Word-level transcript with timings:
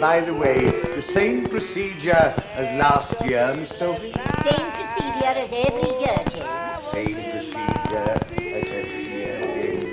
by 0.00 0.20
the 0.20 0.32
way, 0.34 0.70
the 0.94 1.02
same 1.02 1.46
procedure 1.46 2.34
as 2.54 2.78
last 2.78 3.20
year, 3.24 3.54
Miss 3.56 3.70
Sophie? 3.78 4.12
Same 4.44 4.70
procedure 4.76 5.34
as 5.44 5.50
every 5.52 5.90
year, 6.02 6.18
James. 6.32 6.82
Same 6.92 7.14
procedure 7.30 8.10
as 8.14 8.64
every 8.78 9.04
year, 9.16 9.38
James. 9.56 9.84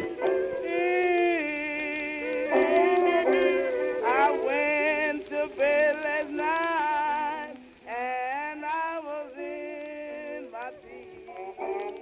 I 4.05 4.25
went 4.47 5.25
to 5.31 5.49
bed 5.57 5.95
last 6.03 6.29
night 6.29 7.57
and 7.87 8.59
I 8.63 8.99
was 9.07 9.31
in 9.37 10.51
my 10.51 10.69
teens. 10.83 11.99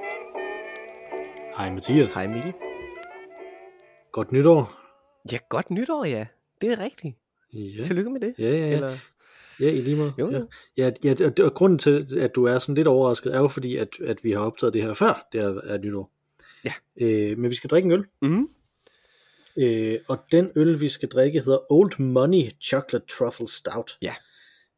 Hej 1.58 1.70
Mathias. 1.72 2.14
Hej 2.14 2.28
Mikkel. 2.28 2.54
Godt 4.12 4.32
nytår. 4.32 4.70
Ja, 5.32 5.38
godt 5.50 5.70
nytår, 5.70 6.06
ja. 6.06 6.26
Det 6.62 6.72
er 6.72 6.80
rigtigt. 6.80 7.18
Ja. 7.54 7.84
Tillykke 7.84 8.10
med 8.10 8.22
det. 8.22 8.34
Ja, 8.40 8.50
ja, 8.50 8.58
ja. 8.58 8.76
Eller, 8.76 8.98
Ja, 9.60 9.72
i 9.72 9.82
lige 9.82 9.96
måde. 9.98 10.14
Jo. 10.20 10.32
Ja, 10.32 10.42
ja, 10.78 10.92
ja 11.04 11.26
og, 11.26 11.46
og 11.46 11.54
grunden 11.54 11.80
til, 11.80 12.06
at 12.20 12.36
du 12.36 12.44
er 12.46 12.60
sådan 12.60 12.76
lidt 12.76 12.88
overrasket, 12.88 13.36
er 13.36 13.40
jo 13.40 13.48
fordi, 13.48 13.78
at, 13.78 13.90
at 14.06 14.24
vi 14.24 14.32
har 14.32 14.40
optaget 14.40 14.74
det 14.74 14.84
her 14.84 14.94
før, 14.94 15.28
det 15.32 15.42
er, 15.42 15.62
er 15.64 15.78
nytår. 15.78 16.12
Ja. 16.66 16.74
Øh, 17.02 17.38
men 17.38 17.50
vi 17.50 17.56
skal 17.56 17.70
drikke 17.70 17.86
en 17.86 17.92
øl. 17.92 18.06
mm, 18.22 18.48
Øh, 19.58 20.00
og 20.08 20.20
den 20.32 20.52
øl, 20.56 20.80
vi 20.80 20.90
skal 20.90 21.10
drikke, 21.10 21.40
hedder 21.40 21.72
Old 21.74 22.00
Money 22.00 22.52
Chocolate 22.62 23.06
Truffle 23.18 23.48
Stout. 23.48 23.98
Ja. 24.02 24.14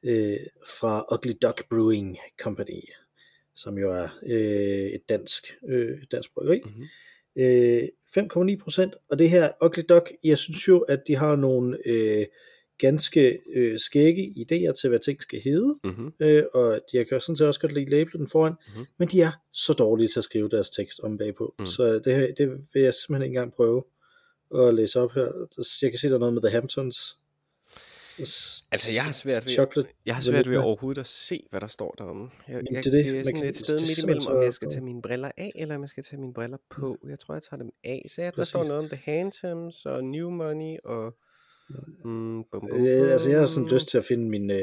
Øh, 0.04 0.40
fra 0.68 1.05
Ugly 1.16 1.34
Duck 1.42 1.70
Brewing 1.70 2.18
Company, 2.42 2.82
som 3.55 3.78
jo 3.78 3.92
er 3.92 4.08
øh, 4.26 4.86
et 4.88 5.10
dansk, 5.10 5.58
øh, 5.68 5.98
dansk 6.12 6.34
bryggeri. 6.34 6.62
Mhm. 6.66 6.88
Øh, 7.36 7.84
5,9 8.18 8.64
procent. 8.64 8.96
Og 9.10 9.20
det 9.20 9.30
her 9.30 9.52
Ugly 9.66 9.84
Duck, 9.90 10.12
jeg 10.24 10.38
synes 10.38 10.68
jo, 10.68 10.80
at 10.80 10.99
de 11.08 11.16
har 11.16 11.36
nogle 11.36 11.77
øh, 11.86 12.26
ganske 12.77 13.40
øh, 13.55 13.79
skægge 13.79 14.34
idéer 14.37 14.71
til, 14.81 14.90
hvad 14.90 14.99
ting 14.99 15.21
skal 15.21 15.41
hedde. 15.41 15.76
mm-hmm. 15.84 16.13
Øh, 16.20 16.43
og 16.54 16.79
de 16.91 17.05
kan 17.05 17.21
sådan 17.21 17.35
set 17.37 17.48
også 17.48 17.59
godt 17.59 17.73
lide 17.73 17.90
labelen 17.90 18.27
foran, 18.27 18.51
Mhm. 18.51 18.59
mm-hmm. 18.76 18.85
men 18.98 19.07
de 19.07 19.21
er 19.21 19.31
så 19.54 19.73
dårlige 19.73 20.07
til 20.07 20.20
at 20.20 20.23
skrive 20.23 20.49
deres 20.49 20.70
tekst 20.70 20.99
om 20.99 21.18
bagpå. 21.18 21.55
Mm. 21.59 21.65
Så 21.65 21.84
det, 21.99 22.34
det 22.37 22.49
vil 22.73 22.81
jeg 22.84 22.93
simpelthen 22.93 23.21
ikke 23.23 23.37
engang 23.37 23.53
prøve 23.53 23.84
at 24.55 24.73
læse 24.73 24.99
op 24.99 25.12
her. 25.12 25.48
Jeg 25.81 25.91
kan 25.91 25.99
se, 25.99 26.07
der 26.09 26.15
er 26.15 26.20
noget 26.20 26.34
med 26.34 26.41
The 26.41 26.51
Hamptons. 26.51 27.18
Altså, 28.71 28.91
jeg 28.96 29.03
har 29.03 29.12
svært 29.12 29.46
ved, 29.46 29.51
Chocolate 29.51 29.90
jeg 30.05 30.15
har 30.15 30.21
svært 30.21 30.49
ved 30.49 30.57
overhovedet 30.57 30.99
at 30.99 31.07
se, 31.07 31.48
hvad 31.49 31.62
der 31.62 31.68
står 31.68 31.96
deromme. 31.98 32.29
Jeg, 32.48 32.53
Jamen, 32.55 32.73
jeg, 32.76 32.84
det 32.84 32.93
er 32.93 32.98
det. 32.98 33.05
det 33.05 33.20
er 33.20 33.23
sådan 33.23 33.41
kan- 33.41 33.49
et 33.49 33.57
sted 33.57 33.79
midt 33.79 34.03
imellem, 34.03 34.27
om 34.27 34.43
jeg 34.43 34.53
skal 34.53 34.70
tage 34.70 34.81
mine 34.81 35.01
briller 35.01 35.31
af, 35.37 35.51
eller 35.55 35.76
om 35.76 35.81
jeg 35.81 35.90
skal 35.90 36.03
tage 36.03 36.20
mine 36.21 36.34
briller 36.34 36.57
på. 36.70 36.98
Jeg 37.09 37.20
tror, 37.20 37.34
jeg 37.34 37.41
tager 37.43 37.57
dem 37.63 37.71
af. 37.84 38.05
Så 38.09 38.21
ja, 38.21 38.31
der 38.35 38.43
står 38.43 38.63
noget 38.63 38.84
om 38.84 38.90
The 38.90 39.01
Handsums 39.05 39.85
og 39.85 40.03
New 40.03 40.29
Money 40.29 40.77
og... 40.84 41.15
Mm, 41.70 42.44
bum, 42.44 42.62
bum, 42.62 42.70
Øh, 42.71 43.12
altså, 43.13 43.30
jeg 43.30 43.40
har 43.40 43.48
sådan 43.48 43.68
bum. 43.68 43.74
lyst 43.74 43.88
til 43.88 43.98
at 43.98 44.05
finde 44.05 44.30
min, 44.30 44.52
øh, 44.52 44.62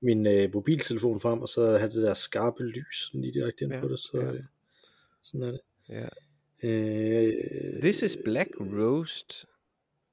min 0.00 0.26
øh, 0.26 0.50
mobiltelefon 0.54 1.20
frem, 1.20 1.40
og 1.42 1.48
så 1.48 1.66
have 1.78 1.90
det 1.90 2.02
der 2.02 2.14
skarpe 2.14 2.62
lys 2.62 2.96
sådan 3.06 3.20
lige 3.20 3.32
direkte 3.32 3.64
ind 3.64 3.72
Ja, 3.72 3.80
på 3.80 3.88
det. 3.88 4.00
Så, 4.00 4.10
ja. 4.20 4.32
øh, 4.32 4.42
sådan 5.22 5.42
er 5.42 5.50
det. 5.50 5.60
Ja. 5.88 6.08
Øh, 6.68 7.80
This 7.82 8.02
is 8.02 8.18
black 8.24 8.50
roast, 8.60 9.46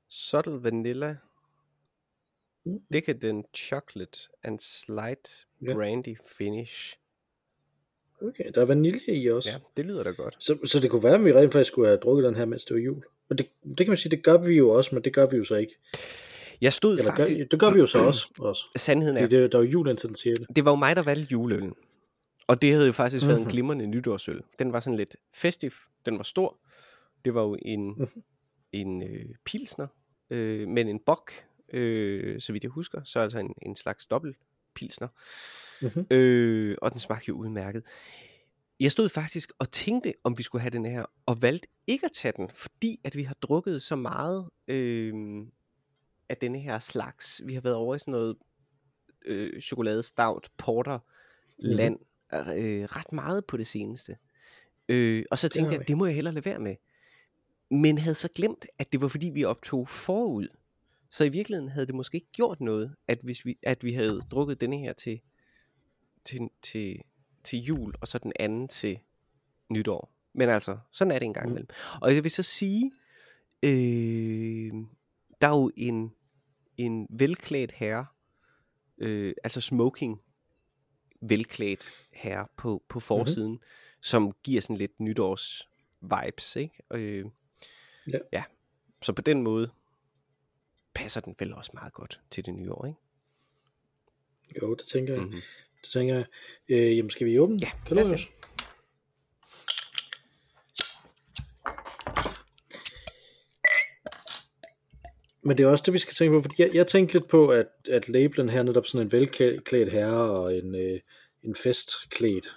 subtle 0.09 0.63
vanilla, 0.63 1.17
Mm. 2.65 2.81
decadent 2.93 3.45
chocolate 3.57 4.19
and 4.43 4.59
slight 4.59 5.47
Ja. 5.61 5.73
brandy 5.73 6.15
finish. 6.37 6.97
Okay, 8.21 8.51
der 8.55 8.61
er 8.61 8.65
vanilje 8.65 9.15
i 9.15 9.29
også. 9.29 9.49
Ja, 9.49 9.57
det 9.77 9.85
lyder 9.85 10.03
da 10.03 10.09
godt. 10.09 10.35
Så, 10.39 10.57
så 10.65 10.79
det 10.79 10.91
kunne 10.91 11.03
være, 11.03 11.15
at 11.15 11.25
vi 11.25 11.31
rent 11.33 11.51
faktisk 11.51 11.67
skulle 11.71 11.87
have 11.87 11.97
drukket 11.99 12.23
den 12.25 12.35
her, 12.35 12.45
mens 12.45 12.65
det 12.65 12.73
var 12.73 12.79
jul. 12.81 13.03
Men 13.31 13.37
det, 13.37 13.47
det 13.63 13.77
kan 13.77 13.87
man 13.87 13.97
sige, 13.97 14.11
det 14.11 14.23
gør 14.23 14.37
vi 14.37 14.53
jo 14.57 14.69
også, 14.69 14.95
men 14.95 15.03
det 15.03 15.13
gør 15.13 15.27
vi 15.27 15.37
jo 15.37 15.43
så 15.43 15.55
ikke. 15.55 15.75
Jeg 16.61 16.73
stod 16.73 16.97
Eller 16.99 17.11
faktisk... 17.15 17.37
gør, 17.39 17.45
det 17.45 17.59
gør 17.59 17.69
vi 17.69 17.79
jo 17.79 17.87
så 17.87 17.97
også. 17.97 18.27
også. 18.49 18.63
Sandheden 18.75 19.17
er, 19.17 19.21
Det, 19.21 19.31
det, 19.31 19.51
der 19.51 19.57
er 19.57 19.63
jo 19.63 19.69
jul 19.69 19.89
indtil 19.89 20.07
den 20.09 20.15
6. 20.15 20.39
det 20.55 20.65
var 20.65 20.71
jo 20.71 20.75
mig, 20.75 20.95
der 20.95 21.01
valgte 21.01 21.31
juleøllen. 21.31 21.73
Og 22.47 22.61
det 22.61 22.71
havde 22.73 22.85
jo 22.85 22.91
faktisk 22.91 23.25
været 23.25 23.37
en 23.37 23.43
Mhm. 23.43 23.51
glimrende 23.51 23.87
nytårsøl. 23.87 24.41
Den 24.59 24.73
var 24.73 24.79
sådan 24.79 24.97
lidt 24.97 25.15
festiv. 25.33 25.71
Den 26.05 26.17
var 26.17 26.23
stor. 26.23 26.57
Det 27.25 27.33
var 27.33 27.41
jo 27.41 27.57
en, 27.61 27.87
Mhm. 27.87 28.07
en 28.71 29.03
øh, 29.03 29.25
pilsner, 29.45 29.87
øh, 30.29 30.67
men 30.67 30.87
en 30.87 30.99
bok, 31.05 31.31
øh, 31.73 32.41
så 32.41 32.53
vidt 32.53 32.63
jeg 32.63 32.71
husker. 32.71 33.01
Så 33.05 33.19
altså 33.19 33.39
en, 33.39 33.53
en 33.61 33.75
slags 33.75 34.05
dobbelt 34.05 34.37
pilsner. 34.75 35.07
Mhm. 35.81 36.05
Øh, 36.11 36.77
og 36.81 36.91
den 36.91 36.99
smagte 36.99 37.25
jo 37.29 37.35
udmærket. 37.35 37.83
Jeg 38.81 38.91
stod 38.91 39.09
faktisk 39.09 39.51
og 39.59 39.71
tænkte, 39.71 40.13
om 40.23 40.37
vi 40.37 40.43
skulle 40.43 40.61
have 40.61 40.69
den 40.69 40.85
her, 40.85 41.05
og 41.25 41.41
valgte 41.41 41.67
ikke 41.87 42.05
at 42.05 42.11
tage 42.15 42.33
den, 42.37 42.49
fordi 42.49 42.99
at 43.03 43.15
vi 43.15 43.23
har 43.23 43.33
drukket 43.33 43.81
så 43.81 43.95
meget 43.95 44.49
øh, 44.67 45.13
af 46.29 46.37
denne 46.37 46.59
her 46.59 46.79
slags. 46.79 47.41
Vi 47.45 47.53
har 47.53 47.61
været 47.61 47.75
over 47.75 47.95
i 47.95 47.99
sådan 47.99 48.11
noget 48.11 48.35
øh, 49.25 49.61
chokolade, 49.61 50.03
stout, 50.03 50.51
porter, 50.57 50.99
Mhm. 51.59 51.69
land, 51.69 51.99
øh, 52.33 52.83
ret 52.83 53.11
meget 53.13 53.45
på 53.45 53.57
det 53.57 53.67
seneste. 53.67 54.17
Øh, 54.89 55.25
og 55.31 55.39
så 55.39 55.49
tænkte 55.49 55.67
har 55.67 55.71
jeg, 55.71 55.79
vi. 55.79 55.85
det 55.87 55.97
må 55.97 56.05
jeg 56.05 56.15
hellere 56.15 56.33
lade 56.33 56.45
være 56.45 56.59
med. 56.59 56.75
Men 57.71 57.97
havde 57.97 58.15
så 58.15 58.29
glemt, 58.35 58.65
at 58.79 58.91
det 58.91 59.01
var 59.01 59.07
fordi, 59.07 59.29
vi 59.33 59.43
optog 59.43 59.87
forud. 59.89 60.47
Så 61.09 61.23
i 61.23 61.29
virkeligheden 61.29 61.69
havde 61.69 61.85
det 61.87 61.95
måske 61.95 62.15
ikke 62.15 62.31
gjort 62.31 62.61
noget, 62.61 62.95
at, 63.07 63.19
hvis 63.23 63.45
vi, 63.45 63.57
at 63.63 63.83
vi 63.83 63.93
havde 63.93 64.21
drukket 64.31 64.61
denne 64.61 64.77
her 64.77 64.93
til, 64.93 65.21
til, 66.25 66.39
til, 66.61 67.01
til 67.43 67.59
jul, 67.59 67.93
og 68.01 68.07
så 68.07 68.17
den 68.17 68.33
anden 68.39 68.67
til 68.67 68.99
nytår. 69.69 70.11
Men 70.33 70.49
altså, 70.49 70.77
sådan 70.91 71.11
er 71.11 71.19
det 71.19 71.25
en 71.25 71.33
gang 71.33 71.45
Mm. 71.47 71.51
imellem. 71.51 71.67
Og 72.01 72.15
jeg 72.15 72.23
vil 72.23 72.31
så 72.31 72.43
sige, 72.43 72.91
øh, 73.63 74.73
der 75.41 75.47
er 75.47 75.57
jo 75.61 75.71
en, 75.77 76.13
en 76.77 77.07
velklædt 77.09 77.71
herre, 77.71 78.05
øh, 78.97 79.33
altså 79.43 79.61
smoking 79.61 80.21
velklædt 81.21 82.07
herre 82.13 82.47
på, 82.57 82.83
på 82.89 82.99
forsiden, 82.99 83.51
mm-hmm. 83.51 84.01
som 84.01 84.31
giver 84.43 84.61
sådan 84.61 84.75
lidt 84.77 84.99
nytårs 84.99 85.69
vibes, 86.01 86.55
ikke? 86.55 86.75
Øh, 86.93 87.25
Ja. 88.13 88.17
ja. 88.33 88.43
Så 89.01 89.13
på 89.13 89.21
den 89.21 89.41
måde 89.43 89.71
passer 90.93 91.21
den 91.21 91.35
vel 91.39 91.53
også 91.53 91.71
meget 91.73 91.93
godt 91.93 92.21
til 92.29 92.45
det 92.45 92.53
nye 92.53 92.71
år, 92.71 92.85
ikke? 92.85 92.99
Jo, 94.61 94.75
det 94.75 94.85
tænker 94.87 95.13
jeg. 95.13 95.23
Mm-hmm. 95.23 95.41
Det 95.81 95.89
tænker 95.93 96.15
jeg. 96.15 96.25
Øh, 96.69 96.97
jamen, 96.97 97.09
skal 97.09 97.27
vi 97.27 97.39
åbne? 97.39 97.57
Ja, 97.61 97.69
kan 97.87 97.95
lad 97.95 98.13
os? 98.13 98.27
Men 105.43 105.57
det 105.57 105.63
er 105.63 105.67
også 105.67 105.83
det, 105.85 105.93
vi 105.93 105.99
skal 105.99 106.13
tænke 106.13 106.37
på, 106.37 106.41
fordi 106.41 106.55
jeg, 106.61 106.69
jeg 106.73 106.87
tænkte 106.87 107.13
lidt 107.13 107.27
på, 107.27 107.47
at, 107.47 107.67
at 107.89 108.09
labelen 108.09 108.49
her 108.49 108.63
netop 108.63 108.85
sådan 108.85 109.07
en 109.07 109.11
velklædt 109.11 109.91
herre 109.91 110.31
og 110.31 110.57
en, 110.57 110.75
øh, 110.75 110.99
en 111.43 111.55
festklædt 111.55 112.47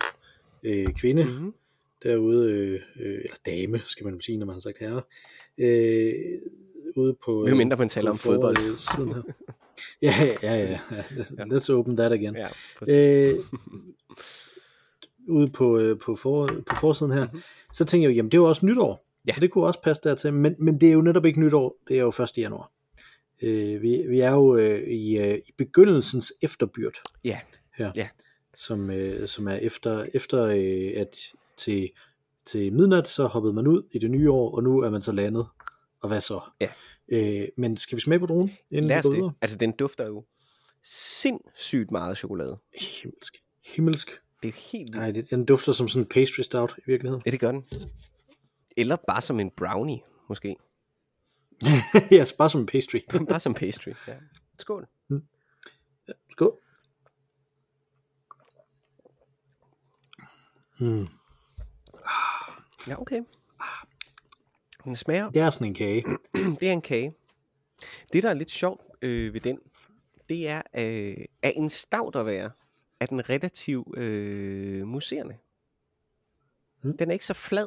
øh, 0.63 0.87
kvinde 0.87 1.25
Mm-hmm. 1.25 1.55
derude, 2.03 2.51
øh, 2.51 2.81
øh, 3.01 3.19
eller 3.25 3.37
dame, 3.47 3.83
skal 3.87 4.07
man 4.07 4.21
sige, 4.21 4.39
når 4.39 4.47
man 4.47 4.55
har 4.55 4.61
sagt 4.61 4.79
herre, 4.79 5.03
øh, 5.59 6.15
ude 6.97 7.17
på... 7.25 7.43
Hvem 7.43 7.57
mindre 7.57 7.77
man 7.77 7.89
taler 7.89 8.11
om 8.11 8.19
fodbold. 8.19 8.57
forsiden 8.57 9.15
her. 9.15 9.23
ja, 10.03 10.15
ja, 10.43 10.55
ja. 10.55 10.79
Let's 11.45 11.73
open 11.73 11.97
that 11.97 12.13
again. 12.13 12.37
Ja, 12.37 12.49
øh, 12.91 13.35
ude 15.29 15.51
på, 15.51 15.79
øh, 15.79 15.99
på, 15.99 16.17
for, 16.17 16.47
på 16.67 16.77
forsiden 16.81 17.13
her, 17.13 17.25
mm-hmm. 17.25 17.43
så 17.73 17.85
tænker 17.85 18.09
jeg 18.09 18.15
jo, 18.15 18.17
jamen 18.17 18.31
det 18.31 18.37
er 18.37 18.43
jo 18.43 18.49
også 18.49 18.67
nytår. 18.67 19.07
Ja. 19.27 19.35
Så 19.35 19.41
det 19.41 19.51
kunne 19.51 19.67
også 19.67 19.81
passe 19.83 20.03
dertil, 20.05 20.33
men, 20.33 20.57
men 20.59 20.81
det 20.81 20.89
er 20.89 20.93
jo 20.93 21.01
netop 21.01 21.25
ikke 21.25 21.41
nytår, 21.41 21.77
det 21.89 21.99
er 21.99 22.03
jo 22.03 22.09
1. 22.09 22.31
januar. 22.37 22.71
Øh, 23.43 23.83
vi, 23.83 24.05
vi 24.09 24.21
er 24.21 24.33
jo 24.33 24.57
øh, 24.57 24.89
i, 24.89 25.19
øh, 25.19 25.39
i 25.47 25.53
begyndelsens 25.59 26.33
efterbyrd 26.43 26.95
Ja, 27.25 27.41
her, 27.77 27.93
Ja. 27.97 28.09
som, 28.57 28.91
øh, 28.91 29.29
som 29.29 29.49
er 29.49 29.55
efter, 29.55 30.07
efter 30.15 30.45
øh, 30.45 30.93
at 31.01 31.17
til, 31.57 31.91
til 32.47 32.73
midnat, 32.73 33.09
så 33.09 33.27
hoppede 33.27 33.55
man 33.55 33.67
ud 33.67 33.83
i 33.93 33.99
det 33.99 34.11
nye 34.11 34.31
år, 34.31 34.57
og 34.57 34.63
nu 34.63 34.79
er 34.79 34.91
man 34.91 35.01
så 35.01 35.13
landet. 35.13 35.47
Og 36.05 36.09
hvad 36.09 36.21
så? 36.21 36.41
Ja. 36.61 36.69
Øh, 37.09 37.49
men 37.57 37.77
skal 37.77 37.97
vi 37.97 38.03
smage 38.03 38.19
på 38.19 38.27
dronen? 38.27 38.51
Inden 38.71 38.89
lad 38.89 38.99
os 38.99 39.05
det. 39.05 39.33
Altså, 39.41 39.57
den 39.57 39.73
dufter 39.73 40.07
jo 40.07 40.25
sindssygt 40.83 41.91
meget 41.91 42.19
chokolade. 42.19 42.59
Himmelsk. 42.81 43.37
Himmelsk. 43.65 44.11
Det 44.43 44.49
er 44.49 44.53
helt. 44.73 44.95
Nej, 44.95 45.11
det, 45.11 45.31
den 45.31 45.45
dufter 45.45 45.73
som 45.73 45.89
sådan 45.89 46.03
en 46.03 46.09
pastry 46.09 46.41
stout 46.41 46.75
i 46.79 46.83
virkeligheden. 46.87 47.23
Ja, 47.27 47.31
det 47.31 47.41
gør 47.41 47.53
den. 47.53 47.65
Eller 48.77 48.97
bare 49.09 49.21
som 49.21 49.41
en 49.41 49.51
brownie, 49.51 50.01
måske. 50.29 50.57
ja, 52.11 52.25
bare 52.39 52.51
som 52.51 52.61
en 52.61 52.67
pastry. 52.67 52.99
bare 53.29 53.41
som 53.41 53.55
pastry. 53.55 53.91
Ja. 54.09 54.15
Skål. 54.59 54.87
Skål. 56.31 56.53
Mm. 60.79 61.07
Ja, 62.89 63.01
okay. 63.01 63.21
Den 64.85 64.97
smager 64.97 65.31
Det 65.31 65.43
er 65.43 65.51
sådan 65.51 65.67
en 65.67 65.75
kage. 65.75 66.05
det 66.61 66.69
er 66.69 66.73
en 66.73 66.83
kage. 66.83 67.15
Det, 68.13 68.23
der 68.23 68.31
er 68.31 68.35
lidt 68.35 68.51
sjovt 68.51 68.83
øh, 69.03 69.35
ved 69.35 69.41
den, 69.41 69.59
det 70.29 70.49
er, 70.49 70.63
øh, 70.77 71.25
at 71.43 71.53
en 71.57 71.71
stout 71.71 72.17
at 72.17 72.27
være, 72.27 72.51
er 73.01 73.07
den 73.07 73.31
relativt 73.31 73.99
øh, 73.99 74.87
muserende. 74.87 75.37
Mm. 76.83 76.97
Den 76.97 77.09
er 77.09 77.13
ikke 77.13 77.27
så 77.27 77.35
flad, 77.35 77.67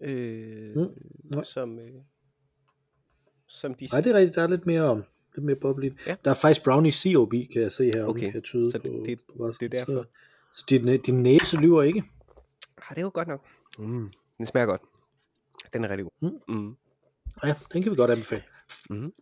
øh, 0.00 0.76
Mm, 0.76 0.88
nej. 1.24 1.44
som, 1.44 1.78
øh, 1.78 1.90
som 3.46 3.74
de... 3.74 3.88
Nej, 3.92 4.00
det 4.00 4.10
er 4.12 4.16
rigtigt. 4.18 4.34
Der 4.36 4.42
er 4.42 4.48
lidt 4.48 4.66
mere, 4.66 5.02
lidt 5.34 5.44
mere 5.46 5.56
boble. 5.56 5.96
Ja. 6.06 6.16
Der 6.24 6.30
er 6.30 6.34
faktisk 6.34 6.64
brownie 6.64 6.92
COB, 6.92 7.30
kan 7.52 7.62
jeg 7.62 7.72
se 7.72 7.84
her, 7.94 8.04
Okay, 8.04 8.20
kan 8.24 8.34
jeg 8.34 8.42
tyde 8.42 8.70
så 8.70 8.78
på, 8.78 9.02
det- 9.06 9.20
på 9.20 9.44
vasken. 9.46 9.70
det 9.70 9.74
er 9.78 9.84
derfor. 9.84 10.02
Så, 10.02 10.08
så 10.54 10.64
din, 10.68 11.00
din 11.00 11.22
næse 11.22 11.56
lyver 11.56 11.82
ikke. 11.82 12.02
Ah, 12.78 12.88
det 12.90 12.98
er 12.98 13.02
jo 13.02 13.10
godt 13.14 13.28
nok. 13.28 13.44
Mm. 13.78 14.10
Den 14.38 14.46
smager 14.46 14.66
godt. 14.66 14.82
Den 15.72 15.84
er 15.84 15.88
rigtig 15.88 16.04
god. 16.20 16.30
Mm. 16.48 16.54
Mm. 16.54 16.76
Ja, 17.44 17.54
den 17.72 17.82
kan 17.82 17.90
vi 17.92 17.96
godt 17.96 18.10
anbefale. 18.10 18.42
Mhm. 18.90 19.12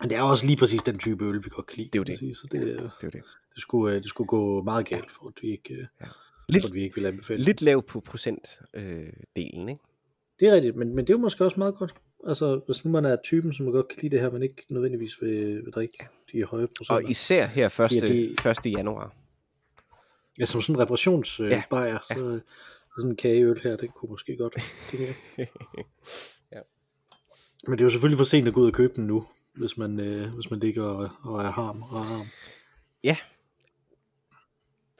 Men 0.00 0.10
det 0.10 0.16
er 0.18 0.22
også 0.22 0.46
lige 0.46 0.56
præcis 0.56 0.82
den 0.82 0.98
type 0.98 1.24
øl, 1.24 1.44
vi 1.44 1.48
godt 1.50 1.66
kan 1.66 1.76
lide. 1.78 1.86
Det 1.88 1.94
er 1.94 2.00
jo 2.00 2.04
det. 2.04 2.18
sige. 2.18 2.34
Så 2.34 2.46
det, 2.52 2.60
øh, 2.62 2.66
Det 2.68 2.78
er 2.78 2.90
jo 3.04 3.08
det. 3.10 3.22
det, 3.54 3.62
skulle, 3.62 3.94
øh, 3.96 4.02
det 4.02 4.08
skulle 4.08 4.28
gå 4.28 4.62
meget 4.62 4.86
galt, 4.86 5.10
for 5.10 5.26
at 5.28 5.32
vi 5.42 5.50
ikke, 5.50 5.74
øh, 5.74 5.86
Ja. 6.00 6.06
for 6.60 6.66
at 6.68 6.74
vi 6.74 6.82
ikke 6.82 6.94
vil 6.94 7.06
anbefale. 7.06 7.42
lidt 7.42 7.62
lav 7.62 7.82
på 7.82 8.00
procentdelen, 8.00 8.90
øh, 8.90 9.12
delen, 9.36 9.68
ikke? 9.68 9.80
Det 10.40 10.48
er 10.48 10.52
rigtigt, 10.54 10.76
men, 10.76 10.88
men 10.94 10.98
det 11.06 11.10
er 11.12 11.14
jo 11.14 11.20
måske 11.20 11.44
også 11.44 11.60
meget 11.60 11.74
godt. 11.74 11.94
Altså, 12.26 12.60
hvis 12.66 12.84
nu 12.84 12.90
man 12.90 13.04
er 13.04 13.16
typen, 13.24 13.54
som 13.54 13.66
godt 13.72 13.88
kan 13.88 13.98
lide 14.02 14.10
det 14.14 14.20
her, 14.20 14.30
men 14.30 14.42
ikke 14.42 14.64
nødvendigvis 14.68 15.22
vil, 15.22 15.64
vil 15.64 15.72
drikke 15.74 15.98
de 16.32 16.44
høje 16.44 16.66
procenter. 16.66 17.04
Og 17.04 17.10
især 17.10 17.46
her 17.46 17.80
1. 17.80 17.90
det- 17.90 18.66
1. 18.66 18.72
januar. 18.72 19.14
Ja, 20.38 20.46
som 20.46 20.60
sådan 20.62 20.74
en 20.76 20.80
reparationsbajer, 20.80 21.50
øh, 21.50 21.56
Ja, 21.56 21.62
bajer, 21.70 21.98
så, 22.02 22.40
så 23.00 23.02
sådan 23.02 23.12
en 23.12 23.16
kageøl 23.16 23.60
her, 23.62 23.76
det 23.76 23.94
kunne 23.94 24.10
måske 24.10 24.36
godt. 24.36 24.54
Det 24.92 24.98
Ja. 26.52 26.60
Men 27.66 27.72
det 27.72 27.80
er 27.80 27.84
jo 27.84 27.90
selvfølgelig 27.90 28.18
for 28.18 28.24
sent 28.24 28.48
at 28.48 28.54
gå 28.54 28.60
ud 28.60 28.66
og 28.66 28.72
købe 28.72 28.92
den 28.96 29.06
nu, 29.06 29.26
hvis 29.54 29.76
man, 29.76 30.00
øh, 30.00 30.34
hvis 30.34 30.50
man 30.50 30.60
ligger 30.60 30.82
og, 30.84 31.10
og 31.22 31.42
er 31.42 31.50
harm 31.50 31.82
og 31.82 32.04
harm. 32.06 32.26
Ja. 33.04 33.16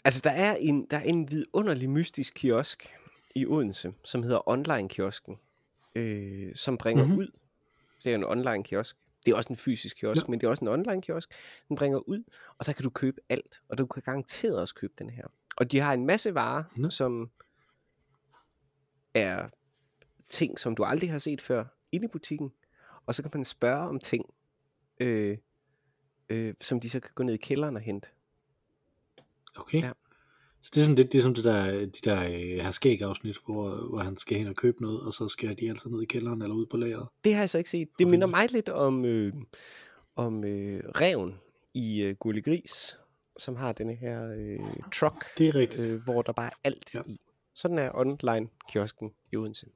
Altså, 0.04 0.20
der 0.24 0.30
er 0.30 0.54
en, 0.60 0.86
der 0.90 0.96
er 0.96 1.02
en 1.02 1.30
vidunderlig 1.30 1.90
mystisk 1.90 2.32
kiosk 2.36 2.86
i 3.34 3.46
Odense, 3.46 3.92
som 4.04 4.22
hedder 4.22 4.48
Online-kiosken, 4.48 5.36
øh, 5.94 6.54
som 6.54 6.78
bringer 6.78 7.04
Mhm. 7.04 7.10
mm-hmm. 7.12 7.20
ud. 7.24 7.28
Det 8.04 8.10
er 8.10 8.14
en 8.14 8.24
online-kiosk. 8.24 8.96
Det 9.26 9.32
er 9.32 9.36
også 9.36 9.48
en 9.52 9.56
fysisk 9.56 9.96
kiosk, 9.96 10.22
Ja. 10.22 10.30
men 10.30 10.40
det 10.40 10.46
er 10.46 10.50
også 10.50 10.64
en 10.64 10.68
online-kiosk. 10.68 11.30
Den 11.68 11.76
bringer 11.76 11.98
ud, 11.98 12.22
og 12.58 12.66
der 12.66 12.72
kan 12.72 12.82
du 12.82 12.90
købe 12.90 13.16
alt. 13.28 13.60
Og 13.68 13.78
du 13.78 13.86
kan 13.86 14.02
garanteret 14.02 14.58
også 14.60 14.74
købe 14.74 14.92
den 14.98 15.10
her. 15.10 15.24
Og 15.56 15.72
de 15.72 15.78
har 15.80 15.94
en 15.94 16.06
masse 16.06 16.34
varer, 16.34 16.64
Nå. 16.76 16.90
som 16.90 17.30
er 19.14 19.48
ting, 20.28 20.58
som 20.58 20.74
du 20.74 20.84
aldrig 20.84 21.10
har 21.10 21.18
set 21.18 21.40
før 21.40 21.64
inde 21.92 22.04
i 22.04 22.08
butikken. 22.08 22.52
Og 23.06 23.14
så 23.14 23.22
kan 23.22 23.30
man 23.34 23.44
spørge 23.44 23.88
om 23.88 24.00
ting, 24.00 24.24
øh, 25.00 25.38
øh, 26.28 26.54
som 26.60 26.80
de 26.80 26.90
så 26.90 27.00
kan 27.00 27.10
gå 27.14 27.22
ned 27.22 27.34
i 27.34 27.36
kælderen 27.36 27.76
og 27.76 27.82
hente. 27.82 28.08
Okay. 29.56 29.82
Ja. 29.82 29.92
Så 30.62 30.70
det 30.74 30.80
er 30.80 30.84
sådan 30.84 30.96
lidt 30.96 31.12
ligesom 31.12 31.34
det 31.34 31.44
der, 31.44 31.70
de 31.80 31.90
der 32.04 32.20
øh, 32.24 32.62
her 32.64 32.70
skæg-afsnit, 32.70 33.36
hvor, 33.46 33.88
hvor 33.88 33.98
han 33.98 34.16
skal 34.18 34.38
hen 34.38 34.46
og 34.46 34.54
købe 34.56 34.82
noget, 34.82 35.00
og 35.00 35.12
så 35.12 35.28
skal 35.28 35.58
de 35.58 35.70
altså 35.70 35.88
ned 35.88 36.02
i 36.02 36.06
kælderen 36.06 36.42
eller 36.42 36.54
ud 36.56 36.66
på 36.66 36.76
lageret. 36.76 37.08
Det 37.24 37.34
har 37.34 37.40
jeg 37.40 37.50
så 37.50 37.58
ikke 37.58 37.70
set. 37.70 37.88
Det 37.98 38.08
minder 38.08 38.26
mig 38.26 38.52
lidt 38.52 38.68
om, 38.68 39.04
øh, 39.04 39.32
om 40.16 40.44
øh, 40.44 40.82
reven 40.88 41.34
i 41.74 42.02
øh, 42.02 42.16
Gulli 42.16 42.40
Gris, 42.40 42.96
som 43.38 43.56
har 43.56 43.72
denne 43.72 43.94
her 43.94 44.32
øh, 44.36 44.58
truck, 44.92 45.38
Det 45.38 45.48
er 45.48 45.54
rigtigt. 45.54 45.80
øh, 45.84 46.02
hvor 46.02 46.22
der 46.22 46.32
bare 46.32 46.46
er 46.46 46.58
alt 46.64 46.94
ja. 46.94 47.00
i. 47.06 47.16
Sådan 47.54 47.78
er 47.78 47.90
online-kiosken 47.94 49.10
i 49.32 49.36
Odense. 49.36 49.66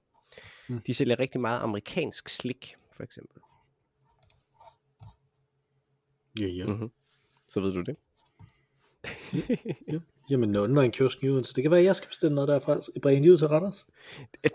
Mm. 0.69 0.81
De 0.87 0.95
sælger 0.95 1.21
rigtig 1.21 1.41
meget 1.41 1.61
amerikansk 1.61 2.29
slik, 2.29 2.75
for 2.97 3.03
eksempel. 3.03 3.41
Ja, 6.41 6.47
ja. 6.47 6.67
Mm-hmm. 6.67 6.91
Så 7.49 7.61
ved 7.61 7.73
du 7.73 7.81
det. 7.83 7.97
Jamen, 10.31 10.57
online 10.57 10.93
kiosk 10.93 11.25
i 11.25 11.29
Odense. 11.29 11.55
Det 11.55 11.63
kan 11.63 11.71
være, 11.71 11.81
at 11.81 11.87
jeg 11.87 11.97
skal 11.97 12.09
bestille 12.09 12.35
noget 12.35 12.49
derfra. 12.49 12.81
Bringe 13.03 13.23
lige 13.23 13.33
ud 13.33 13.39
til 13.39 13.47
Randers. 13.47 13.87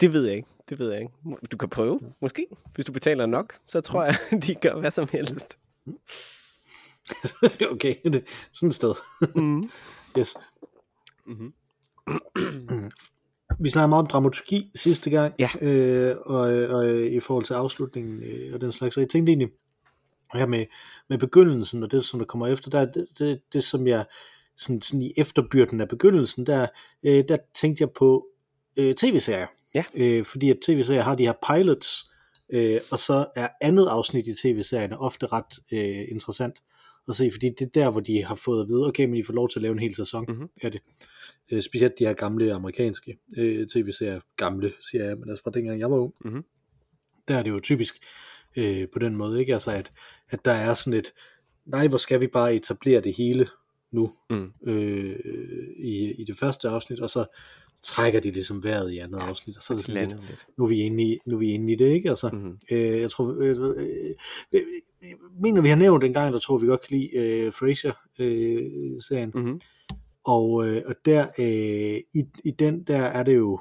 Det 0.01 0.13
ved 0.13 0.25
jeg 0.25 0.36
ikke. 0.36 0.48
Det 0.69 0.80
ved 0.80 0.92
jeg 0.92 1.01
ikke. 1.01 1.13
Du 1.51 1.57
kan 1.57 1.69
prøve, 1.69 2.00
måske. 2.21 2.48
Hvis 2.75 2.86
du 2.86 2.92
betaler 2.92 3.25
nok, 3.25 3.60
så 3.68 3.81
tror 3.81 4.04
jeg, 4.04 4.16
de 4.48 4.56
gør 4.56 4.80
hvad 4.80 4.92
som 4.92 5.07
helst. 5.12 5.60
Okay. 7.71 7.95
Det 8.04 8.16
er 8.16 8.21
sådan 8.54 8.69
et 8.69 8.75
sted. 8.75 8.94
Mm. 9.36 9.69
Yes. 10.18 10.36
Mm-hmm. 11.25 11.54
Vi 13.64 13.70
snakkede 13.70 13.90
meget 13.90 14.02
om 14.04 14.08
dramaturgi 14.08 14.72
sidste 14.76 15.10
gang, 15.10 15.34
Ja. 15.40 15.50
øh, 15.62 16.16
og, 16.26 16.40
og 16.70 16.90
øh, 16.90 17.12
i 17.12 17.20
forhold 17.20 17.46
til 17.46 17.54
afslutningen 17.54 18.24
øh, 18.24 18.54
og 18.54 18.62
den 18.62 18.72
slags. 18.72 18.94
Så 18.96 19.02
jeg 19.02 19.10
tænkte 19.10 19.30
egentlig, 19.30 19.50
her 20.34 20.46
med, 20.46 20.66
med 21.10 21.18
begyndelsen 21.18 21.84
og 21.84 21.92
det, 21.92 22.06
som 22.06 22.20
der 22.20 22.26
kommer 22.26 22.48
efter, 22.48 22.70
der, 22.70 22.86
det, 22.86 23.08
det, 23.20 23.42
det 23.54 23.64
som 23.64 23.88
jeg 23.88 24.06
sådan, 24.58 24.82
sådan 24.82 25.02
i 25.02 25.14
efterbyrden 25.18 25.82
af 25.82 25.90
begyndelsen, 25.90 26.46
der, 26.46 26.68
øh, 27.04 27.24
der 27.28 27.38
tænkte 27.56 27.82
jeg 27.82 27.90
på 27.92 28.28
øh, 28.78 28.96
tv-serier. 28.96 29.48
Ja. 29.76 29.84
Øh, 29.94 30.26
fordi 30.26 30.50
at 30.50 30.58
tv-serier 30.62 31.02
har 31.02 31.16
de 31.16 31.26
her 31.26 31.56
pilots, 31.56 32.12
øh, 32.54 32.80
og 32.92 33.00
så 33.00 33.26
er 33.36 33.48
andet 33.62 33.88
afsnit 33.88 34.28
i 34.28 34.34
tv-serierne 34.34 35.00
ofte 35.00 35.28
ret 35.28 35.60
øh, 35.72 36.06
interessant 36.12 36.56
at 37.10 37.16
se, 37.16 37.32
fordi 37.32 37.50
det 37.50 37.62
er 37.62 37.70
der, 37.74 37.90
hvor 37.92 38.02
de 38.02 38.24
har 38.24 38.36
fået 38.36 38.62
at 38.64 38.68
vide, 38.70 38.88
okay, 38.88 39.06
men 39.06 39.16
I 39.16 39.24
får 39.24 39.34
lov 39.34 39.50
til 39.50 39.60
at 39.60 39.64
lave 39.64 39.72
en 39.74 39.80
hel 39.80 39.96
sæson, 39.96 40.26
Mhm. 40.28 40.32
mm-hmm. 40.36 40.50
er 40.62 40.70
det. 40.70 40.82
Øh, 41.52 41.62
specielt 41.62 42.00
de 42.00 42.06
her 42.06 42.14
gamle 42.14 42.54
amerikanske 42.54 43.18
øh, 43.38 43.68
tv-serier, 43.68 44.20
gamle 44.36 44.74
siger 44.92 45.06
jeg, 45.06 45.18
men 45.18 45.30
altså 45.30 45.44
fra 45.44 45.52
dengang 45.52 45.80
jeg 45.80 45.92
var 45.92 45.98
ung, 45.98 46.14
Mhm. 46.26 46.44
der 47.28 47.36
er 47.38 47.44
det 47.44 47.50
jo 47.52 47.60
typisk 47.60 47.96
øh, 48.58 48.88
på 48.94 49.00
den 49.00 49.16
måde, 49.16 49.40
ikke? 49.40 49.54
Altså 49.54 49.72
at, 49.72 49.92
at 50.30 50.46
der 50.46 50.52
er 50.52 50.74
sådan 50.74 51.00
et, 51.00 51.14
nej, 51.66 51.88
hvor 51.88 51.98
skal 51.98 52.20
vi 52.22 52.28
bare 52.28 52.56
etablere 52.56 53.02
det 53.02 53.14
hele 53.14 53.48
nu 53.92 54.12
Mm. 54.30 54.52
øh, 54.68 55.16
i, 55.78 56.12
i 56.12 56.24
det 56.24 56.38
første 56.38 56.70
afsnit, 56.70 57.00
og 57.00 57.10
så 57.10 57.26
trækker 57.84 58.20
de 58.20 58.31
ligesom 58.31 58.64
vejret 58.64 58.92
i 58.92 58.98
andet 58.98 59.18
afsnit, 59.20 59.58
og 59.58 59.64
så 59.64 59.74
er 59.74 59.76
det 59.76 59.86
sådan 59.86 60.02
lidt, 60.02 60.16
nu 60.58 60.64
er 60.64 60.70
vi 60.70 60.76
inde 60.80 61.04
i, 61.04 61.18
nu 61.26 61.36
er 61.36 61.40
vi 61.40 61.48
inde 61.52 61.74
i 61.74 61.76
det, 61.76 61.86
ikke? 61.90 62.10
Altså, 62.10 62.30
Mm-hmm. 62.34 62.58
Øh, 62.72 63.00
jeg 63.02 63.12
tror, 63.12 63.36
øh, 63.40 63.50
øh, 63.50 64.16
øh, 64.54 64.62
jeg 65.02 65.16
mener, 65.42 65.62
vi 65.62 65.68
har 65.70 65.76
nævnt 65.76 66.04
en 66.04 66.14
gang, 66.14 66.34
der 66.34 66.40
tror 66.40 66.58
vi 66.58 66.68
godt 66.68 66.81
kan 66.88 66.98
lide 66.98 67.10
øh, 67.18 67.54
Frasier-serien. 67.54 69.31
Øh, 69.36 69.42
Mm-hmm. 69.44 69.62
og, 70.24 70.68
øh, 70.68 70.81
og 70.86 70.96
der, 71.06 71.28
øh, 71.40 72.02
i, 72.14 72.26
i 72.46 72.52
den, 72.52 72.84
der 72.84 72.98
er 73.02 73.24
det 73.24 73.36
jo, 73.36 73.60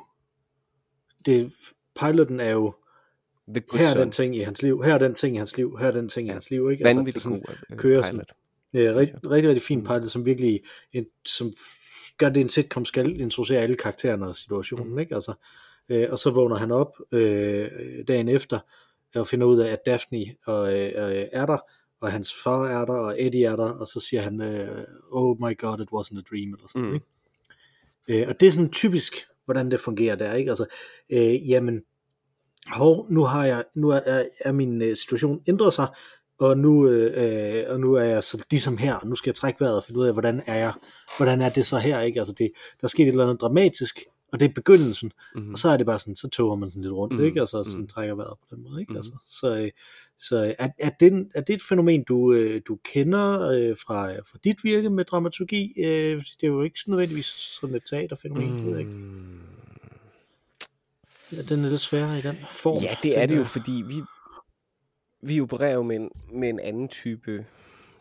det, 1.27 1.53
piloten 2.01 2.41
er 2.41 2.51
jo, 2.51 2.75
The 3.55 3.63
her 3.79 3.85
er 3.87 3.93
Son. 3.93 4.03
den 4.03 4.11
ting 4.11 4.37
i 4.37 4.41
hans 4.41 4.63
liv, 4.63 4.83
her 4.83 4.95
er 4.95 4.99
den 4.99 5.15
ting 5.15 5.35
i 5.35 5.39
hans 5.39 5.57
liv, 5.57 5.77
her 5.81 5.87
er 5.87 5.91
den 5.91 6.09
ting 6.09 6.27
i 6.27 6.31
Ja. 6.31 6.33
hans 6.33 6.51
liv, 6.51 6.71
ikke? 6.71 6.85
Vanvittigt 6.85 7.15
det 7.15 7.23
sådan, 7.23 7.41
god 7.41 7.55
øh, 7.73 7.79
kører 7.79 8.03
pilot. 8.11 8.25
sådan. 8.73 8.89
øh, 8.89 8.97
rigtig, 8.97 9.31
rigtig, 9.31 9.49
rigtig 9.49 9.63
fin 9.63 9.85
pilot, 9.85 10.05
som 10.05 10.25
virkelig, 10.27 10.61
en, 10.93 11.07
som 11.27 11.53
gør 12.19 12.29
det 12.29 12.41
en 12.41 12.49
sitcom, 12.49 12.85
skal 12.85 13.21
introducere 13.21 13.61
alle 13.61 13.77
karaktererne 13.77 14.27
og 14.27 14.37
situationen, 14.37 14.89
Mhm. 14.89 14.99
ikke? 14.99 15.15
Altså, 15.15 15.33
øh, 15.89 16.09
og 16.11 16.19
så 16.19 16.31
vågner 16.31 16.57
han 16.57 16.71
op 16.71 16.97
øh, 17.13 17.71
dagen 18.09 18.29
efter, 18.29 18.59
og 19.15 19.27
finder 19.27 19.47
ud 19.47 19.59
af, 19.59 19.73
at 19.73 19.87
Daphne 19.87 20.25
og, 20.47 20.73
øh, 20.81 20.87
øh, 20.87 21.25
er 21.33 21.47
der, 21.47 21.59
og 22.01 22.13
hans 22.13 22.35
far 22.43 22.67
er 22.69 22.85
der, 22.85 22.95
og 22.95 23.15
Eddie 23.23 23.45
er 23.45 23.57
der, 23.57 23.71
og 23.71 23.89
så 23.89 24.01
siger 24.01 24.23
han, 24.23 24.41
øh, 24.41 24.85
oh 25.11 25.37
my 25.41 25.59
god, 25.59 25.81
it 25.81 25.89
wasn't 25.93 26.19
a 26.19 26.23
dream, 26.31 26.55
eller 26.55 26.69
sådan, 26.69 26.89
Mm. 26.89 26.95
ikke? 26.95 27.07
Øh, 28.23 28.29
og 28.29 28.41
det 28.41 28.47
er 28.47 28.51
sådan 28.51 28.71
typisk, 28.71 29.15
hvordan 29.45 29.71
det 29.71 29.81
fungerer 29.81 30.17
der, 30.17 30.35
ikke? 30.35 30.51
Altså, 30.51 30.67
øh, 31.11 31.51
jamen, 31.51 31.83
hov, 32.67 33.07
nu 33.11 33.25
har 33.25 33.47
jeg, 33.47 33.65
nu 33.77 33.89
er, 33.89 34.01
er, 34.07 34.25
er 34.41 34.53
min 34.53 34.83
øh, 34.83 34.97
situation 34.97 35.43
ændret 35.49 35.75
sig, 35.75 35.87
og 36.41 36.59
nu, 36.59 36.89
øh, 36.89 37.65
og 37.69 37.81
nu 37.81 37.95
er 37.95 38.05
jeg 38.05 38.25
så 38.25 38.45
ligesom 38.51 38.79
her, 38.79 38.95
og 38.95 39.07
nu 39.07 39.15
skal 39.15 39.31
jeg 39.31 39.35
trække 39.35 39.61
vejret 39.61 39.77
og 39.77 39.85
finde 39.85 40.01
ud 40.01 40.07
af, 40.07 40.13
hvordan 40.13 40.43
er 40.47 40.55
jeg, 40.55 40.73
hvordan 41.17 41.41
er 41.41 41.49
det 41.49 41.67
så 41.67 41.79
her, 41.79 42.01
ikke? 42.01 42.21
Altså 42.21 42.35
det, 42.39 42.51
der 42.81 42.85
er 42.85 42.89
sket 42.89 43.03
et 43.03 43.09
eller 43.09 43.25
andet 43.25 43.41
dramatisk, 43.41 43.99
og 44.33 44.41
det 44.41 44.49
er 44.49 44.53
begyndelsen, 44.55 45.13
Mm-hmm. 45.35 45.53
og 45.53 45.59
så 45.59 45.69
er 45.69 45.77
det 45.77 45.87
bare 45.87 45.99
sådan, 45.99 46.17
så 46.17 46.29
toger 46.29 46.57
man 46.57 46.71
sådan 46.71 46.83
lidt 46.83 46.95
rundt, 46.95 47.15
Mhm, 47.15 47.25
ikke? 47.25 47.43
Og 47.43 47.49
så 47.49 47.65
sådan 47.65 47.79
mhm. 47.79 47.89
trækker 47.89 48.15
vejret 48.15 48.35
på 48.39 48.57
den 48.57 48.63
måde, 48.63 48.81
ikke? 48.81 48.91
Mhm. 48.91 48.97
Altså, 48.97 49.13
så, 49.27 49.57
øh, 49.57 49.71
så 50.19 50.45
øh, 50.45 50.55
er, 50.59 50.69
er, 50.81 50.91
det, 51.01 51.29
er 51.35 51.41
det 51.41 51.55
et 51.55 51.63
fænomen, 51.69 52.05
du, 52.05 52.33
øh, 52.33 52.61
du 52.69 52.79
kender 52.85 53.51
øh, 53.51 53.77
fra, 53.87 54.13
fra 54.13 54.39
dit 54.45 54.65
virke 54.65 54.91
med 54.91 55.05
dramaturgi? 55.05 55.73
Øh, 55.79 56.17
det 56.17 56.43
er 56.43 56.47
jo 56.47 56.63
ikke 56.63 56.79
sådan 56.81 56.93
nødvendigvis 56.93 57.27
sådan 57.61 57.77
et 57.77 57.83
teaterfænomen, 57.91 58.51
mm. 58.51 58.65
ved 58.65 58.71
jeg 58.71 58.81
ikke. 58.81 58.93
Mm. 58.93 59.41
Ja, 61.33 61.43
den 61.43 61.65
er 61.65 61.69
lidt 61.69 61.81
sværere 61.81 62.19
i 62.19 62.23
den 62.23 62.37
form. 62.51 62.83
Ja, 62.83 62.97
det 63.03 63.19
er 63.19 63.27
det 63.27 63.37
jo, 63.37 63.45
fordi 63.45 63.85
vi, 63.87 63.95
vi 65.21 65.41
opererer 65.41 65.75
jo 65.75 65.83
med 65.83 65.97
en, 65.97 66.11
med 66.33 66.49
en 66.49 66.61
anden 66.61 66.89
type 66.89 67.47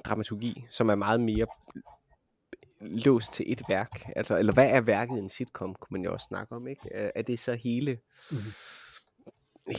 dramaturgi, 0.05 0.65
som 0.69 0.89
er 0.89 0.95
meget 0.95 1.19
mere 1.21 1.47
låst 2.81 3.33
til 3.33 3.51
et 3.51 3.61
værk. 3.69 4.09
Altså, 4.15 4.37
eller 4.37 4.53
hvad 4.53 4.69
er 4.69 4.81
værket 4.81 5.15
i 5.15 5.19
en 5.19 5.29
sitcom, 5.29 5.75
kunne 5.75 5.95
man 5.95 6.03
jo 6.03 6.13
også 6.13 6.25
snakke 6.29 6.55
om, 6.55 6.67
ikke? 6.67 6.81
Er, 6.91 7.21
det 7.21 7.39
så 7.39 7.53
hele, 7.53 7.99
Mhm. 8.31 8.39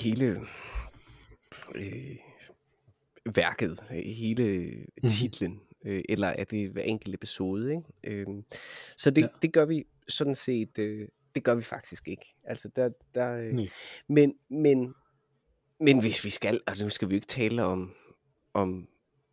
hele 0.01 0.41
øh, 1.75 2.17
værket, 3.35 3.85
øh, 3.91 3.97
hele 3.97 4.75
Mhm. 5.03 5.09
titlen, 5.11 5.61
øh, 5.85 6.03
eller 6.09 6.27
er 6.29 6.45
det 6.45 6.71
hver 6.71 6.83
enkelt 6.83 7.15
episode, 7.15 7.71
ikke? 7.77 7.85
Øhm, 8.05 8.45
så 8.97 9.11
det, 9.11 9.23
Ja. 9.23 9.29
det 9.43 9.53
gør 9.53 9.65
vi 9.65 9.85
sådan 10.09 10.35
set, 10.35 10.79
øh, 10.79 11.09
det 11.35 11.45
gør 11.45 11.55
vi 11.55 11.63
faktisk 11.63 12.09
ikke. 12.09 12.35
Altså, 12.45 12.69
der, 12.77 12.91
der, 13.15 13.33
øh, 13.33 13.69
men, 14.09 14.35
men, 14.51 14.95
men 15.81 16.01
hvis 16.01 16.25
vi 16.25 16.31
skal, 16.31 16.61
og 16.67 16.77
nu 16.81 16.89
skal 16.89 17.09
vi 17.09 17.15
jo 17.15 17.17
ikke 17.17 17.27
tale 17.27 17.65
om, 17.65 17.95
om 18.55 18.89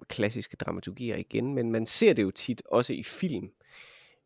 klassiske 0.07 0.55
dramaturgier 0.57 1.15
igen, 1.15 1.53
men 1.53 1.71
man 1.71 1.85
ser 1.85 2.13
det 2.13 2.23
jo 2.23 2.31
tit 2.31 2.61
også 2.65 2.93
i 2.93 3.03
film. 3.03 3.49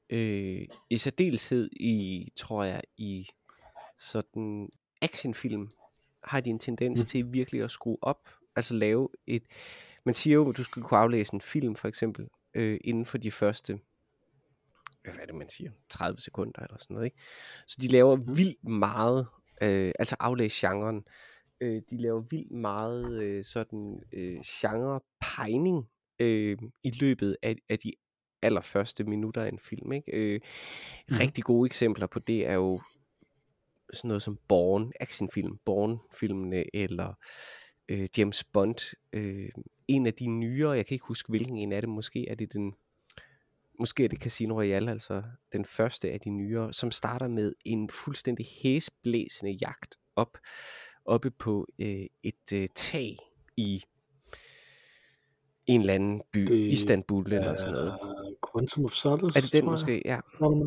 Øh, 0.09 0.67
I 0.89 0.97
særdeleshed 0.97 1.69
i, 1.71 2.27
tror 2.35 2.63
jeg, 2.63 2.81
i 2.97 3.29
sådan 3.97 4.69
actionfilm, 5.01 5.69
har 6.23 6.39
de 6.39 6.49
en 6.49 6.59
tendens 6.59 6.99
Mm. 6.99 7.01
mm. 7.01 7.05
til 7.05 7.33
virkelig 7.33 7.61
at 7.63 7.71
skrue 7.71 7.97
op. 8.01 8.29
Altså 8.55 8.73
lave 8.73 9.09
et... 9.27 9.43
Man 10.05 10.13
siger 10.13 10.33
jo, 10.33 10.49
at 10.49 10.57
du 10.57 10.63
skal 10.63 10.83
kunne 10.83 10.99
aflæse 10.99 11.33
en 11.33 11.41
film, 11.41 11.75
for 11.75 11.87
eksempel, 11.87 12.27
øh, 12.53 12.79
inden 12.83 13.05
for 13.05 13.17
de 13.17 13.31
første 13.31 13.79
hvad 15.03 15.13
er 15.21 15.25
det, 15.25 15.35
man 15.35 15.49
siger, 15.49 15.71
30 15.89 16.19
sekunder 16.19 16.61
eller 16.61 16.77
sådan 16.79 16.93
noget, 16.93 17.05
ikke? 17.05 17.17
Så 17.67 17.77
de 17.81 17.87
laver 17.87 18.15
vildt 18.15 18.63
meget, 18.63 19.27
øh, 19.61 19.91
altså 19.99 20.15
aflæse 20.19 20.67
genren, 20.67 21.03
øh, 21.61 21.81
de 21.89 21.97
laver 21.97 22.21
vildt 22.21 22.51
meget 22.51 23.21
øh, 23.21 23.43
sådan 23.43 24.03
øh, 24.13 24.39
genre-pegning 24.45 25.89
øh, 26.19 26.57
i 26.83 26.91
løbet 26.91 27.37
af, 27.41 27.55
af 27.69 27.79
de 27.79 27.91
allerførste 28.41 29.03
minutter 29.03 29.43
af 29.43 29.49
en 29.49 29.59
film, 29.59 29.91
ikke? 29.91 30.11
Øh, 30.13 30.39
Mhm. 31.09 31.17
Rigtig 31.19 31.43
gode 31.43 31.65
eksempler 31.65 32.07
på 32.07 32.19
det 32.19 32.47
er 32.47 32.53
jo 32.53 32.81
sådan 33.93 34.07
noget 34.07 34.21
som 34.21 34.39
Bourne, 34.47 34.91
actionfilm, 34.99 35.57
Bourne-filmene, 35.65 36.75
eller 36.75 37.13
øh, 37.89 38.09
James 38.17 38.43
Bond. 38.43 38.95
Øh, 39.13 39.49
en 39.87 40.05
af 40.07 40.13
de 40.13 40.27
nyere, 40.27 40.71
jeg 40.71 40.85
kan 40.85 40.95
ikke 40.95 41.05
huske 41.05 41.29
hvilken 41.29 41.57
en 41.57 41.71
af 41.71 41.81
dem, 41.81 41.89
måske 41.89 42.29
er 42.29 42.35
det 42.35 42.53
den, 42.53 42.73
måske 43.79 44.03
er 44.03 44.07
det 44.07 44.19
Casino 44.19 44.55
Royale, 44.55 44.91
altså 44.91 45.23
den 45.53 45.65
første 45.65 46.11
af 46.11 46.19
de 46.19 46.29
nyere, 46.29 46.73
som 46.73 46.91
starter 46.91 47.27
med 47.27 47.53
en 47.65 47.89
fuldstændig 47.89 48.45
hæsblæsende 48.63 49.51
jagt 49.61 49.95
op, 50.15 50.37
oppe 51.09 51.31
på 51.31 51.67
øh, 51.79 52.05
et 52.23 52.53
øh, 52.53 52.67
tag 52.75 53.17
i 53.57 53.83
en 55.67 55.81
eller 55.81 55.93
anden 55.93 56.21
by, 56.33 56.39
Det 56.39 56.71
Istanbul 56.71 57.33
eller 57.33 57.57
sådan 57.57 57.73
noget. 57.73 57.93
Quantum 58.53 58.85
of 58.85 58.91
Solace, 58.91 59.37
Er 59.37 59.41
det 59.41 59.53
den 59.53 59.65
måske? 59.65 60.01
Ja. 60.05 60.19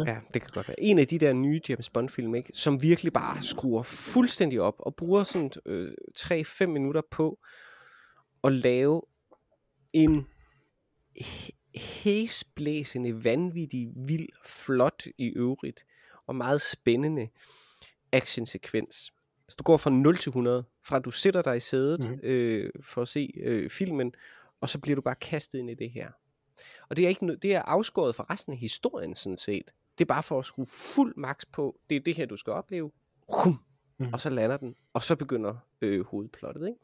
Ja, 0.06 0.20
det 0.34 0.42
kan 0.42 0.50
godt 0.52 0.68
være. 0.68 0.80
En 0.82 0.98
af 0.98 1.06
de 1.06 1.18
der 1.18 1.32
nye 1.32 1.60
James 1.68 1.90
Bond-film, 1.90 2.34
ikke? 2.34 2.50
som 2.54 2.82
virkelig 2.82 3.12
bare 3.12 3.42
skruer 3.42 3.82
fuldstændig 3.82 4.60
op 4.60 4.74
og 4.78 4.94
bruger 4.96 5.24
sådan 5.24 5.50
øh, 5.66 5.92
3-5 6.18 6.66
minutter 6.66 7.02
på 7.10 7.38
at 8.44 8.52
lave 8.52 9.02
en 9.92 10.26
hæ- 11.20 11.70
hæsblæsende, 11.74 13.24
vanvittig, 13.24 13.88
vild, 13.96 14.28
flot 14.46 15.02
i 15.18 15.32
øvrigt 15.36 15.84
og 16.26 16.36
meget 16.36 16.60
spændende 16.60 17.28
actionsekvens. 18.12 19.12
Så 19.52 19.56
du 19.58 19.64
går 19.64 19.76
fra 19.76 19.90
0 19.90 20.16
til 20.16 20.30
100, 20.30 20.64
fra 20.84 20.96
at 20.96 21.04
du 21.04 21.10
sætter 21.10 21.42
dig 21.42 21.56
i 21.56 21.60
sædet 21.60 22.08
mm-hmm. 22.08 22.20
øh, 22.22 22.70
for 22.82 23.02
at 23.02 23.08
se 23.08 23.32
øh, 23.42 23.70
filmen, 23.70 24.12
og 24.60 24.68
så 24.68 24.78
bliver 24.78 24.96
du 24.96 25.02
bare 25.02 25.14
kastet 25.14 25.58
ind 25.58 25.70
i 25.70 25.74
det 25.74 25.90
her. 25.90 26.10
Og 26.88 26.96
det 26.96 27.04
er, 27.04 27.08
ikke, 27.08 27.36
det 27.42 27.54
er 27.54 27.62
afskåret 27.62 28.14
fra 28.14 28.26
resten 28.30 28.52
af 28.52 28.58
historien 28.58 29.14
sådan 29.14 29.38
set. 29.38 29.70
Det 29.98 30.04
er 30.04 30.08
bare 30.08 30.22
for 30.22 30.38
at 30.38 30.44
skrue 30.44 30.66
fuld 30.66 31.14
max 31.16 31.44
på, 31.52 31.76
det 31.90 31.96
er 31.96 32.00
det 32.00 32.16
her, 32.16 32.26
du 32.26 32.36
skal 32.36 32.52
opleve. 32.52 32.90
Rum, 33.28 33.58
Mhm. 33.98 34.12
og 34.12 34.20
så 34.20 34.30
lander 34.30 34.56
den, 34.56 34.74
og 34.92 35.02
så 35.02 35.16
begynder 35.16 35.54
øh, 35.82 36.04
hovedplottet. 36.06 36.66
Ikke? 36.66 36.78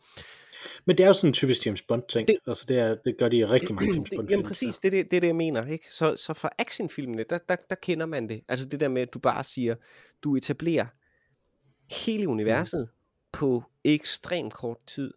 Men 0.84 0.98
det 0.98 1.04
er 1.04 1.08
jo 1.08 1.12
sådan 1.14 1.28
en 1.30 1.34
typisk 1.34 1.66
James 1.66 1.82
Bond 1.82 2.02
ting. 2.08 2.28
Det- 2.28 2.38
altså 2.46 2.64
det, 2.68 2.78
er, 2.78 2.96
det 3.04 3.18
gør 3.18 3.28
de 3.28 3.36
i 3.36 3.44
rigtig 3.44 3.74
mange 3.74 3.92
James 3.94 4.08
det, 4.10 4.16
Bond 4.16 4.30
jamen 4.30 4.46
præcis, 4.46 4.78
det 4.78 4.86
er 4.88 4.90
det, 5.02 5.10
det 5.10 5.22
det, 5.22 5.28
jeg 5.28 5.36
mener. 5.36 5.66
Ikke? 5.66 5.94
Så, 5.94 6.16
så 6.16 6.34
for 6.34 6.50
actionfilmene, 6.58 7.24
der, 7.30 7.38
der, 7.48 7.56
der 7.70 7.76
kender 7.82 8.06
man 8.06 8.28
det. 8.28 8.40
Altså 8.48 8.68
det 8.68 8.80
der 8.80 8.88
med, 8.88 9.02
at 9.02 9.14
du 9.14 9.18
bare 9.18 9.44
siger, 9.44 9.74
du 10.22 10.36
etablerer 10.36 10.86
hele 11.90 12.28
universet 12.28 12.88
mm. 12.90 13.28
på 13.32 13.62
ekstrem 13.84 14.50
kort 14.50 14.78
tid. 14.86 15.14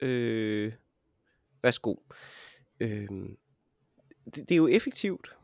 Øh, 0.00 0.72
værsgo. 1.62 1.94
Øh, 2.80 3.08
det, 4.24 4.34
det 4.34 4.50
er 4.50 4.56
jo 4.56 4.66
effektivt. 4.68 5.36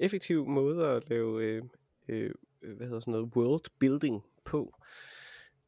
Effektiv 0.00 0.46
måde 0.46 0.86
at 0.88 1.08
lave, 1.10 1.44
øh, 1.44 1.62
øh, 2.08 2.30
hvad 2.60 2.86
hedder 2.86 3.00
sådan 3.00 3.12
noget, 3.12 3.36
world 3.36 3.64
building 3.78 4.22
på. 4.44 4.74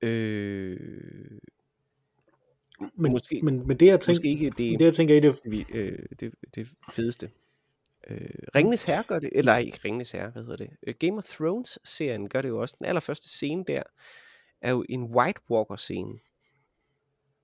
Øh, 0.02 1.38
Men, 2.96 3.12
måske- 3.12 3.40
men, 3.42 3.66
men 3.66 3.76
det 3.80 3.86
jeg 3.86 4.00
tænker, 4.00 4.10
måske 4.18 4.28
ikke 4.28 4.50
det, 4.50 4.78
det 4.78 4.84
jeg 4.84 4.94
tænker 4.94 5.14
i 5.16 5.20
det, 5.20 5.40
vi, 5.44 5.66
øh, 5.74 5.98
det, 6.20 6.34
det 6.54 6.68
fedeste. 6.92 7.30
Øh, 8.10 8.30
Ringnes 8.54 8.84
Herre 8.84 9.02
gør 9.02 9.18
det, 9.18 9.30
eller 9.32 9.56
ikke 9.56 9.80
Ringnes 9.84 10.10
Herre, 10.10 10.30
hvad 10.30 10.42
hedder 10.42 10.56
det? 10.56 10.70
Øh, 10.86 10.94
Game 10.98 11.18
of 11.18 11.24
Thrones-serien 11.24 12.28
gør 12.28 12.42
det 12.42 12.48
jo 12.48 12.60
også. 12.60 12.74
Den 12.78 12.86
allerførste 12.86 13.28
scene 13.28 13.64
der 13.68 13.82
er 14.62 14.70
jo 14.70 14.84
en 14.88 15.02
White 15.04 15.40
Walker-scene. 15.50 16.14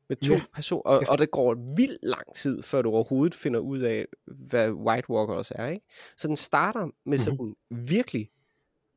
Med 0.09 0.17
to 0.17 0.35
Ja. 0.35 0.43
personer, 0.55 0.83
og, 0.83 1.03
og 1.09 1.19
det 1.19 1.31
går 1.31 1.75
vildt 1.77 1.99
lang 2.03 2.35
tid, 2.35 2.63
før 2.63 2.83
du 2.83 2.91
overhovedet 2.91 3.35
finder 3.35 3.61
ud 3.61 3.79
af, 3.79 4.07
hvad 4.27 4.71
White 4.71 5.11
Walkers 5.11 5.51
er, 5.51 5.67
ikke? 5.67 5.87
Så 6.17 6.29
den 6.29 6.37
starter 6.37 6.85
med 6.85 6.93
Mhm. 7.05 7.19
sådan 7.19 7.55
virkelig 7.71 8.31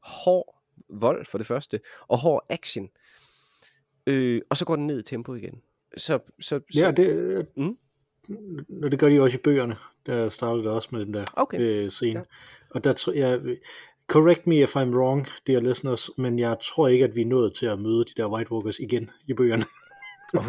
hård 0.04 0.62
vold 0.90 1.26
for 1.26 1.38
det 1.38 1.48
første, 1.48 1.80
og 2.08 2.18
hård 2.18 2.46
action. 2.50 2.90
Øh, 4.08 4.42
og 4.50 4.58
så 4.58 4.66
går 4.66 4.76
den 4.76 4.88
ned 4.88 5.00
i 5.00 5.04
tempo 5.04 5.34
igen. 5.34 5.62
Så, 5.98 6.20
så, 6.40 6.60
så 6.72 6.80
ja, 6.80 6.92
det, 6.92 7.48
Mm. 7.58 7.78
det 8.92 9.00
gør 9.00 9.10
de 9.10 9.22
også 9.22 9.38
i 9.38 9.42
bøgerne. 9.44 9.76
Der 10.06 10.30
startede 10.30 10.64
det 10.64 10.72
også 10.72 10.90
med 10.92 11.06
den 11.06 11.14
der 11.14 11.26
okay. 11.34 11.60
øh, 11.60 11.90
scene. 11.90 12.20
Ja. 12.20 12.26
Og 12.70 12.84
der 12.84 12.94
tror 12.94 13.14
jeg, 13.14 13.58
correct 14.12 14.48
me 14.48 14.64
if 14.64 14.76
I'm 14.76 14.94
wrong, 14.96 15.28
dear 15.48 15.60
listeners, 15.60 16.10
men 16.18 16.40
jeg 16.40 16.58
tror 16.62 16.88
ikke, 16.88 17.06
at 17.06 17.16
vi 17.16 17.22
er 17.22 17.26
nået 17.26 17.54
til 17.54 17.66
at 17.66 17.80
møde 17.80 18.06
de 18.06 18.12
der 18.18 18.28
White 18.34 18.52
Walkers 18.52 18.80
igen 18.80 19.10
i 19.28 19.34
bøgerne. 19.34 19.66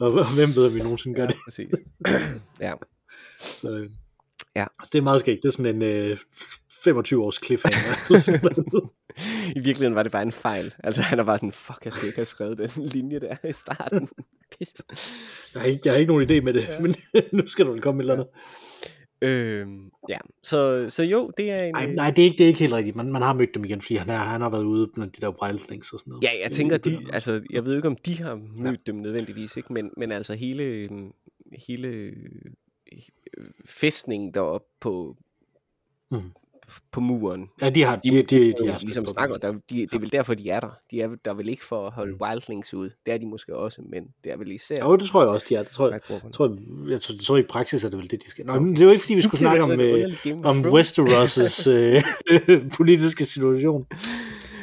Og 0.00 0.34
hvem 0.34 0.54
ved, 0.56 0.66
om 0.66 0.74
vi 0.74 0.78
nogensinde 0.78 1.14
gør 1.16 1.22
ja, 1.22 1.28
det. 1.28 1.36
præcis. 1.46 1.70
ja. 2.60 2.72
Så, 3.38 3.88
Ja. 4.56 4.66
altså, 4.78 4.90
det 4.92 4.98
er 4.98 5.02
meget 5.02 5.20
skægt. 5.20 5.42
Det 5.42 5.48
er 5.48 5.52
sådan 5.52 5.76
en 5.76 5.82
øh, 5.82 6.18
25 6.84 7.24
års 7.24 7.38
cliffhanger. 7.44 8.10
I 9.56 9.60
virkeligheden 9.60 9.94
var 9.94 10.02
det 10.02 10.12
bare 10.12 10.22
en 10.22 10.32
fejl. 10.32 10.74
Altså 10.84 11.02
han 11.02 11.18
er 11.18 11.24
bare 11.24 11.38
sådan, 11.38 11.52
fuck, 11.52 11.84
jeg 11.84 11.92
skulle 11.92 12.06
ikke 12.06 12.18
have 12.18 12.26
skrevet 12.26 12.58
den 12.58 12.70
linje 12.86 13.20
der 13.20 13.36
i 13.48 13.52
starten. 13.52 14.08
Pis. 14.58 14.72
jeg, 15.54 15.62
har 15.62 15.68
ikke, 15.68 15.80
jeg 15.84 15.92
har 15.92 15.98
ikke 15.98 16.12
nogen 16.12 16.30
idé 16.30 16.40
med 16.44 16.52
det, 16.52 16.60
Ja. 16.62 16.72
ja. 16.72 16.80
men 16.80 16.94
nu 17.32 17.46
skal 17.46 17.66
du 17.66 17.72
vel 17.72 17.80
komme 17.80 17.96
med 17.98 18.04
et 18.04 18.10
eller 18.10 18.24
andet. 18.24 18.40
Øhm, 19.24 19.90
ja, 20.08 20.18
så, 20.42 20.86
så 20.88 21.02
jo, 21.02 21.30
det 21.36 21.50
er 21.50 21.64
en... 21.64 21.74
Nej, 21.74 21.86
øh, 21.88 21.94
nej 21.94 22.10
det, 22.10 22.22
er 22.22 22.24
ikke, 22.26 22.38
det 22.38 22.44
er 22.44 22.48
ikke 22.48 22.60
helt 22.60 22.72
rigtigt. 22.72 22.96
Man, 22.96 23.12
man 23.12 23.22
har 23.22 23.34
mødt 23.34 23.54
dem 23.54 23.64
igen, 23.64 23.80
fordi 23.80 23.94
han, 23.94 24.10
er, 24.10 24.16
han 24.16 24.40
har 24.40 24.50
været 24.50 24.64
ude 24.64 24.90
blandt 24.94 25.16
de 25.16 25.20
der 25.20 25.42
wildlings 25.42 25.92
og 25.92 25.98
sådan 25.98 26.10
noget. 26.10 26.24
Ja, 26.24 26.30
jeg 26.42 26.50
tænker, 26.50 26.76
de, 26.76 26.94
Øh, 26.94 27.00
altså, 27.12 27.42
jeg 27.50 27.64
ved 27.64 27.76
ikke, 27.76 27.88
om 27.88 27.96
de 27.96 28.22
har 28.22 28.34
mødt 28.56 28.80
ja. 28.86 28.92
dem 28.92 28.94
nødvendigvis, 28.94 29.56
ikke? 29.56 29.72
Men, 29.72 29.90
men 29.96 30.12
altså 30.12 30.34
hele, 30.34 30.62
øhm, 30.62 31.12
hele 31.66 31.88
øh, 31.88 32.40
fæstningen 33.64 34.34
deroppe 34.34 34.68
på, 34.80 35.16
Mhm. 36.10 36.30
På 36.92 37.00
muren, 37.00 37.48
Ja, 37.62 37.70
de 37.70 37.82
har... 37.84 37.96
de, 37.96 38.10
De, 38.10 38.16
de, 38.16 38.22
de, 38.22 38.54
de, 38.62 38.68
har 38.72 38.78
ligesom 38.78 39.06
snakker, 39.06 39.36
der, 39.36 39.52
de, 39.52 39.58
det 39.70 39.94
er 39.94 39.98
vel 39.98 40.12
derfor, 40.12 40.34
de 40.34 40.50
er 40.50 40.60
der. 40.60 40.78
De 40.90 41.00
er 41.00 41.08
der 41.24 41.30
er 41.30 41.34
vel 41.34 41.48
ikke 41.48 41.64
for 41.64 41.86
at 41.86 41.92
holde 41.92 42.12
Mm. 42.12 42.18
wildlings 42.22 42.74
ud. 42.74 42.90
Det 43.06 43.14
er 43.14 43.18
de 43.18 43.26
måske 43.26 43.56
også, 43.56 43.82
men 43.90 44.02
det 44.24 44.32
er 44.32 44.36
vel 44.36 44.52
især 44.52 44.84
Jo, 44.84 44.96
det 44.96 45.08
tror 45.08 45.20
jeg 45.22 45.28
også, 45.30 45.46
de 45.48 45.54
er. 45.54 45.62
Det 45.62 45.70
tror 45.72 45.90
jeg, 45.90 46.00
tror, 46.02 46.14
jeg, 46.14 46.22
jeg, 46.90 47.00
tror, 47.00 47.14
jeg 47.14 47.20
tror, 47.20 47.36
i 47.36 47.42
praksis 47.42 47.84
er 47.84 47.88
det 47.90 47.98
vel 47.98 48.10
det, 48.10 48.22
de 48.24 48.30
skal. 48.30 48.46
Nå, 48.46 48.58
det 48.58 48.80
er 48.80 48.84
jo 48.84 48.90
ikke, 48.90 49.02
fordi 49.02 49.14
vi 49.14 49.22
skulle 49.22 49.38
snakke 49.46 49.64
om, 49.64 49.80
øh, 49.80 50.10
om. 50.44 50.60
Westeros' 50.64 51.68
øh, 51.70 52.70
politiske 52.78 53.24
situation. 53.24 53.86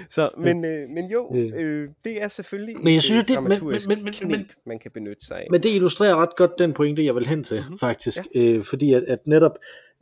Så, 0.10 0.30
men, 0.38 0.66
øh, 0.66 0.90
men 0.90 1.12
jo, 1.12 1.36
Øh. 1.36 1.90
det 2.04 2.24
er 2.24 2.28
selvfølgelig 2.28 2.76
Men 2.84 2.94
jeg 2.94 3.04
synes, 3.04 3.24
øh, 3.24 3.28
det- 3.36 3.44
men- 3.44 3.60
men- 3.68 3.82
men- 4.04 4.30
men- 4.32 4.46
man 4.66 4.80
kan 4.80 4.92
benytte 4.94 5.26
sig 5.26 5.38
af. 5.38 5.48
Men 5.52 5.64
det 5.64 5.70
illustrerer 5.76 6.16
ret 6.16 6.36
godt 6.36 6.52
den 6.60 6.74
pointe, 6.74 7.06
jeg 7.06 7.16
vil 7.16 7.28
hen 7.28 7.44
til, 7.44 7.56
Mhm. 7.58 7.64
mm-hmm. 7.64 7.78
faktisk. 7.78 8.18
Ja. 8.36 8.42
Øh, 8.42 8.64
fordi 8.64 8.94
at, 8.94 9.04
at 9.04 9.20
netop 9.28 9.52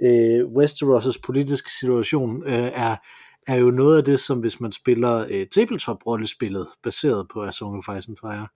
øh, 0.04 0.46
Westeros' 0.46 1.20
politiske 1.26 1.72
situation 1.80 2.44
øh, 2.44 2.54
er, 2.54 2.96
er 3.48 3.56
jo 3.56 3.72
noget 3.72 3.98
af 3.98 4.04
det, 4.04 4.20
som 4.20 4.40
hvis 4.40 4.60
man 4.60 4.72
spiller 4.72 5.26
øh, 5.32 5.46
tabletop-rollespillet, 5.48 6.68
baseret 6.84 7.28
på 7.34 7.44
A 7.44 7.52
Song 7.52 7.78
of 7.78 7.98
Ice 7.98 8.10
and 8.12 8.18
Fire, 8.22 8.48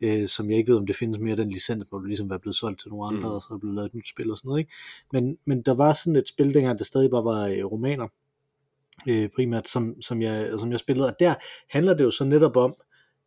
øh, 0.00 0.28
som 0.28 0.50
jeg 0.50 0.58
ikke 0.58 0.72
ved, 0.72 0.78
om 0.78 0.86
det 0.86 0.96
findes 0.96 1.18
mere, 1.20 1.36
den 1.36 1.50
licens 1.50 1.84
må 1.92 1.98
ligesom 2.00 2.30
være 2.30 2.38
blevet 2.38 2.56
solgt 2.56 2.80
til 2.80 2.90
nogle 2.90 3.06
andre, 3.06 3.20
Mm. 3.20 3.26
mm. 3.28 3.34
og 3.34 3.42
så 3.42 3.46
er 3.50 3.52
der 3.54 3.58
blevet 3.58 3.74
lavet 3.74 3.86
et 3.88 3.94
nyt 3.94 4.08
spil 4.08 4.30
og 4.30 4.36
sådan 4.36 4.48
noget. 4.48 4.58
Ikke? 4.60 4.72
Men, 5.12 5.36
men 5.46 5.62
der 5.62 5.74
var 5.74 5.92
sådan 5.92 6.16
et 6.16 6.28
spil, 6.28 6.54
dengang 6.54 6.78
det 6.78 6.86
stadig 6.86 7.10
bare 7.10 7.24
var 7.24 7.46
øh, 7.46 7.64
romaner, 7.64 8.08
øh, 9.08 9.28
primært, 9.36 9.68
som, 9.68 10.02
som, 10.02 10.22
jeg, 10.22 10.50
som 10.58 10.70
jeg 10.70 10.80
spillede, 10.80 11.08
og 11.08 11.14
der 11.20 11.34
handler 11.70 11.94
det 11.94 12.04
jo 12.04 12.10
så 12.10 12.24
netop 12.24 12.56
om, 12.56 12.74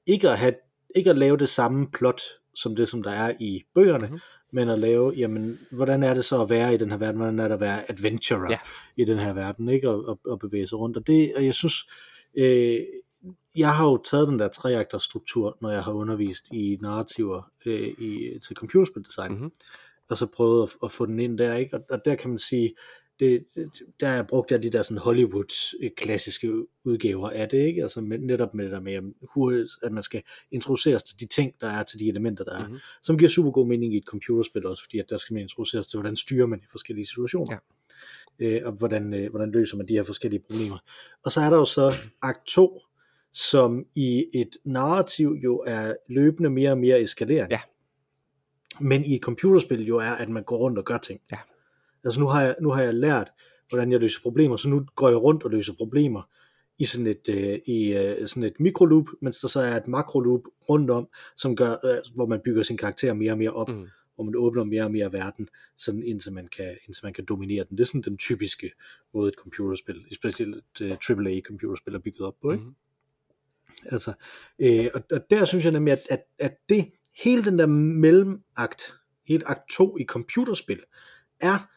ikke 0.06 0.30
at, 0.30 0.38
have, 0.38 0.54
ikke 0.96 1.10
at 1.10 1.18
lave 1.18 1.38
det 1.38 1.50
samme 1.50 1.88
plot, 1.92 2.22
som 2.56 2.76
det, 2.76 2.90
som 2.90 3.04
der 3.04 3.12
er 3.12 3.34
i 3.40 3.64
bøgerne, 3.76 4.08
Mhm. 4.08 4.20
Men 4.52 4.70
at 4.70 4.80
lave, 4.80 5.14
jamen, 5.18 5.60
hvordan 5.72 6.04
er 6.04 6.14
det 6.14 6.26
så 6.26 6.42
at 6.42 6.50
være 6.50 6.74
i 6.74 6.78
den 6.78 6.90
her 6.92 6.98
verden, 6.98 7.18
hvordan 7.18 7.40
er 7.40 7.48
det 7.48 7.54
at 7.54 7.60
være 7.60 7.92
adventurer 7.92 8.52
Ja. 8.52 8.58
i 8.98 9.06
den 9.06 9.20
her 9.20 9.34
verden, 9.34 9.70
ikke, 9.70 9.90
og, 9.90 10.06
og, 10.08 10.20
og 10.26 10.40
bevæge 10.40 10.68
sig 10.68 10.80
rundt, 10.80 10.98
og 10.98 11.08
det, 11.08 11.36
og 11.36 11.46
jeg 11.46 11.54
synes, 11.54 11.88
øh, 12.38 12.80
jeg 13.56 13.76
har 13.76 13.86
jo 13.90 13.98
taget 13.98 14.28
den 14.28 14.40
der 14.40 14.48
treakters 14.48 15.04
struktur, 15.04 15.58
når 15.62 15.70
jeg 15.70 15.84
har 15.84 15.94
undervist 15.94 16.48
i 16.52 16.78
narrativer 16.82 17.52
øh, 17.66 17.88
i, 17.88 18.40
til 18.48 18.56
computerspildesign, 18.56 19.32
Mhm. 19.32 19.40
mm-hmm. 19.40 19.52
og 20.10 20.18
så 20.18 20.26
prøvet 20.26 20.64
at, 20.64 20.76
at 20.84 20.92
få 20.92 21.06
den 21.06 21.20
ind 21.20 21.38
der, 21.38 21.56
ikke, 21.56 21.76
og, 21.76 21.84
og 21.90 22.06
der 22.06 22.16
kan 22.16 22.30
man 22.30 22.40
sige, 22.40 22.76
det, 23.20 23.46
der 24.00 24.08
er 24.08 24.24
brugt 24.24 24.52
af 24.52 24.62
de 24.62 24.70
der 24.70 24.82
sådan 24.82 24.98
Hollywood 24.98 25.76
øh, 25.84 25.90
klassiske 25.98 26.52
udgaver 26.86 27.30
af 27.30 27.50
det, 27.50 27.58
ikke? 27.58 27.82
Altså 27.82 28.02
med, 28.02 28.18
netop 28.20 28.54
med 28.54 28.64
det 28.66 28.72
der 28.72 28.80
med, 28.80 29.14
hurtigt, 29.34 29.70
at 29.84 29.92
man 29.92 30.04
skal 30.04 30.24
introduceres 30.52 31.04
til 31.04 31.20
de 31.20 31.26
ting, 31.28 31.54
der 31.62 31.68
er, 31.68 31.84
til 31.84 32.00
de 32.00 32.08
elementer, 32.10 32.44
der 32.44 32.58
er, 32.60 32.68
Mhm. 32.68 32.78
som 33.02 33.18
giver 33.18 33.30
super 33.30 33.52
god 33.52 33.68
mening 33.68 33.94
i 33.94 33.98
et 33.98 34.04
computerspil 34.06 34.66
også, 34.66 34.84
fordi 34.84 35.00
at 35.00 35.06
der 35.10 35.18
skal 35.18 35.34
man 35.34 35.42
introduceres 35.44 35.88
til, 35.88 35.98
hvordan 36.00 36.16
styrer 36.16 36.46
man 36.48 36.60
i 36.60 36.66
forskellige 36.72 37.06
situationer, 37.06 37.58
Ja. 38.40 38.46
øh, 38.46 38.62
og 38.66 38.72
hvordan, 38.72 39.14
øh, 39.14 39.30
hvordan 39.30 39.52
løser 39.52 39.78
man 39.78 39.88
de 39.88 39.94
her 39.94 40.04
forskellige 40.04 40.42
problemer. 40.50 40.78
Og 41.26 41.32
så 41.32 41.42
er 41.42 41.50
der 41.50 41.58
jo 41.58 41.66
så 41.66 41.94
akt 42.22 42.46
2, 42.48 42.82
som 43.34 43.86
i 43.96 44.26
et 44.34 44.58
narrativ 44.64 45.38
jo 45.44 45.64
er 45.68 45.94
løbende 46.10 46.50
mere 46.50 46.72
og 46.72 46.78
mere 46.78 47.02
eskalerende. 47.02 47.56
Ja. 47.56 47.62
Men 48.82 49.06
i 49.06 49.16
et 49.16 49.22
computerspil 49.22 49.86
jo 49.86 49.98
er, 49.98 50.12
at 50.12 50.30
man 50.30 50.44
går 50.44 50.58
rundt 50.58 50.78
og 50.78 50.86
gør 50.86 50.98
ting. 50.98 51.22
Ja. 51.32 51.38
Altså 52.10 52.20
nu 52.20 52.28
har 52.28 52.42
jeg, 52.42 52.56
nu 52.62 52.70
har 52.70 52.82
jeg 52.82 52.94
lært, 52.94 53.32
hvordan 53.70 53.92
jeg 53.92 54.00
løser 54.00 54.22
problemer, 54.22 54.58
så 54.58 54.70
nu 54.70 54.86
går 54.96 55.10
jeg 55.10 55.18
rundt 55.18 55.44
og 55.44 55.52
løser 55.52 55.74
problemer 55.74 56.22
i 56.80 56.86
sådan 56.86 57.08
et, 57.08 57.30
øh, 57.30 57.60
i, 57.66 57.94
øh, 57.94 58.28
sådan 58.28 58.44
et 58.44 58.60
mikroloop, 58.60 59.06
mens 59.22 59.40
der 59.40 59.48
så 59.48 59.60
er 59.60 59.76
et 59.78 59.88
makroloop 59.88 60.42
rundt 60.70 60.92
om, 60.92 61.08
som 61.38 61.56
gør, 61.56 61.72
øh, 61.72 62.16
hvor 62.16 62.26
man 62.26 62.42
bygger 62.46 62.64
sin 62.64 62.78
karakter 62.78 63.14
mere 63.14 63.32
og 63.32 63.38
mere 63.38 63.50
op, 63.52 63.70
Mm. 63.70 63.76
mm. 63.76 63.88
hvor 64.16 64.24
man 64.24 64.36
åbner 64.36 64.64
mere 64.64 64.84
og 64.84 64.92
mere 64.92 65.14
verden, 65.14 65.50
sådan 65.78 66.04
indtil 66.04 66.34
man, 66.34 66.48
kan, 66.48 66.78
indtil 66.88 67.06
man 67.06 67.14
kan 67.14 67.26
dominere 67.30 67.66
den. 67.70 67.78
Det 67.78 67.84
er 67.84 67.88
sådan 67.88 68.02
den 68.02 68.18
typiske 68.18 68.72
måde 69.14 69.28
et 69.30 69.36
computerspil, 69.36 70.06
specielt 70.14 70.56
et 70.56 70.82
uh, 71.12 71.18
AAA 71.18 71.40
computerspil 71.42 71.96
er 71.96 72.00
bygget 72.00 72.22
op 72.22 72.36
på. 72.42 72.52
Ikke? 72.52 72.64
Mhm. 72.64 72.76
Altså, 73.86 74.14
øh, 74.60 74.86
og, 74.94 75.04
og 75.12 75.22
der 75.30 75.46
synes 75.46 75.64
jeg 75.64 75.72
nemlig, 75.72 75.92
at, 75.92 76.00
at, 76.10 76.24
at 76.40 76.58
det, 76.70 76.92
hele 77.24 77.46
den 77.46 77.60
der 77.60 77.66
mellemakt, 77.66 78.94
helt 79.28 79.44
akt 79.46 79.70
2 79.72 79.98
i 79.98 80.06
computerspil, 80.06 80.80
er 81.42 81.70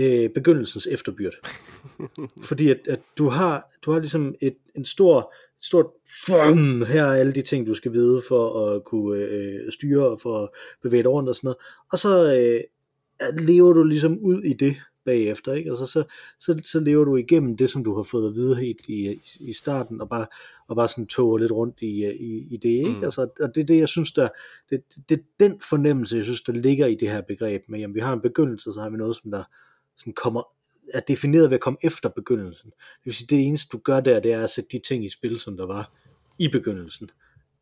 øh, 0.00 0.30
begyndelsens 0.30 0.86
efterbyrd. 0.86 1.34
Fordi 2.48 2.70
at, 2.70 2.80
at 2.88 3.00
du 3.18 3.28
har 3.28 3.70
du 3.84 3.92
har 3.92 3.98
ligesom 3.98 4.34
et, 4.40 4.56
en 4.74 4.84
stor 4.84 5.34
stort 5.60 5.86
fum, 6.26 6.82
her 6.82 7.04
er 7.04 7.14
alle 7.14 7.32
de 7.32 7.42
ting 7.42 7.66
du 7.66 7.74
skal 7.74 7.92
vide 7.92 8.22
for 8.28 8.66
at 8.66 8.84
kunne 8.84 9.18
øh, 9.18 9.72
styre 9.72 10.08
og 10.08 10.20
for 10.20 10.42
at 10.42 10.48
bevæge 10.82 11.02
dig 11.02 11.10
rundt 11.10 11.28
og 11.28 11.34
sådan 11.34 11.46
noget. 11.46 11.58
Og 11.92 11.98
så 11.98 12.34
øh, 12.34 12.60
lever 13.46 13.72
du 13.72 13.82
ligesom 13.82 14.18
ud 14.18 14.42
i 14.42 14.52
det 14.52 14.76
bagefter, 15.04 15.52
ikke? 15.52 15.70
Altså 15.70 15.86
så, 15.86 16.04
så, 16.40 16.60
så 16.64 16.80
lever 16.80 17.04
du 17.04 17.16
igennem 17.16 17.56
det, 17.56 17.70
som 17.70 17.84
du 17.84 17.96
har 17.96 18.02
fået 18.02 18.28
at 18.28 18.34
vide 18.34 18.56
helt 18.56 18.80
i, 18.88 19.20
i 19.40 19.52
starten, 19.52 20.00
og 20.00 20.08
bare, 20.08 20.26
og 20.68 20.76
bare 20.76 20.88
sådan 20.88 21.06
toger 21.06 21.38
lidt 21.38 21.52
rundt 21.52 21.82
i, 21.82 22.06
i, 22.06 22.46
i 22.50 22.56
det, 22.56 22.68
ikke? 22.68 22.88
Mm. 22.88 23.04
Altså, 23.04 23.28
og 23.40 23.54
det 23.54 23.60
er 23.60 23.66
det, 23.66 23.78
jeg 23.78 23.88
synes, 23.88 24.12
der, 24.12 24.28
det, 24.70 24.82
det 25.08 25.18
er 25.18 25.22
den 25.40 25.60
fornemmelse, 25.68 26.16
jeg 26.16 26.24
synes, 26.24 26.42
der 26.42 26.52
ligger 26.52 26.86
i 26.86 26.94
det 26.94 27.10
her 27.10 27.20
begreb 27.20 27.62
med, 27.68 27.78
jamen 27.78 27.94
vi 27.94 28.00
har 28.00 28.12
en 28.12 28.20
begyndelse, 28.20 28.72
så 28.72 28.80
har 28.80 28.90
vi 28.90 28.96
noget, 28.96 29.16
som 29.16 29.30
der 29.30 29.44
sådan 30.00 30.12
kommer, 30.12 30.42
er 30.94 31.00
defineret 31.00 31.50
ved 31.50 31.54
at 31.54 31.60
komme 31.60 31.78
efter 31.82 32.08
begyndelsen. 32.08 32.70
Det 32.70 33.04
vil 33.04 33.14
sige, 33.14 33.26
det 33.26 33.46
eneste 33.46 33.68
du 33.72 33.78
gør 33.78 34.00
der, 34.00 34.20
det 34.20 34.32
er 34.32 34.42
at 34.44 34.50
sætte 34.50 34.70
de 34.72 34.78
ting 34.78 35.04
i 35.04 35.08
spil, 35.08 35.38
som 35.38 35.56
der 35.56 35.66
var 35.66 35.92
i 36.38 36.48
begyndelsen. 36.48 37.10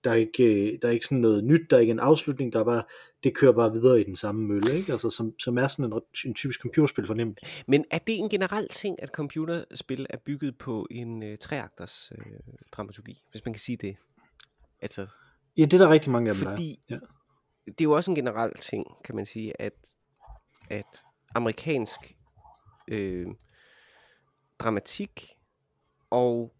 Der 0.04 0.10
er 0.10 0.14
ikke, 0.14 0.44
øh, 0.44 0.78
der 0.82 0.88
er 0.88 0.92
ikke 0.92 1.06
sådan 1.06 1.18
noget 1.18 1.44
nyt, 1.44 1.70
der 1.70 1.76
er 1.76 1.80
ikke 1.80 1.90
en 1.90 2.00
afslutning, 2.00 2.52
der 2.52 2.60
er 2.60 2.64
bare, 2.64 2.82
det 3.24 3.34
kører 3.34 3.52
bare 3.52 3.72
videre 3.72 4.00
i 4.00 4.04
den 4.04 4.16
samme 4.16 4.46
mølle, 4.46 4.76
ikke? 4.76 4.92
Altså, 4.92 5.10
som, 5.10 5.38
som 5.38 5.58
er 5.58 5.66
sådan 5.68 5.92
en, 5.92 6.00
en 6.24 6.34
typisk 6.34 6.60
computerspil 6.62 7.06
fornemt. 7.06 7.40
Men 7.66 7.84
er 7.90 7.98
det 7.98 8.18
en 8.18 8.28
generel 8.28 8.68
ting, 8.68 9.02
at 9.02 9.08
computerspil 9.08 10.06
er 10.10 10.16
bygget 10.16 10.58
på 10.58 10.86
en 10.90 11.22
øh, 11.22 11.38
treakters 11.38 12.12
øh, 12.18 12.32
dramaturgi, 12.72 13.22
hvis 13.30 13.44
man 13.44 13.52
kan 13.54 13.60
sige 13.60 13.76
det? 13.76 13.96
Altså, 14.82 15.06
Ja, 15.56 15.62
det 15.62 15.74
er 15.74 15.78
der 15.78 15.88
rigtig 15.88 16.12
mange 16.12 16.30
af 16.30 16.36
dem, 16.36 16.44
der 16.44 16.50
fordi 16.50 16.80
Ja. 16.90 16.98
det 17.66 17.80
er 17.80 17.84
jo 17.84 17.92
også 17.92 18.10
en 18.10 18.14
generel 18.14 18.54
ting, 18.54 18.86
kan 19.04 19.14
man 19.16 19.26
sige, 19.26 19.62
at, 19.62 19.72
at 20.70 21.02
amerikansk 21.34 22.00
øh, 22.88 23.26
dramatik 24.58 25.36
og 26.10 26.54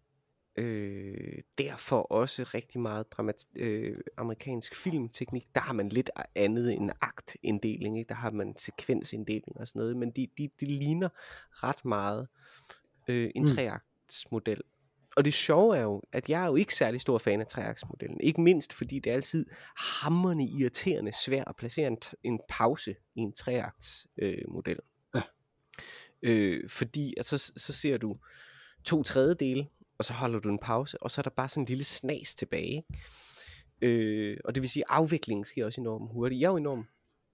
øh, 0.55 1.41
derfor 1.57 2.01
også 2.01 2.43
rigtig 2.43 2.81
meget 2.81 3.11
dramat, 3.11 3.45
øh, 3.55 3.95
amerikansk 4.17 4.75
filmteknik, 4.75 5.43
der 5.55 5.61
har 5.61 5.73
man 5.73 5.89
lidt 5.89 6.09
andet 6.35 6.73
end 6.73 6.89
aktinddeling, 7.01 7.99
ikke? 7.99 8.09
der 8.09 8.15
har 8.15 8.31
man 8.31 8.57
sekvensinddeling 8.57 9.59
og 9.59 9.67
sådan 9.67 9.79
noget, 9.79 9.97
men 9.97 10.11
de, 10.11 10.27
de, 10.37 10.49
de 10.59 10.65
ligner 10.65 11.09
ret 11.49 11.85
meget 11.85 12.27
øh, 13.07 13.31
en 13.35 13.41
Mm. 13.41 13.47
treaktsmodel. 13.47 14.61
Og 15.17 15.25
det 15.25 15.33
sjove 15.33 15.77
er 15.77 15.81
jo, 15.81 16.01
at 16.11 16.29
jeg 16.29 16.43
er 16.43 16.47
jo 16.47 16.55
ikke 16.55 16.75
særlig 16.75 17.01
stor 17.01 17.17
fan 17.17 17.41
af 17.41 17.47
treaktsmodellen. 17.47 18.21
Ikke 18.21 18.41
mindst 18.41 18.73
fordi 18.73 18.99
det 18.99 19.09
er 19.09 19.13
altid 19.13 19.45
hammerende 19.77 20.43
irriterende 20.45 21.11
svært 21.13 21.47
at 21.47 21.55
placere 21.55 21.87
en, 21.87 21.97
en 22.23 22.39
pause 22.49 22.95
i 23.15 23.19
en 23.19 23.33
treaktsmodel. 23.33 24.35
Øh, 24.35 24.43
model. 24.47 24.79
Ja. 25.15 25.21
Øh, 26.21 26.69
fordi 26.69 27.13
at 27.17 27.25
så, 27.25 27.37
så 27.57 27.73
ser 27.73 27.97
du 27.97 28.17
to 28.83 29.03
tredjedele, 29.03 29.67
og 29.97 30.05
så 30.05 30.13
holder 30.13 30.39
du 30.39 30.49
en 30.49 30.59
pause, 30.59 31.03
og 31.03 31.11
så 31.11 31.21
er 31.21 31.23
der 31.23 31.29
bare 31.29 31.49
sådan 31.49 31.61
en 31.63 31.67
lille 31.67 31.83
snas 31.83 32.35
tilbage. 32.35 32.83
Øh, 33.81 34.37
og 34.45 34.55
det 34.55 34.61
vil 34.61 34.69
sige, 34.69 34.83
at 34.83 34.95
afviklingen 34.97 35.45
sker 35.45 35.65
også 35.65 35.81
enormt 35.81 36.11
hurtigt. 36.11 36.41
Jeg 36.41 36.47
er 36.47 36.51
jo 36.51 36.57
enormt 36.57 36.87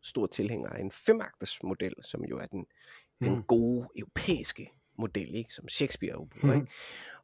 stor 0.04 0.28
tilhænger 0.28 0.70
af 0.70 0.82
en 0.82 0.92
femakters 0.92 1.64
model, 1.64 1.94
som 2.02 2.26
jo 2.26 2.38
er 2.38 2.46
den, 2.46 2.66
den 3.24 3.36
Mm. 3.36 3.44
gode 3.44 3.88
europæiske 3.98 4.72
model, 4.98 5.36
ikke? 5.36 5.54
som 5.54 5.68
Shakespeare 5.70 6.14
jo 6.14 6.26
bruger. 6.26 6.56
Mhm. 6.56 6.62
Ikke? 6.64 6.74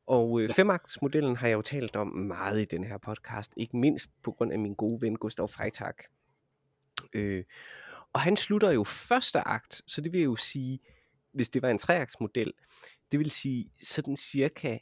Og 0.08 0.41
øh, 0.41 0.50
femagtsmodellen 0.50 1.36
har 1.36 1.47
jeg 1.47 1.56
jo 1.56 1.62
talt 1.62 1.95
om 1.95 2.08
meget 2.08 2.62
i 2.62 2.65
den 2.65 2.84
her 2.84 2.97
podcast, 2.97 3.54
ikke 3.58 3.78
mindst 3.78 4.10
på 4.24 4.32
grund 4.32 4.52
af 4.52 4.60
min 4.60 4.74
gode 4.74 5.02
ven 5.02 5.15
Gustav 5.15 5.47
Freitag. 5.47 5.93
Øh, 7.13 7.43
og 8.13 8.21
han 8.21 8.38
slutter 8.38 8.71
jo 8.71 8.84
første 8.84 9.39
akt, 9.39 9.82
så 9.88 10.02
det 10.02 10.13
vil 10.13 10.21
jo 10.21 10.36
sige, 10.36 10.80
hvis 11.33 11.49
det 11.49 11.61
var 11.61 11.69
en 11.69 11.77
treaktsmodel, 11.77 12.53
det 13.11 13.19
vil 13.19 13.31
sige 13.31 13.71
sådan 13.81 14.15
cirka 14.15 14.77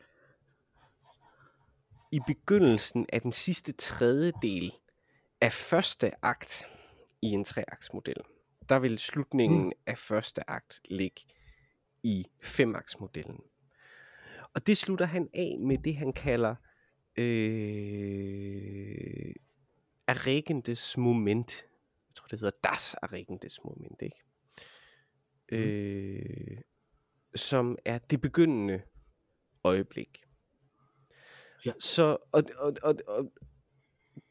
i 2.12 2.20
begyndelsen 2.28 3.06
af 3.14 3.22
den 3.22 3.32
sidste 3.32 3.72
tredjedel 3.72 4.74
af 5.42 5.54
første 5.54 6.26
akt 6.26 6.64
i 7.22 7.28
en 7.28 7.44
treaktsmodel. 7.44 8.22
Der 8.70 8.80
vil 8.80 9.00
slutningen 9.00 9.64
mm. 9.64 9.72
af 9.88 9.98
første 9.98 10.50
akt 10.50 10.82
ligge 10.90 11.22
i 12.04 12.26
femaktsmodellen. 12.44 13.40
Og 14.54 14.68
det 14.68 14.78
slutter 14.78 15.06
han 15.06 15.30
af 15.34 15.58
med 15.60 15.78
det, 15.78 15.96
han 15.96 16.14
kalder 16.14 16.56
øh, 17.18 18.16
erregendes 20.08 20.98
moment. 20.98 21.66
Jeg 22.08 22.16
tror, 22.16 22.28
det 22.28 22.40
hedder 22.40 22.70
das 22.70 22.96
erregendes 23.04 23.60
moment, 23.64 24.02
ikke? 24.02 24.24
Mm. 25.52 25.58
Øh, 25.58 26.58
som 27.36 27.78
er 27.86 27.98
det 27.98 28.22
begyndende 28.22 28.82
øjeblik. 29.64 30.24
Ja. 31.66 31.72
Så, 31.80 32.18
og, 32.32 32.44
og, 32.58 32.74
og, 32.84 32.96
og 33.08 33.32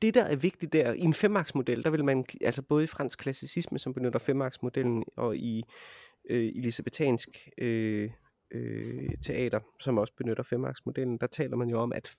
det, 0.02 0.14
der 0.14 0.24
er 0.24 0.37
vigtigt 0.37 0.72
der, 0.72 0.92
i 0.92 1.00
en 1.00 1.14
femaksmodel, 1.14 1.85
der 1.85 1.90
vil 1.90 2.04
man, 2.04 2.24
altså 2.40 2.62
både 2.62 2.85
i 2.85 2.87
fransk 2.87 3.18
klassicisme, 3.18 3.78
som 3.78 3.94
benytter 3.94 4.18
femaksmodellen, 4.18 5.04
og 5.16 5.37
i 5.37 5.64
øh, 6.31 6.52
elisabethansk 6.57 7.28
øh, 7.59 8.11
øh, 8.50 9.11
teater, 9.22 9.61
som 9.81 9.98
også 9.98 10.12
benytter 10.16 10.42
femaksmodellen, 10.42 11.18
der 11.18 11.26
taler 11.26 11.57
man 11.57 11.68
jo 11.68 11.78
om, 11.78 11.92
at 11.92 12.14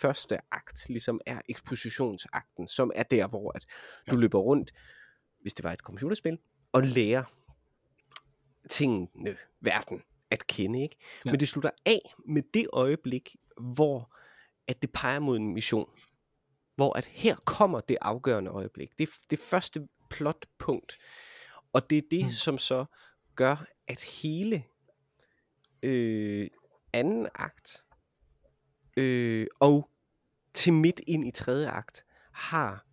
første 0.00 0.38
akt 0.50 0.88
ligesom 0.88 1.20
er 1.26 1.40
ekspositionsakten, 1.48 2.66
som 2.66 2.90
er 2.94 3.02
der, 3.02 3.28
hvor 3.28 3.52
at 3.56 3.66
du 4.10 4.16
løber 4.16 4.38
rundt, 4.38 4.72
hvis 5.40 5.54
det 5.54 5.64
var 5.64 5.72
et 5.72 5.80
computerspil, 5.80 6.38
og 6.72 6.82
lærer 6.82 7.24
tingene, 8.68 9.36
verden, 9.60 10.02
at 10.30 10.46
kende, 10.46 10.82
ikke? 10.82 10.96
Ja. 11.24 11.30
Men 11.30 11.40
det 11.40 11.48
slutter 11.48 11.70
af 11.86 12.14
med 12.26 12.42
det 12.54 12.66
øjeblik, 12.72 13.36
hvor 13.60 14.14
at 14.68 14.82
det 14.82 14.92
peger 14.92 15.18
mod 15.18 15.36
en 15.36 15.54
mission. 15.54 15.90
Hvor 16.76 16.98
at 16.98 17.04
her 17.04 17.36
kommer 17.36 17.80
det 17.80 17.98
afgørende 18.00 18.50
øjeblik. 18.50 18.98
Det 18.98 19.08
er 19.08 19.12
det 19.30 19.38
første 19.38 19.88
plotpunkt. 20.10 20.92
Og 21.72 21.90
det 21.90 21.98
er 21.98 22.02
det, 22.10 22.20
mm. 22.20 22.26
Mm. 22.26 22.30
som 22.30 22.58
så 22.58 22.84
gør, 23.34 23.64
at 23.88 24.00
hele 24.00 24.64
øh, 25.82 26.50
anden 26.92 27.28
akt 27.34 27.84
øh, 28.96 29.46
og 29.60 29.90
til 30.54 30.72
midt 30.72 31.00
ind 31.06 31.26
i 31.26 31.30
tredje 31.30 31.68
akt 31.68 32.04
har 32.32 32.86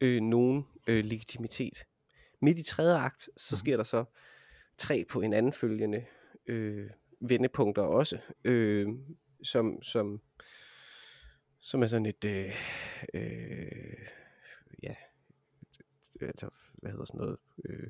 øh, 0.00 0.22
nogen 0.22 0.66
øh, 0.86 1.04
legitimitet. 1.04 1.84
Midt 2.42 2.58
i 2.58 2.62
tredje 2.62 2.98
akt, 2.98 3.28
så 3.36 3.56
sker 3.56 3.76
der 3.76 3.84
så 3.84 4.04
tre 4.78 5.04
på 5.08 5.20
hinanden 5.20 5.52
følgende 5.52 6.04
øh, 6.46 6.90
vendepunkter 7.20 7.82
også, 7.82 8.18
øh, 8.44 8.88
som, 9.42 9.82
som, 9.82 10.20
som 11.60 11.82
er 11.82 11.86
sådan 11.86 12.06
et, 12.06 12.24
øh, 12.24 12.54
øh, 13.14 14.08
ja, 14.82 14.94
altså, 16.20 16.48
hvad 16.72 16.90
hedder 16.90 17.04
sådan 17.04 17.18
noget, 17.18 17.36
øh, 17.64 17.88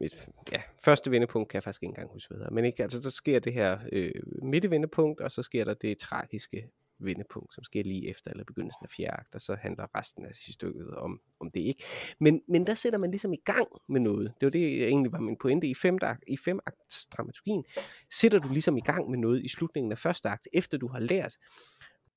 et, 0.00 0.28
ja, 0.52 0.62
første 0.84 1.10
vendepunkt 1.10 1.48
kan 1.48 1.56
jeg 1.56 1.62
faktisk 1.62 1.82
ikke 1.82 1.90
engang 1.90 2.12
huske, 2.12 2.28
hvad 2.28 2.38
det 2.38 2.44
hedder, 2.44 2.54
men 2.54 2.64
ikke, 2.64 2.82
altså 2.82 3.00
der 3.00 3.10
sker 3.10 3.38
det 3.38 3.52
her 3.52 3.78
øh, 3.92 4.10
midtevendepunkt, 4.42 5.20
og 5.20 5.32
så 5.32 5.42
sker 5.42 5.64
der 5.64 5.74
det 5.74 5.98
tragiske 5.98 6.70
vendepunkt, 7.00 7.54
som 7.54 7.64
sker 7.64 7.82
lige 7.82 8.08
efter, 8.10 8.30
eller 8.30 8.44
begyndelsen 8.44 8.84
af 8.84 8.90
fjerde 8.90 9.16
akt, 9.16 9.34
og 9.34 9.40
så 9.40 9.54
handler 9.54 9.86
resten 9.98 10.26
af 10.26 10.34
stykket 10.34 10.90
om, 10.90 11.20
om 11.40 11.50
det 11.50 11.60
ikke. 11.60 11.84
Men, 12.20 12.42
men 12.48 12.66
der 12.66 12.74
sætter 12.74 12.98
man 12.98 13.10
ligesom 13.10 13.32
i 13.32 13.40
gang 13.44 13.68
med 13.88 14.00
noget. 14.00 14.32
Det 14.40 14.46
var 14.46 14.50
det 14.50 14.84
egentlig 14.88 15.12
var 15.12 15.20
min 15.20 15.36
pointe 15.36 15.66
i 15.66 15.74
fem, 15.74 15.98
i 16.26 16.36
fem 16.36 16.58
akts 16.66 17.06
dramaturgien. 17.06 17.64
Sætter 18.10 18.38
du 18.38 18.48
ligesom 18.52 18.76
i 18.76 18.80
gang 18.80 19.10
med 19.10 19.18
noget 19.18 19.44
i 19.44 19.48
slutningen 19.48 19.92
af 19.92 19.98
første 19.98 20.28
akt, 20.28 20.48
efter 20.52 20.78
du 20.78 20.88
har 20.88 21.00
lært, 21.00 21.36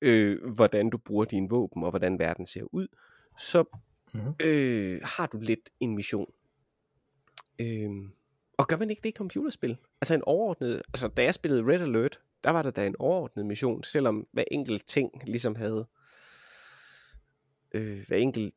øh, 0.02 0.54
hvordan 0.54 0.90
du 0.90 0.98
bruger 0.98 1.24
dine 1.24 1.48
våben, 1.50 1.84
og 1.84 1.90
hvordan 1.90 2.18
verden 2.18 2.46
ser 2.46 2.64
ud, 2.74 2.88
så 3.38 3.64
Mhm. 4.14 4.34
øh, 4.46 5.00
har 5.04 5.26
du 5.26 5.38
lidt 5.40 5.70
en 5.80 5.94
mission. 5.94 6.32
Øh, 7.60 7.90
Og 8.58 8.68
gør 8.68 8.76
man 8.76 8.90
ikke 8.90 9.02
det 9.02 9.08
i 9.08 9.12
computerspil? 9.12 9.76
Altså 10.00 10.14
en 10.14 10.22
overordnet, 10.26 10.74
altså 10.88 11.08
da 11.08 11.22
jeg 11.24 11.34
spillede 11.34 11.66
Red 11.66 11.80
Alert, 11.80 12.20
der 12.44 12.50
var 12.50 12.62
der 12.62 12.70
da 12.70 12.86
en 12.86 12.96
overordnet 12.98 13.46
mission, 13.46 13.82
selvom 13.84 14.26
hver 14.32 14.44
enkelt 14.50 14.86
ting 14.86 15.10
ligesom 15.26 15.54
havde, 15.54 15.86
øh, 17.74 18.04
hver 18.08 18.16
enkelt 18.16 18.54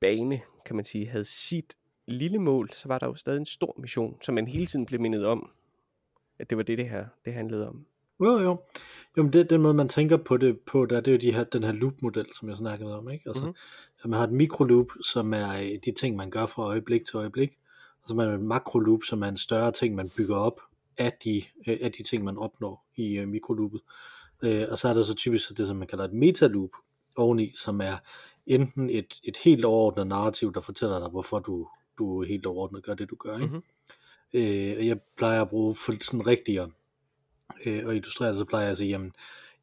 bane, 0.00 0.40
kan 0.66 0.76
man 0.76 0.84
sige, 0.84 1.06
havde 1.06 1.24
sit 1.24 1.74
lille 2.06 2.38
mål, 2.38 2.72
så 2.72 2.88
var 2.88 2.98
der 2.98 3.06
jo 3.06 3.14
stadig 3.14 3.38
en 3.38 3.46
stor 3.46 3.74
mission, 3.78 4.18
som 4.22 4.34
man 4.34 4.46
hele 4.46 4.66
tiden 4.66 4.86
blev 4.86 5.00
mindet 5.00 5.26
om, 5.26 5.50
at 6.38 6.50
det 6.50 6.56
var 6.58 6.62
det, 6.64 6.78
det 6.78 6.88
her 6.88 7.06
det 7.24 7.32
handlede 7.32 7.68
om. 7.68 7.86
Jo, 8.20 8.38
jo. 8.38 8.62
Jo, 9.16 9.22
men 9.22 9.32
det, 9.32 9.50
den 9.50 9.62
måde, 9.62 9.74
man 9.74 9.88
tænker 9.88 10.16
på 10.16 10.36
det 10.36 10.60
på, 10.60 10.86
der, 10.86 11.00
det 11.00 11.08
er 11.10 11.12
jo 11.12 11.18
de 11.20 11.32
her, 11.34 11.44
den 11.44 11.62
her 11.62 11.72
loop-model, 11.72 12.26
som 12.38 12.48
jeg 12.48 12.56
snakkede 12.56 12.98
om, 12.98 13.10
ikke? 13.10 13.22
Altså, 13.28 13.42
Mhm. 13.42 13.48
mm-hmm. 13.48 14.00
at 14.04 14.10
man 14.10 14.18
har 14.18 14.26
et 14.26 14.32
mikroloop, 14.32 14.86
som 15.02 15.34
er 15.34 15.48
øh, 15.52 15.78
de 15.84 15.92
ting, 15.92 16.16
man 16.16 16.30
gør 16.30 16.46
fra 16.46 16.62
øjeblik 16.62 17.04
til 17.06 17.16
øjeblik, 17.16 17.50
og 18.02 18.08
så 18.08 18.14
man 18.14 18.34
et 18.34 18.40
makroloop, 18.40 19.04
som 19.04 19.22
er 19.22 19.28
en 19.28 19.36
større 19.36 19.72
ting, 19.72 19.94
man 19.94 20.10
bygger 20.16 20.36
op 20.36 20.60
af 20.98 21.12
de, 21.24 21.42
øh, 21.66 21.78
af 21.80 21.92
de 21.92 22.02
ting, 22.02 22.24
man 22.24 22.38
opnår 22.38 22.86
i 22.96 23.18
øh, 23.18 23.28
mikroloopet. 23.28 23.80
Øh, 24.42 24.66
og 24.70 24.78
så 24.78 24.88
er 24.88 24.94
der 24.94 25.02
så 25.02 25.14
typisk 25.14 25.46
så 25.46 25.54
det, 25.54 25.66
som 25.68 25.76
man 25.76 25.88
kalder 25.88 26.04
et 26.04 26.12
metaloop 26.12 26.70
oveni, 27.16 27.52
som 27.56 27.80
er 27.80 27.96
enten 28.46 28.90
et, 28.90 29.20
et 29.24 29.36
helt 29.36 29.64
overordnet 29.64 30.06
narrativ, 30.06 30.54
der 30.54 30.60
fortæller 30.60 30.98
dig, 30.98 31.08
hvorfor 31.08 31.38
du, 31.38 31.68
du 31.98 32.22
helt 32.22 32.46
overordnet 32.46 32.82
gør 32.82 32.94
det, 32.94 33.10
du 33.10 33.16
gør. 33.16 33.34
Ikke? 33.34 33.46
Mhm. 33.46 33.62
Øh, 34.32 34.76
og 34.78 34.86
jeg 34.86 35.00
plejer 35.16 35.42
at 35.42 35.48
bruge 35.48 35.74
for 35.74 36.04
sådan 36.04 36.26
rigtigere 36.26 36.70
øh, 37.66 37.86
og 37.86 37.96
illustrere 37.96 38.28
det, 38.28 38.38
så 38.38 38.44
plejer 38.44 38.64
jeg 38.64 38.70
at 38.70 38.78
sige, 38.78 38.90
jamen, 38.90 39.12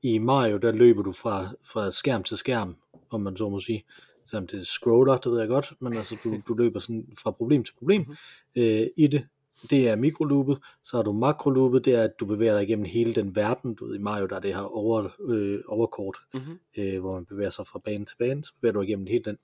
i 0.02 0.18
Mario, 0.18 0.58
der 0.58 0.72
løber 0.72 1.04
du 1.04 1.12
fra, 1.12 1.48
fra 1.64 1.92
skærm 1.92 2.24
til 2.24 2.38
skærm, 2.38 2.76
om 3.10 3.22
man 3.22 3.38
så 3.38 3.50
må 3.50 3.60
sige. 3.60 3.86
Selvom 4.30 4.48
det 4.48 4.60
er 4.60 4.64
scroller, 4.64 5.18
det 5.18 5.32
ved 5.32 5.40
jeg 5.40 5.48
godt, 5.48 5.74
men 5.80 5.94
altså, 5.98 6.18
du, 6.24 6.42
du 6.48 6.54
løber 6.54 6.80
sådan 6.80 7.06
fra 7.24 7.32
problem 7.32 7.64
til 7.64 7.74
problem 7.78 8.02
Mhm. 8.02 8.16
øh, 8.56 8.88
i 8.98 9.08
det. 9.08 9.28
Det 9.70 9.90
er 9.90 9.96
mikroloopet, 9.96 10.58
så 10.84 10.98
har 10.98 11.04
du 11.04 11.12
makroloopet, 11.12 11.86
det 11.86 11.96
er, 11.96 12.04
at 12.04 12.20
du 12.20 12.26
bevæger 12.26 12.54
dig 12.54 12.64
igennem 12.64 12.86
hele 12.86 13.16
den 13.16 13.36
verden. 13.36 13.74
Du 13.74 13.86
ved, 13.88 13.96
i 13.96 14.02
Mario, 14.02 14.26
der 14.26 14.36
er 14.36 14.40
det 14.40 14.54
her 14.56 14.62
over, 14.78 15.10
øh, 15.28 15.60
overkort, 15.68 16.18
Mhm. 16.34 16.60
øh, 16.78 17.00
hvor 17.00 17.14
man 17.14 17.26
bevæger 17.26 17.50
sig 17.50 17.68
fra 17.68 17.80
bane 17.86 18.06
til 18.06 18.16
bane, 18.20 18.44
så 18.44 18.52
bevæger 18.62 18.74
du 18.74 18.82
igennem 18.82 19.08
hele 19.08 19.24
den 19.24 19.38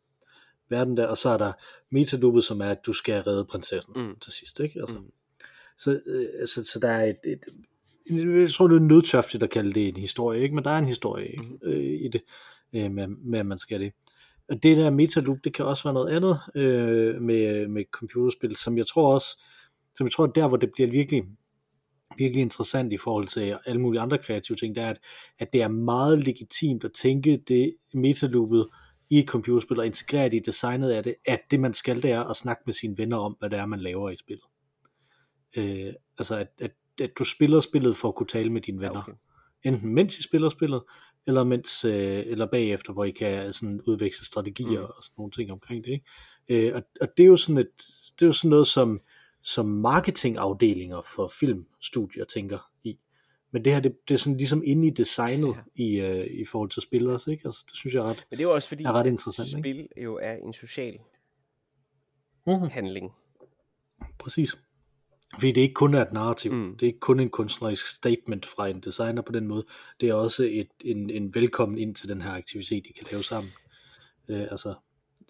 verden 0.70 0.98
der, 0.98 1.08
og 1.08 1.18
så 1.18 1.30
er 1.30 1.38
der 1.38 1.52
metaloopet, 1.90 2.44
som 2.44 2.62
er, 2.62 2.66
at 2.70 2.86
du 2.86 2.94
skal 2.94 3.22
redde 3.24 3.46
prinsessen 3.46 3.94
Mm. 3.96 4.16
til 4.20 4.32
sidst, 4.34 4.60
ikke? 4.60 4.80
Altså, 4.80 4.96
Mm. 4.96 5.12
så, 5.78 6.00
øh, 6.06 6.48
så, 6.48 6.64
så 6.64 6.80
der 6.80 6.88
er 6.90 7.06
et, 7.06 7.18
et, 7.26 7.40
jeg 8.42 8.52
tror, 8.52 8.68
det 8.68 8.76
er 8.76 8.80
nødtørftigt 8.80 9.44
at 9.44 9.50
kalde 9.50 9.74
det 9.74 9.88
en 9.88 9.98
historie, 9.98 10.42
ikke? 10.42 10.56
men 10.56 10.64
der 10.64 10.70
er 10.70 10.80
en 10.80 10.86
historie 10.86 11.28
ikke? 11.32 11.44
Mhm. 11.44 11.60
Øh, 11.64 11.84
i 12.02 12.08
det, 12.08 12.22
øh, 12.74 12.92
med, 12.92 13.08
med, 13.08 13.40
at 13.40 13.46
man 13.46 13.60
skal 13.60 13.80
det. 13.80 13.94
Det 14.50 14.78
der 14.78 14.90
metaloop, 14.90 15.38
det 15.44 15.54
kan 15.54 15.66
også 15.66 15.84
være 15.84 15.94
noget 15.94 16.16
andet 16.16 16.40
øh, 16.56 17.22
med, 17.22 17.68
med 17.68 17.84
computerspil, 17.92 18.56
som 18.56 18.78
jeg 18.78 18.88
tror 18.88 19.14
også, 19.14 19.28
som 19.96 20.06
jeg 20.06 20.12
tror, 20.12 20.26
der 20.26 20.48
hvor 20.48 20.58
det 20.58 20.72
bliver 20.74 20.92
virkelig, 20.92 21.24
virkelig 22.18 22.42
interessant 22.42 22.94
i 22.94 22.98
forhold 22.98 23.28
til 23.28 23.58
alle 23.66 23.82
mulige 23.82 24.02
andre 24.02 24.18
kreative 24.18 24.58
ting, 24.58 24.76
det 24.76 24.84
er, 24.84 24.90
at, 24.90 25.00
at 25.40 25.54
det 25.54 25.62
er 25.62 25.68
meget 25.68 26.24
legitimt 26.24 26.84
at 26.84 26.92
tænke 26.94 27.44
det 27.48 27.76
metaloopet 27.94 28.68
i 29.10 29.20
et 29.20 29.28
computerspil 29.28 29.80
og 29.80 29.86
integrere 29.86 30.30
det 30.30 30.38
i 30.38 30.40
designet 30.46 30.90
af 30.90 31.04
det, 31.04 31.16
at 31.26 31.40
det 31.52 31.60
man 31.60 31.74
skal, 31.74 32.04
det 32.04 32.12
er 32.12 32.24
at 32.24 32.36
snakke 32.36 32.64
med 32.66 32.74
sine 32.74 32.98
venner 32.98 33.18
om, 33.18 33.36
hvad 33.40 33.50
det 33.50 33.60
er, 33.60 33.66
man 33.66 33.80
laver 33.80 34.10
i 34.10 34.18
spillet. 34.18 34.46
Øh, 35.58 35.94
altså 36.18 36.36
at, 36.36 36.48
at, 36.62 36.72
at 37.02 37.12
du 37.20 37.24
spiller 37.24 37.60
spillet 37.60 37.96
for 37.96 38.08
at 38.08 38.16
kunne 38.16 38.28
tale 38.28 38.50
med 38.50 38.62
dine 38.62 38.80
venner. 38.80 38.98
Ja, 38.98 39.00
okay. 39.00 39.14
Enten 39.64 39.94
mens 39.94 40.20
I 40.20 40.24
spiller 40.24 40.50
spillet, 40.50 40.84
eller, 41.28 41.44
mens, 41.44 41.86
øh, 41.86 42.24
eller 42.26 42.46
bagefter, 42.46 42.94
hvor 42.94 43.04
I 43.04 43.12
kan 43.12 43.54
sådan 43.54 43.82
udveksle 43.82 44.26
strategier 44.26 44.80
Mm. 44.80 44.86
og 44.98 45.04
sådan 45.04 45.14
nogle 45.18 45.32
ting 45.32 45.52
omkring 45.52 45.86
det. 45.86 45.92
Ikke? 45.92 46.68
Øh, 46.68 46.76
og, 46.76 46.84
og 47.02 47.08
det 47.18 47.24
er 47.24 47.28
jo 47.28 47.36
sådan 47.36 47.58
et, 47.58 47.72
det 48.20 48.22
er 48.22 48.26
jo 48.26 48.34
sådan 48.34 48.50
noget, 48.50 48.68
som, 48.68 49.02
som 49.42 49.66
marketingafdelinger 49.66 51.02
for 51.16 51.28
filmstudier 51.40 52.26
tænker 52.26 52.72
i. 52.84 52.98
Men 53.52 53.66
det 53.66 53.74
her, 53.74 53.80
det, 53.80 53.96
det 54.08 54.14
er 54.14 54.18
sådan 54.18 54.38
ligesom 54.38 54.62
inde 54.66 54.88
i 54.88 54.90
designet 54.90 55.56
ja. 55.78 55.84
i, 55.84 56.00
øh, 56.00 56.28
i 56.42 56.46
forhold 56.46 56.70
til 56.70 56.82
spillere, 56.82 57.20
ikke? 57.28 57.42
Altså, 57.46 57.66
det 57.70 57.76
synes 57.78 57.94
jeg 57.94 58.00
er 58.00 58.04
ret, 58.10 58.26
Men 58.30 58.38
det 58.38 58.44
er 58.44 58.50
jo 58.50 58.56
også 58.56 58.68
fordi, 58.68 58.84
er 58.84 58.92
ret 58.92 59.08
interessant, 59.08 59.48
ikke? 59.48 59.60
spil 59.60 60.04
jo 60.04 60.20
er 60.22 60.34
en 60.34 60.54
social 60.54 61.00
mm-hmm. 62.48 62.70
handling. 62.70 63.12
præcis. 64.20 64.58
Fordi 65.34 65.52
det 65.52 65.62
ikke 65.62 65.74
kun 65.74 65.94
er 65.94 66.02
et 66.02 66.14
narrativ, 66.14 66.52
Mm. 66.54 66.72
det 66.78 66.82
er 66.82 66.88
ikke 66.88 67.00
kun 67.00 67.20
en 67.20 67.30
kunstnerisk 67.30 67.88
statement 67.88 68.46
fra 68.46 68.68
en 68.68 68.80
designer 68.80 69.22
på 69.22 69.32
den 69.32 69.48
måde, 69.48 69.66
det 70.02 70.10
er 70.10 70.14
også 70.14 70.44
et, 70.52 70.68
en, 70.82 71.10
en 71.10 71.36
velkommen 71.36 71.78
ind 71.78 71.96
til 71.96 72.10
den 72.10 72.22
her 72.22 72.32
aktivitet, 72.32 72.84
de 72.88 72.94
kan 72.94 73.08
lave 73.12 73.24
sammen. 73.24 73.52
Øh, 74.30 74.42
altså, 74.52 74.74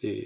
det, 0.02 0.24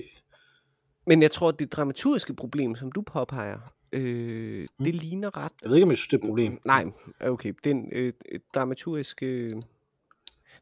Men 1.07 1.21
jeg 1.21 1.31
tror, 1.31 1.51
det 1.51 1.71
dramaturgiske 1.71 2.33
problem, 2.33 2.75
som 2.75 2.91
du 2.91 3.01
påpeger, 3.01 3.57
øh, 3.91 4.67
Mm. 4.79 4.85
det 4.85 4.95
ligner 4.95 5.37
ret... 5.37 5.51
jeg 5.61 5.69
ved 5.69 5.77
ikke, 5.77 5.83
om 5.83 5.89
jeg 5.89 5.97
synes, 5.97 6.07
det 6.07 6.13
er 6.17 6.21
et 6.21 6.27
problem. 6.27 6.59
Nej, 6.65 6.85
okay. 7.21 7.53
Den 7.63 7.89
øh, 7.91 8.13
dramaturgiske... 8.55 9.25
Øh, 9.25 9.55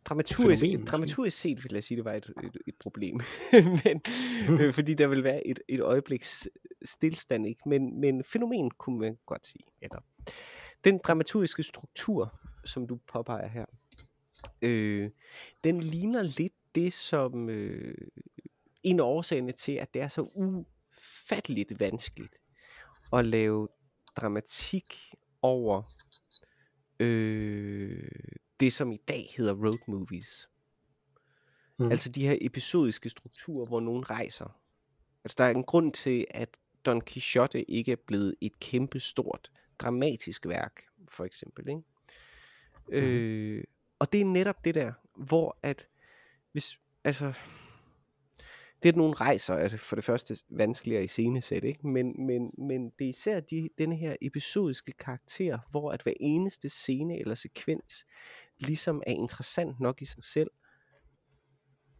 dramaturgisk, 0.06 0.62
Fænomen, 0.62 0.86
dramaturgisk 0.86 1.38
set 1.38 1.64
vil 1.64 1.74
jeg 1.74 1.84
sige, 1.84 1.96
det 1.96 2.06
var 2.06 2.14
et, 2.14 2.34
et, 2.44 2.58
et 2.68 2.76
problem. 2.80 3.20
men, 3.84 4.02
øh, 4.62 4.74
fordi 4.74 4.94
der 4.94 5.08
vil 5.08 5.24
være 5.24 5.48
et, 5.48 5.60
et 5.68 5.80
øjebliks 5.80 6.48
stillstand, 6.86 7.48
ikke? 7.48 7.62
Men, 7.66 8.00
men 8.00 8.24
fænomen 8.24 8.72
kunne 8.72 9.00
man 9.00 9.18
godt 9.26 9.46
sige. 9.46 9.64
Eller, 9.82 10.00
den 10.84 10.98
dramaturgiske 10.98 11.64
struktur, 11.64 12.40
som 12.66 12.88
du 12.88 13.00
påpeger 13.14 13.48
her, 13.48 13.66
øh, 14.62 15.10
den 15.64 15.82
ligner 15.82 16.22
lidt 16.22 16.54
det, 16.76 16.94
som 16.94 17.50
øh, 17.50 17.96
en 18.84 19.00
af 19.00 19.04
årsagerne 19.04 19.52
til, 19.52 19.72
at 19.72 19.94
det 19.94 20.02
er 20.02 20.08
så 20.08 20.22
ufatteligt 20.36 21.80
vanskeligt 21.80 22.42
at 23.14 23.26
lave 23.26 23.68
dramatik 24.16 25.14
over 25.42 25.84
øh, 27.00 28.10
det, 28.60 28.74
som 28.74 28.92
i 28.92 28.98
dag 29.08 29.34
hedder 29.38 29.54
road 29.54 29.80
movies. 29.88 30.50
Mhm. 31.78 31.92
Altså 31.92 32.10
de 32.10 32.28
her 32.28 32.38
episodiske 32.42 33.10
strukturer, 33.10 33.66
hvor 33.66 33.80
nogen 33.80 34.10
rejser. 34.10 34.60
Altså 35.24 35.36
der 35.38 35.44
er 35.44 35.50
en 35.50 35.64
grund 35.64 35.94
til, 35.94 36.26
at 36.30 36.50
Don 36.86 37.02
Quixote 37.02 37.72
ikke 37.72 37.92
er 37.92 37.96
blevet 38.08 38.36
et 38.42 38.60
kæmpe 38.60 39.00
stort 39.00 39.52
dramatisk 39.80 40.48
værk, 40.48 40.84
for 41.08 41.26
eksempel. 41.26 41.70
Ikke? 41.70 41.82
Mm-hmm. 42.88 43.08
Øh, 43.08 43.64
og 44.00 44.14
det 44.14 44.22
er 44.22 44.26
netop 44.26 44.66
det 44.66 44.76
der, 44.76 44.94
hvor 45.16 45.58
at 45.64 45.88
hvis, 46.52 46.80
altså, 47.04 47.34
det 48.84 48.90
at 48.90 48.96
nogen 48.96 49.22
rejser 49.22 49.54
er 49.54 49.68
det 49.68 49.80
for 49.80 49.96
det 49.96 50.06
første 50.06 50.38
vanskeligere 50.50 51.04
i 51.04 51.08
scenesæt, 51.08 51.64
ikke? 51.64 51.88
Men, 51.88 52.26
men, 52.26 52.52
men 52.58 52.90
det 53.00 53.06
er 53.06 53.10
især 53.10 53.40
de, 53.40 53.70
denne 53.78 53.96
her 53.96 54.16
episodiske 54.22 54.92
karakter, 54.92 55.60
hvor 55.72 55.92
at 55.92 56.02
hver 56.02 56.14
eneste 56.20 56.70
scene 56.70 57.20
eller 57.20 57.36
sekvens 57.36 58.06
ligesom 58.60 59.04
er 59.08 59.12
interessant 59.12 59.80
nok 59.80 60.02
i 60.02 60.06
sig 60.06 60.24
selv, 60.24 60.52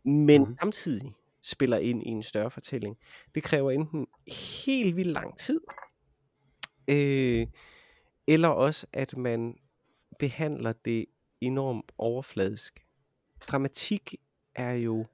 men 0.06 0.42
mm. 0.42 0.58
samtidig 0.62 1.14
spiller 1.42 1.78
ind 1.78 2.04
i 2.04 2.08
en 2.08 2.24
større 2.24 2.52
fortælling. 2.52 2.98
Det 3.36 3.44
kræver 3.44 3.72
enten 3.72 4.08
helt 4.66 4.96
vildt 4.96 5.12
lang 5.12 5.38
tid, 5.38 5.62
øh, 6.90 7.48
eller 8.28 8.48
også 8.48 8.88
at 8.94 9.18
man 9.18 9.56
behandler 10.20 10.74
det 10.74 11.06
enormt 11.42 11.92
overfladisk. 11.98 12.86
Dramatik 13.48 14.16
er 14.56 14.74
jo 14.74 15.06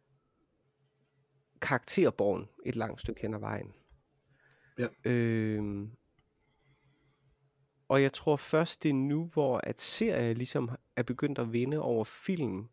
karakterborgen 1.62 2.48
et 2.66 2.76
langt 2.76 3.02
stykke 3.02 3.22
hen 3.22 3.34
ad 3.34 3.40
vejen. 3.40 3.74
Ja. 4.80 4.88
Øhm, 5.06 5.92
og 7.92 8.02
jeg 8.02 8.14
tror 8.14 8.36
først 8.36 8.84
det 8.84 8.90
er 8.90 8.94
nu, 8.94 9.26
hvor 9.26 9.58
at 9.64 9.82
serier 9.82 10.34
ligesom 10.34 10.70
er 10.96 11.04
begyndt 11.04 11.40
at 11.40 11.54
vinde 11.54 11.80
over 11.80 12.04
film, 12.04 12.70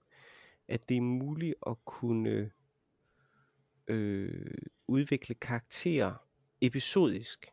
at 0.68 0.88
det 0.88 0.96
er 0.96 1.00
muligt 1.00 1.54
at 1.66 1.84
kunne 1.84 2.50
øh, 3.88 4.54
udvikle 4.88 5.34
karakterer 5.34 6.14
episodisk. 6.60 7.52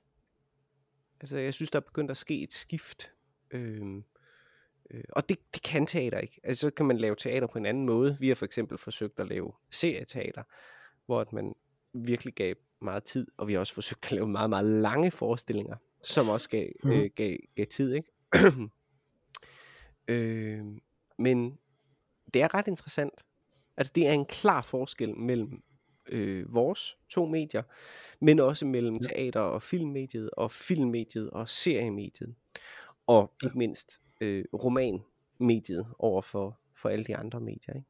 Altså 1.21 1.37
jeg 1.37 1.53
synes, 1.53 1.69
der 1.69 1.79
er 1.79 1.83
begyndt 1.83 2.11
at 2.11 2.17
ske 2.17 2.43
et 2.43 2.53
skift. 2.53 3.11
Øh, 3.51 3.95
øh, 4.91 5.03
og 5.09 5.29
det, 5.29 5.37
det 5.53 5.61
kan 5.63 5.85
teater 5.85 6.19
ikke. 6.19 6.39
Altså 6.43 6.61
så 6.61 6.71
kan 6.71 6.85
man 6.85 6.97
lave 6.97 7.15
teater 7.15 7.47
på 7.47 7.57
en 7.57 7.65
anden 7.65 7.85
måde. 7.85 8.17
Vi 8.19 8.27
har 8.27 8.35
for 8.35 8.45
eksempel 8.45 8.77
forsøgt 8.77 9.19
at 9.19 9.27
lave 9.27 9.53
serieteater, 9.71 10.43
hvor 11.05 11.21
at 11.21 11.33
man 11.33 11.55
virkelig 11.93 12.33
gav 12.33 12.55
meget 12.81 13.03
tid, 13.03 13.27
og 13.37 13.47
vi 13.47 13.53
har 13.53 13.59
også 13.59 13.73
forsøgt 13.73 14.05
at 14.05 14.11
lave 14.11 14.27
meget, 14.27 14.49
meget 14.49 14.65
lange 14.65 15.11
forestillinger, 15.11 15.75
som 16.05 16.29
også 16.29 16.49
gav, 16.49 16.69
Mhm. 16.83 16.91
øh, 16.93 17.09
gav, 17.15 17.37
gav 17.55 17.65
tid, 17.65 17.93
ikke? 17.93 18.11
øh, 20.07 20.65
men 21.17 21.57
det 22.33 22.41
er 22.41 22.53
ret 22.53 22.67
interessant. 22.67 23.25
Altså 23.77 23.93
det 23.95 24.07
er 24.07 24.11
en 24.11 24.25
klar 24.25 24.61
forskel 24.61 25.17
mellem 25.17 25.63
øh, 26.09 26.53
vores 26.53 26.95
to 27.09 27.25
medier, 27.25 27.63
men 28.21 28.39
også 28.39 28.65
mellem 28.65 28.99
teater- 28.99 29.39
og 29.39 29.61
filmmediet, 29.61 30.29
og 30.33 30.51
filmmediet 30.51 31.29
og 31.29 31.49
seriemediet, 31.49 32.35
og 33.07 33.31
ikke 33.43 33.57
mindst 33.57 34.01
øh, 34.21 34.45
romanmediet 34.53 35.87
over 35.99 36.21
for, 36.21 36.59
for 36.73 36.89
alle 36.89 37.05
de 37.05 37.15
andre 37.17 37.39
medier, 37.39 37.75
ikke? 37.75 37.87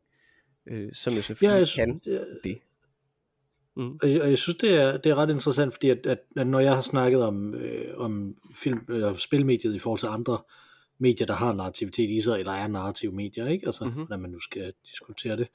Øh, 0.66 0.94
som 0.94 1.14
jo 1.14 1.22
selvfølgelig 1.22 1.68
Ja, 1.78 1.82
ja, 1.84 1.88
jeg, 1.88 2.02
kan 2.02 2.02
ja, 2.06 2.20
det. 2.44 2.60
Mm. 3.78 4.00
Og, 4.02 4.12
jeg, 4.14 4.22
og 4.22 4.30
jeg 4.30 4.38
synes, 4.38 4.58
det 4.58 4.82
er, 4.82 4.98
det 4.98 5.10
er 5.10 5.16
ret 5.16 5.30
interessant, 5.30 5.74
fordi 5.74 5.90
at, 5.90 6.06
at, 6.06 6.20
at 6.38 6.48
når 6.48 6.60
jeg 6.60 6.76
har 6.76 6.82
snakket 6.82 7.24
om, 7.24 7.54
øh, 7.56 7.94
om 7.98 8.36
film, 8.56 8.80
eller 8.90 9.16
spilmediet 9.16 9.76
i 9.76 9.80
forhold 9.80 10.00
til 10.00 10.08
andre 10.08 10.38
medier, 11.00 11.28
der 11.28 11.34
har 11.34 11.54
narrativitet 11.54 12.10
i 12.10 12.22
sig, 12.22 12.40
eller 12.40 12.52
er 12.52 12.68
narrative 12.68 13.12
medier, 13.12 13.48
ikke? 13.48 13.66
Altså, 13.66 13.84
Mhm. 13.86 13.94
mm-hmm. 13.94 14.08
når 14.10 14.18
man 14.18 14.30
nu 14.32 14.40
skal 14.40 14.74
diskutere 14.92 15.38
det, 15.38 15.48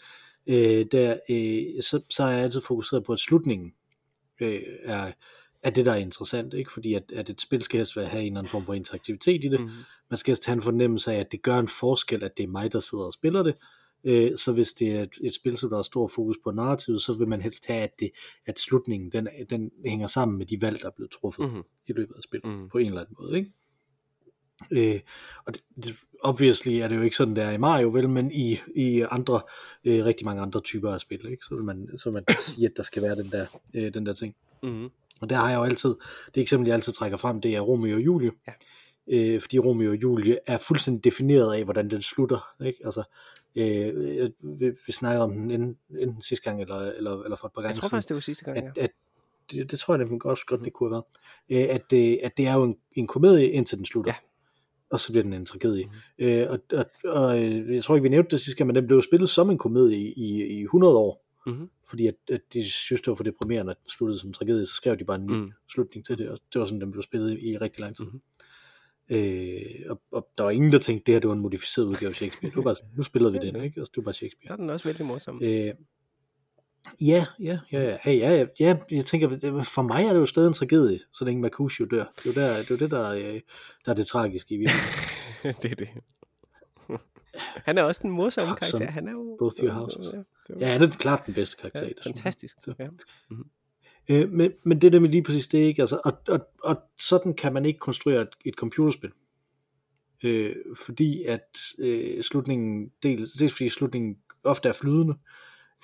øh, 0.46 0.86
der, 0.92 1.16
øh, 1.30 1.82
så, 1.82 2.00
så 2.10 2.22
er 2.22 2.30
jeg 2.30 2.42
altid 2.44 2.60
fokuseret 2.60 3.04
på, 3.04 3.12
at 3.12 3.18
slutningen 3.18 3.72
øh, 4.40 4.60
er, 4.82 5.12
er 5.62 5.70
det, 5.70 5.86
der 5.86 5.92
er 5.92 5.96
interessant, 5.96 6.54
ikke? 6.54 6.72
Fordi 6.72 6.94
at, 6.94 7.12
at 7.14 7.30
et 7.30 7.40
spil 7.40 7.62
skal 7.62 7.78
helst 7.78 7.94
have 7.94 8.06
en 8.20 8.26
eller 8.26 8.38
anden 8.38 8.50
form 8.50 8.66
for 8.66 8.74
interaktivitet 8.74 9.44
i 9.44 9.48
det. 9.48 9.60
Mm. 9.60 9.68
Man 10.10 10.16
skal 10.16 10.30
helst 10.30 10.46
have 10.46 10.54
en 10.54 10.62
fornemmelse 10.62 11.12
af, 11.12 11.20
at 11.20 11.32
det 11.32 11.42
gør 11.42 11.58
en 11.58 11.68
forskel, 11.68 12.24
at 12.24 12.36
det 12.36 12.42
er 12.42 12.48
mig, 12.48 12.72
der 12.72 12.80
sidder 12.80 13.04
og 13.04 13.12
spiller 13.12 13.42
det. 13.42 13.54
Øh, 14.04 14.36
så 14.36 14.52
hvis 14.52 14.72
det 14.72 14.88
er 14.92 15.02
et, 15.02 15.18
et 15.22 15.34
spil, 15.34 15.56
som 15.56 15.70
der 15.70 15.78
er 15.78 15.82
stor 15.82 16.06
fokus 16.06 16.36
på 16.44 16.50
narrativet, 16.50 17.02
så 17.02 17.12
vil 17.12 17.28
man 17.28 17.40
helst 17.40 17.66
have, 17.66 17.82
at, 17.82 18.00
det, 18.00 18.10
at 18.46 18.58
slutningen 18.58 19.12
den, 19.12 19.28
den 19.50 19.70
hænger 19.86 20.06
sammen 20.06 20.38
med 20.38 20.46
de 20.46 20.60
valg, 20.62 20.80
der 20.80 20.86
er 20.86 20.92
blevet 20.96 21.10
truffet 21.12 21.52
Mhm. 21.52 21.62
i 21.86 21.92
løbet 21.92 22.14
af 22.16 22.22
spillet, 22.22 22.48
Mhm. 22.58 22.68
på 22.68 22.78
en 22.78 22.86
eller 22.86 23.00
anden 23.00 23.16
måde. 23.20 23.38
Ikke? 23.38 23.50
Øh, 24.72 25.00
og 25.46 25.54
det, 25.54 25.62
det, 25.84 25.94
obviously 26.22 26.70
er 26.72 26.88
det 26.88 26.96
jo 26.96 27.02
ikke 27.02 27.16
sådan, 27.16 27.36
det 27.36 27.44
er 27.44 27.50
i 27.50 27.56
Mario, 27.58 27.88
vel, 27.88 28.08
men 28.08 28.32
i, 28.32 28.58
i 28.76 29.00
andre, 29.10 29.40
øh, 29.84 30.04
rigtig 30.04 30.24
mange 30.24 30.42
andre 30.42 30.60
typer 30.60 30.90
af 30.92 31.00
spil, 31.00 31.26
ikke? 31.30 31.44
Så, 31.44 31.54
vil 31.54 31.64
man, 31.64 31.88
så 31.98 32.04
vil 32.10 32.12
man 32.12 32.24
sige, 32.38 32.66
at 32.66 32.72
der 32.76 32.82
skal 32.82 33.02
være 33.02 33.16
den 33.16 33.30
der, 33.30 33.46
øh, 33.76 33.94
den 33.94 34.06
der 34.06 34.12
ting. 34.12 34.34
Mm. 34.62 34.88
Og 35.20 35.30
der 35.30 35.36
har 35.36 35.50
jeg 35.50 35.56
jo 35.56 35.62
altid, 35.62 35.94
det 36.34 36.40
eksempel, 36.40 36.66
jeg 36.66 36.74
altid 36.74 36.92
trækker 36.92 37.16
frem, 37.18 37.40
det 37.40 37.54
er 37.54 37.60
Romeo 37.60 37.96
og 37.96 38.00
Julie. 38.04 38.30
Ja. 38.46 38.52
Øh, 39.12 39.40
fordi 39.40 39.58
Romeo 39.58 39.90
og 39.90 39.96
Julie 40.02 40.38
er 40.46 40.58
fuldstændig 40.58 41.04
defineret 41.04 41.54
af, 41.54 41.64
hvordan 41.64 41.90
den 41.90 42.02
slutter. 42.02 42.64
Ikke? 42.66 42.78
Altså, 42.84 43.02
øh, 43.56 44.30
vi, 44.42 44.70
vi 44.86 44.92
snakker 44.92 45.22
om 45.22 45.32
den 45.32 45.50
enten, 45.50 45.76
enten 45.98 46.22
sidste 46.22 46.44
gang, 46.44 46.60
eller, 46.60 46.76
eller, 46.76 47.22
eller 47.22 47.36
for 47.36 47.46
et 47.46 47.52
par 47.52 47.62
gange 47.62 47.74
Jeg 47.74 47.80
tror 47.80 47.88
faktisk, 47.88 48.08
det 48.08 48.14
var 48.14 48.20
sidste 48.20 48.44
gang, 48.44 48.56
ja. 48.56 48.68
at, 48.68 48.78
at 48.78 48.90
det, 49.52 49.70
det 49.70 49.78
tror 49.78 49.94
jeg 49.94 49.98
nemlig 49.98 50.20
godt, 50.20 50.46
godt 50.46 50.64
det 50.64 50.72
kunne 50.72 50.94
have 50.94 51.02
været, 51.50 51.68
øh, 51.68 51.74
at, 51.74 51.90
det, 51.90 52.18
at 52.22 52.36
det 52.36 52.46
er 52.46 52.54
jo 52.54 52.62
en, 52.62 52.76
en 52.92 53.06
komedie, 53.06 53.50
indtil 53.50 53.78
den 53.78 53.86
slutter. 53.86 54.12
Ja. 54.12 54.16
Og 54.90 55.00
så 55.00 55.12
bliver 55.12 55.22
den 55.22 55.32
en 55.32 55.46
tragedie. 55.46 55.84
Mm. 55.84 56.24
Øh, 56.24 56.50
og, 56.50 56.58
og, 56.72 56.86
og 57.04 57.42
øh, 57.44 57.74
jeg 57.74 57.84
tror 57.84 57.94
ikke, 57.94 58.02
vi 58.02 58.08
nævnte 58.08 58.30
det 58.30 58.40
sidste 58.40 58.58
gang, 58.58 58.66
men 58.66 58.76
den 58.76 58.86
blev 58.86 59.02
spillet 59.02 59.28
som 59.28 59.50
en 59.50 59.58
komedie 59.58 59.98
i, 59.98 60.12
i, 60.12 60.58
i 60.58 60.62
100 60.62 60.96
år. 60.96 61.26
Mm-hmm. 61.46 61.70
Fordi 61.88 62.06
at, 62.06 62.14
at 62.30 62.40
de 62.52 62.70
synes, 62.70 63.02
det 63.02 63.08
var 63.08 63.14
for 63.14 63.24
deprimerende, 63.24 63.70
at 63.70 63.76
den 63.82 63.90
sluttede 63.90 64.20
som 64.20 64.32
tragedie, 64.32 64.66
så 64.66 64.74
skrev 64.74 64.98
de 64.98 65.04
bare 65.04 65.16
en 65.16 65.26
ny 65.26 65.30
Mm. 65.32 65.52
slutning 65.68 66.06
til 66.06 66.18
det, 66.18 66.28
og 66.28 66.38
det 66.52 66.58
var 66.58 66.66
sådan, 66.66 66.80
den 66.80 66.90
blev 66.90 67.02
spillet 67.02 67.38
i, 67.38 67.58
rigtig 67.58 67.80
lang 67.80 67.96
tid. 67.96 68.04
Mhm. 68.04 68.20
Øh, 69.10 69.90
og, 69.90 70.00
og, 70.12 70.28
der 70.38 70.44
var 70.44 70.50
ingen, 70.50 70.72
der 70.72 70.78
tænkte, 70.78 71.06
det 71.06 71.14
her 71.14 71.20
det 71.20 71.28
var 71.28 71.34
en 71.34 71.40
modificeret 71.40 71.86
udgave 71.86 72.08
af 72.08 72.14
Shakespeare. 72.14 72.50
Det 72.50 72.56
var 72.56 72.62
bare 72.62 72.74
sådan, 72.74 72.90
nu 72.96 73.02
spillede 73.02 73.32
vi 73.32 73.38
den, 73.38 73.62
ikke? 73.64 73.80
Altså, 73.80 73.90
det 73.94 73.96
var 73.96 74.02
bare 74.02 74.14
Shakespeare. 74.14 74.52
er 74.52 74.56
den 74.56 74.70
også 74.70 74.88
vældig 74.88 75.06
morsom. 75.06 75.42
Øh, 75.42 75.50
ja, 75.50 75.74
ja, 77.00 77.26
ja, 77.40 77.58
ja, 77.72 77.98
ja, 78.06 78.12
ja, 78.12 78.46
ja, 78.60 78.76
jeg 78.90 79.04
tænker, 79.04 79.28
for 79.62 79.82
mig 79.82 80.04
er 80.04 80.12
det 80.12 80.20
jo 80.20 80.26
stadig 80.26 80.48
en 80.48 80.52
tragedie, 80.52 81.00
så 81.12 81.24
længe 81.24 81.42
Mercutio 81.42 81.84
dør. 81.84 82.04
Det 82.16 82.26
er 82.26 82.30
jo, 82.30 82.32
der, 82.32 82.56
det, 82.56 82.70
er 82.70 82.74
jo 82.74 82.76
det, 82.76 82.90
der, 82.90 83.00
er, 83.00 83.34
øh, 83.34 83.40
der 83.84 83.90
er 83.90 83.94
det 83.94 84.06
tragiske 84.06 84.54
i 84.54 84.58
virkeligheden. 84.58 85.54
det 85.62 85.70
er 85.72 85.76
det. 85.76 85.88
Han 87.36 87.78
er 87.78 87.82
også 87.82 88.00
en 88.04 88.10
morsom 88.10 88.46
karakter. 88.46 88.90
Han 88.90 89.08
er 89.08 89.12
jo... 89.12 89.36
Both 89.38 89.54
your 89.62 89.72
houses. 89.72 90.06
Ja, 90.12 90.22
Ja, 90.60 90.66
han 90.66 90.82
er 90.82 90.88
klart 90.88 91.26
den 91.26 91.34
bedste 91.34 91.56
karakter. 91.56 91.82
ja, 91.84 91.92
fantastisk. 92.04 92.56
Så. 92.64 92.74
Ja. 92.78 92.86
Øh, 94.10 94.30
men, 94.30 94.52
men 94.62 94.80
det 94.80 94.92
der 94.92 95.00
med 95.00 95.08
lige 95.08 95.22
præcis 95.22 95.46
det, 95.46 95.58
ikke? 95.58 95.82
Altså, 95.82 96.00
og, 96.04 96.12
og, 96.28 96.40
og 96.64 96.76
sådan 96.98 97.34
kan 97.34 97.52
man 97.52 97.64
ikke 97.64 97.78
konstruere 97.78 98.22
et, 98.22 98.28
et 98.44 98.54
computerspil. 98.54 99.10
Øh, 100.24 100.56
fordi 100.76 101.24
at 101.24 101.58
øh, 101.78 102.22
slutningen, 102.22 102.92
dels, 103.02 103.32
dels 103.32 103.52
fordi 103.52 103.68
slutningen 103.68 104.18
ofte 104.44 104.68
er 104.68 104.72
flydende 104.72 105.14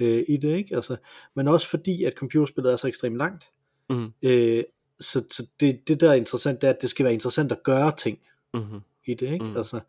øh, 0.01 0.25
i 0.29 0.37
det, 0.37 0.57
ikke? 0.57 0.75
Altså, 0.75 0.97
men 1.35 1.49
også 1.49 1.69
fordi 1.69 2.05
at 2.05 2.15
computerspillet 2.17 2.73
er 2.73 2.77
så 2.77 2.89
ekstremt 2.89 3.17
langt. 3.17 3.49
Mhm. 3.91 4.13
Øh, 4.23 4.65
så 5.01 5.25
så 5.31 5.47
det, 5.61 5.89
det 5.89 6.01
der 6.01 6.11
er 6.11 6.15
interessant, 6.15 6.61
det 6.61 6.67
er, 6.67 6.73
at 6.73 6.83
det 6.83 6.91
skal 6.91 7.05
være 7.05 7.15
interessant 7.15 7.53
at 7.53 7.63
gøre 7.63 7.93
ting 7.97 8.19
Mm-hmm. 8.55 8.81
i 9.07 9.15
det, 9.15 9.33
ikke? 9.33 9.45
Mm. 9.45 9.51
Mm. 9.51 9.57
Altså, 9.57 9.81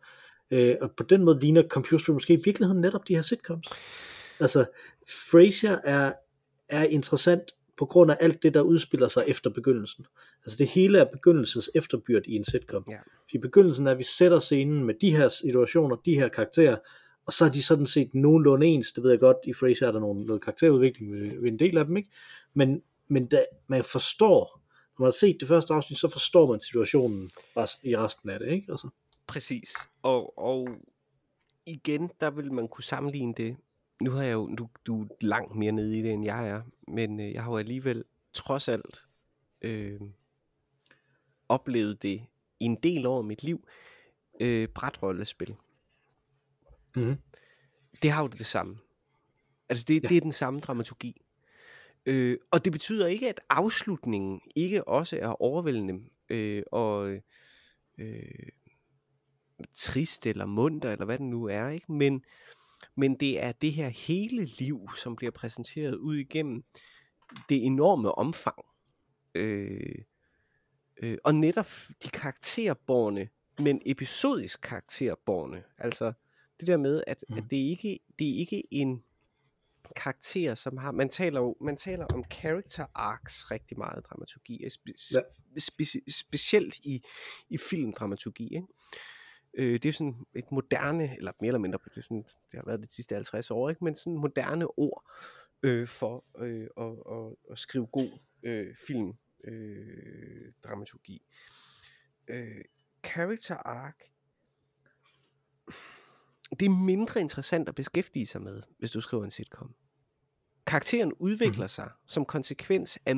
øh, 0.50 0.76
og 0.80 0.90
på 0.90 1.02
den 1.02 1.24
måde 1.24 1.40
ligner 1.40 1.62
computerspil 1.62 2.12
måske 2.12 2.34
i 2.34 2.40
virkeligheden 2.44 2.80
netop 2.80 3.08
de 3.08 3.14
her 3.14 3.22
sitcoms. 3.22 3.68
Altså, 4.40 4.66
Frasier 5.08 5.78
er, 5.84 6.12
er 6.68 6.84
interessant 6.84 7.42
på 7.78 7.86
grund 7.86 8.10
af 8.10 8.16
alt 8.20 8.42
det, 8.42 8.54
der 8.54 8.60
udspiller 8.60 9.08
sig 9.08 9.24
efter 9.26 9.50
begyndelsen. 9.50 10.06
Altså 10.44 10.58
det 10.58 10.66
hele 10.68 10.98
er 10.98 11.04
begyndelses 11.04 11.70
efterbyrd 11.74 12.22
i 12.26 12.36
en 12.36 12.44
sitcom. 12.44 12.84
Ja. 12.90 12.98
I 13.32 13.38
begyndelsen 13.38 13.86
er, 13.86 13.90
at 13.90 13.98
vi 13.98 14.04
sætter 14.04 14.38
scenen 14.38 14.84
med 14.84 14.94
de 14.94 15.16
her 15.16 15.28
situationer, 15.28 15.96
de 15.96 16.14
her 16.14 16.28
karakterer, 16.28 16.76
og 17.26 17.32
så 17.32 17.44
er 17.44 17.48
de 17.48 17.62
sådan 17.62 17.86
set 17.86 18.14
nogenlunde 18.14 18.66
ens. 18.66 18.92
Det 18.92 19.02
ved 19.02 19.10
jeg 19.10 19.20
godt, 19.20 19.36
i 19.44 19.52
Frasier 19.52 19.88
er 19.88 19.92
der 19.92 20.00
nogle, 20.00 20.24
noget 20.24 20.42
karakterudvikling 20.42 21.12
ved, 21.12 21.52
en 21.52 21.58
del 21.58 21.78
af 21.78 21.84
dem, 21.84 21.96
ikke? 21.96 22.10
Men, 22.54 22.82
men 23.08 23.26
da, 23.26 23.44
man 23.66 23.84
forstår, 23.84 24.60
når 24.98 25.02
man 25.02 25.06
har 25.06 25.10
set 25.10 25.36
det 25.40 25.48
første 25.48 25.74
afsnit, 25.74 25.98
så 25.98 26.08
forstår 26.08 26.50
man 26.50 26.60
situationen 26.60 27.30
i 27.82 27.96
resten 27.96 28.30
af 28.30 28.38
det, 28.38 28.48
ikke? 28.48 28.66
Altså, 28.70 28.88
Præcis. 29.26 29.72
Og, 30.02 30.38
og 30.38 30.68
igen, 31.66 32.10
der 32.20 32.30
vil 32.30 32.52
man 32.52 32.68
kunne 32.68 32.84
sammenligne 32.84 33.34
det. 33.36 33.56
Nu 34.02 34.10
har 34.10 34.22
jeg 34.22 34.32
jo, 34.32 34.46
du, 34.46 34.68
du 34.86 35.02
er 35.02 35.06
langt 35.20 35.54
mere 35.54 35.72
nede 35.72 35.98
i 35.98 36.02
det, 36.02 36.12
end 36.12 36.24
jeg 36.24 36.48
er, 36.48 36.62
men 36.88 37.20
øh, 37.20 37.32
jeg 37.32 37.44
har 37.44 37.50
jo 37.50 37.58
alligevel 37.58 38.04
trods 38.32 38.68
alt 38.68 39.08
øh, 39.62 40.00
oplevet 41.48 42.02
det 42.02 42.26
i 42.60 42.64
en 42.64 42.76
del 42.82 43.06
år 43.06 43.18
af 43.18 43.24
mit 43.24 43.42
liv. 43.42 43.68
Øh, 44.40 44.68
brætrollespil. 44.68 45.54
mm-hmm. 46.96 47.16
det 48.02 48.10
har 48.10 48.22
jo 48.22 48.28
det 48.28 48.46
samme. 48.46 48.78
Altså 49.68 49.84
det, 49.88 49.94
ja. 49.94 50.00
Ja. 50.02 50.08
det 50.08 50.16
er 50.16 50.20
den 50.20 50.32
samme 50.32 50.60
dramaturgi. 50.60 51.22
Øh, 52.06 52.38
og 52.50 52.64
det 52.64 52.72
betyder 52.72 53.06
ikke, 53.06 53.28
at 53.28 53.40
afslutningen 53.48 54.40
ikke 54.56 54.88
også 54.88 55.18
er 55.22 55.42
overvældende 55.42 56.00
øh, 56.28 56.62
og 56.72 57.18
øh, 57.98 58.48
trist 59.74 60.26
eller 60.26 60.46
munter, 60.46 60.92
eller 60.92 61.04
hvad 61.04 61.18
den 61.18 61.30
nu 61.30 61.44
er. 61.44 61.68
ikke, 61.68 61.92
Men, 61.92 62.24
men 62.98 63.14
det 63.14 63.42
er 63.42 63.52
det 63.52 63.72
her 63.72 63.88
hele 63.88 64.44
liv, 64.44 64.88
som 64.96 65.16
bliver 65.16 65.30
præsenteret 65.30 65.94
ud 65.94 66.16
igennem 66.16 66.64
det 67.48 67.66
enorme 67.66 68.12
omfang. 68.12 68.64
Øh, 69.34 69.94
øh, 71.02 71.18
og 71.24 71.34
netop 71.34 71.70
de 72.04 72.08
karakterborne, 72.08 73.28
men 73.58 73.82
episodisk 73.86 74.60
karakterborne. 74.60 75.62
Altså 75.78 76.12
det 76.60 76.66
der 76.68 76.76
med, 76.76 77.02
at, 77.06 77.24
mm. 77.28 77.38
at 77.38 77.44
det, 77.50 77.56
ikke, 77.56 77.98
det 78.18 78.30
er 78.30 78.38
ikke 78.38 78.62
en 78.70 79.02
karakter, 79.96 80.54
som 80.54 80.76
har, 80.76 80.92
man 80.92 81.08
taler 81.08 81.40
jo, 81.40 81.56
man 81.60 81.76
taler 81.76 82.06
om 82.14 82.24
character 82.32 82.86
arcs 82.94 83.50
rigtig 83.50 83.78
meget 83.78 84.00
i 84.00 84.02
dramaturgi, 84.10 84.68
spe, 84.68 84.92
spe, 85.58 85.84
specielt 86.10 86.78
i, 86.78 87.02
i 87.50 87.58
filmdramaturgi, 87.58 88.54
ikke? 88.54 88.66
Øh, 89.58 89.72
det 89.72 89.84
er 89.86 89.92
sådan 89.92 90.26
et 90.34 90.52
moderne, 90.52 91.16
eller 91.16 91.32
mere 91.40 91.48
eller 91.48 91.58
mindre, 91.58 91.78
det, 91.84 91.96
er 91.96 92.02
sådan, 92.02 92.24
det 92.52 92.54
har 92.54 92.66
været 92.66 92.80
de 92.80 92.94
sidste 92.94 93.14
50 93.14 93.50
år, 93.50 93.68
ikke? 93.70 93.84
men 93.84 93.94
sådan 93.94 94.16
moderne 94.16 94.78
ord 94.78 95.10
øh, 95.62 95.88
for 95.88 96.24
øh, 96.38 96.68
at, 96.76 97.16
at, 97.16 97.36
at 97.50 97.58
skrive 97.58 97.86
god 97.86 98.10
øh, 98.42 98.74
film 98.86 99.12
øh, 99.44 100.52
dramaturgi. 100.64 101.22
Øh, 102.28 102.64
character 103.04 103.56
arc 103.56 103.94
det 106.60 106.66
er 106.66 106.70
mindre 106.70 107.20
interessant 107.20 107.68
at 107.68 107.74
beskæftige 107.74 108.26
sig 108.26 108.42
med, 108.42 108.62
hvis 108.78 108.90
du 108.90 109.00
skriver 109.00 109.24
en 109.24 109.30
sitcom. 109.30 109.74
Karakteren 110.66 111.12
udvikler 111.12 111.56
mm-hmm. 111.56 111.68
sig 111.68 111.90
som 112.06 112.24
konsekvens 112.24 112.98
af, 113.06 113.14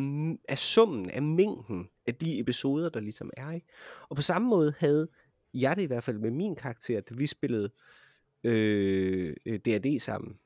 af 0.49 0.59
summen, 0.59 1.11
af 1.11 1.23
mængden 1.23 1.89
af 2.07 2.15
de 2.15 2.41
episoder, 2.41 2.89
der 2.89 3.01
ligesom 3.01 3.31
er. 3.37 3.51
Ikke? 3.51 3.67
Og 4.09 4.17
på 4.17 4.23
samme 4.23 4.49
måde 4.49 4.75
havde 4.79 5.09
jeg 5.55 5.77
det 5.77 5.83
i 5.83 5.87
hvert 5.87 6.05
fald 6.05 6.19
med 6.19 6.31
min 6.31 6.57
karakter, 6.57 7.01
da 7.01 7.15
vi 7.15 7.27
spillede 7.27 7.71
øh, 8.45 9.37
øh, 9.47 9.59
D&D 9.59 9.99
sammen. 10.01 10.39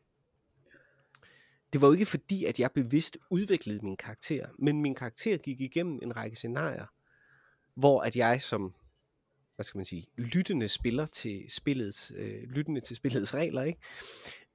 Det 1.72 1.80
var 1.80 1.86
jo 1.86 1.92
ikke 1.92 2.06
fordi, 2.06 2.44
at 2.44 2.60
jeg 2.60 2.70
bevidst 2.74 3.18
udviklede 3.30 3.80
min 3.82 3.96
karakter, 3.96 4.46
men 4.58 4.82
min 4.82 4.94
karakter 4.94 5.36
gik 5.36 5.60
igennem 5.60 5.98
en 6.02 6.16
række 6.16 6.36
scenarier, 6.36 6.86
hvor 7.74 8.00
at 8.00 8.16
jeg 8.16 8.42
som 8.42 8.74
hvad 9.54 9.64
skal 9.64 9.78
man 9.78 9.84
sige, 9.84 10.06
lyttende 10.16 10.68
spiller 10.68 11.06
til 11.06 11.44
spillets, 11.48 12.12
øh, 12.16 12.42
lyttende 12.42 12.80
til 12.80 12.96
spillets 12.96 13.34
regler, 13.34 13.62
ikke? 13.62 13.78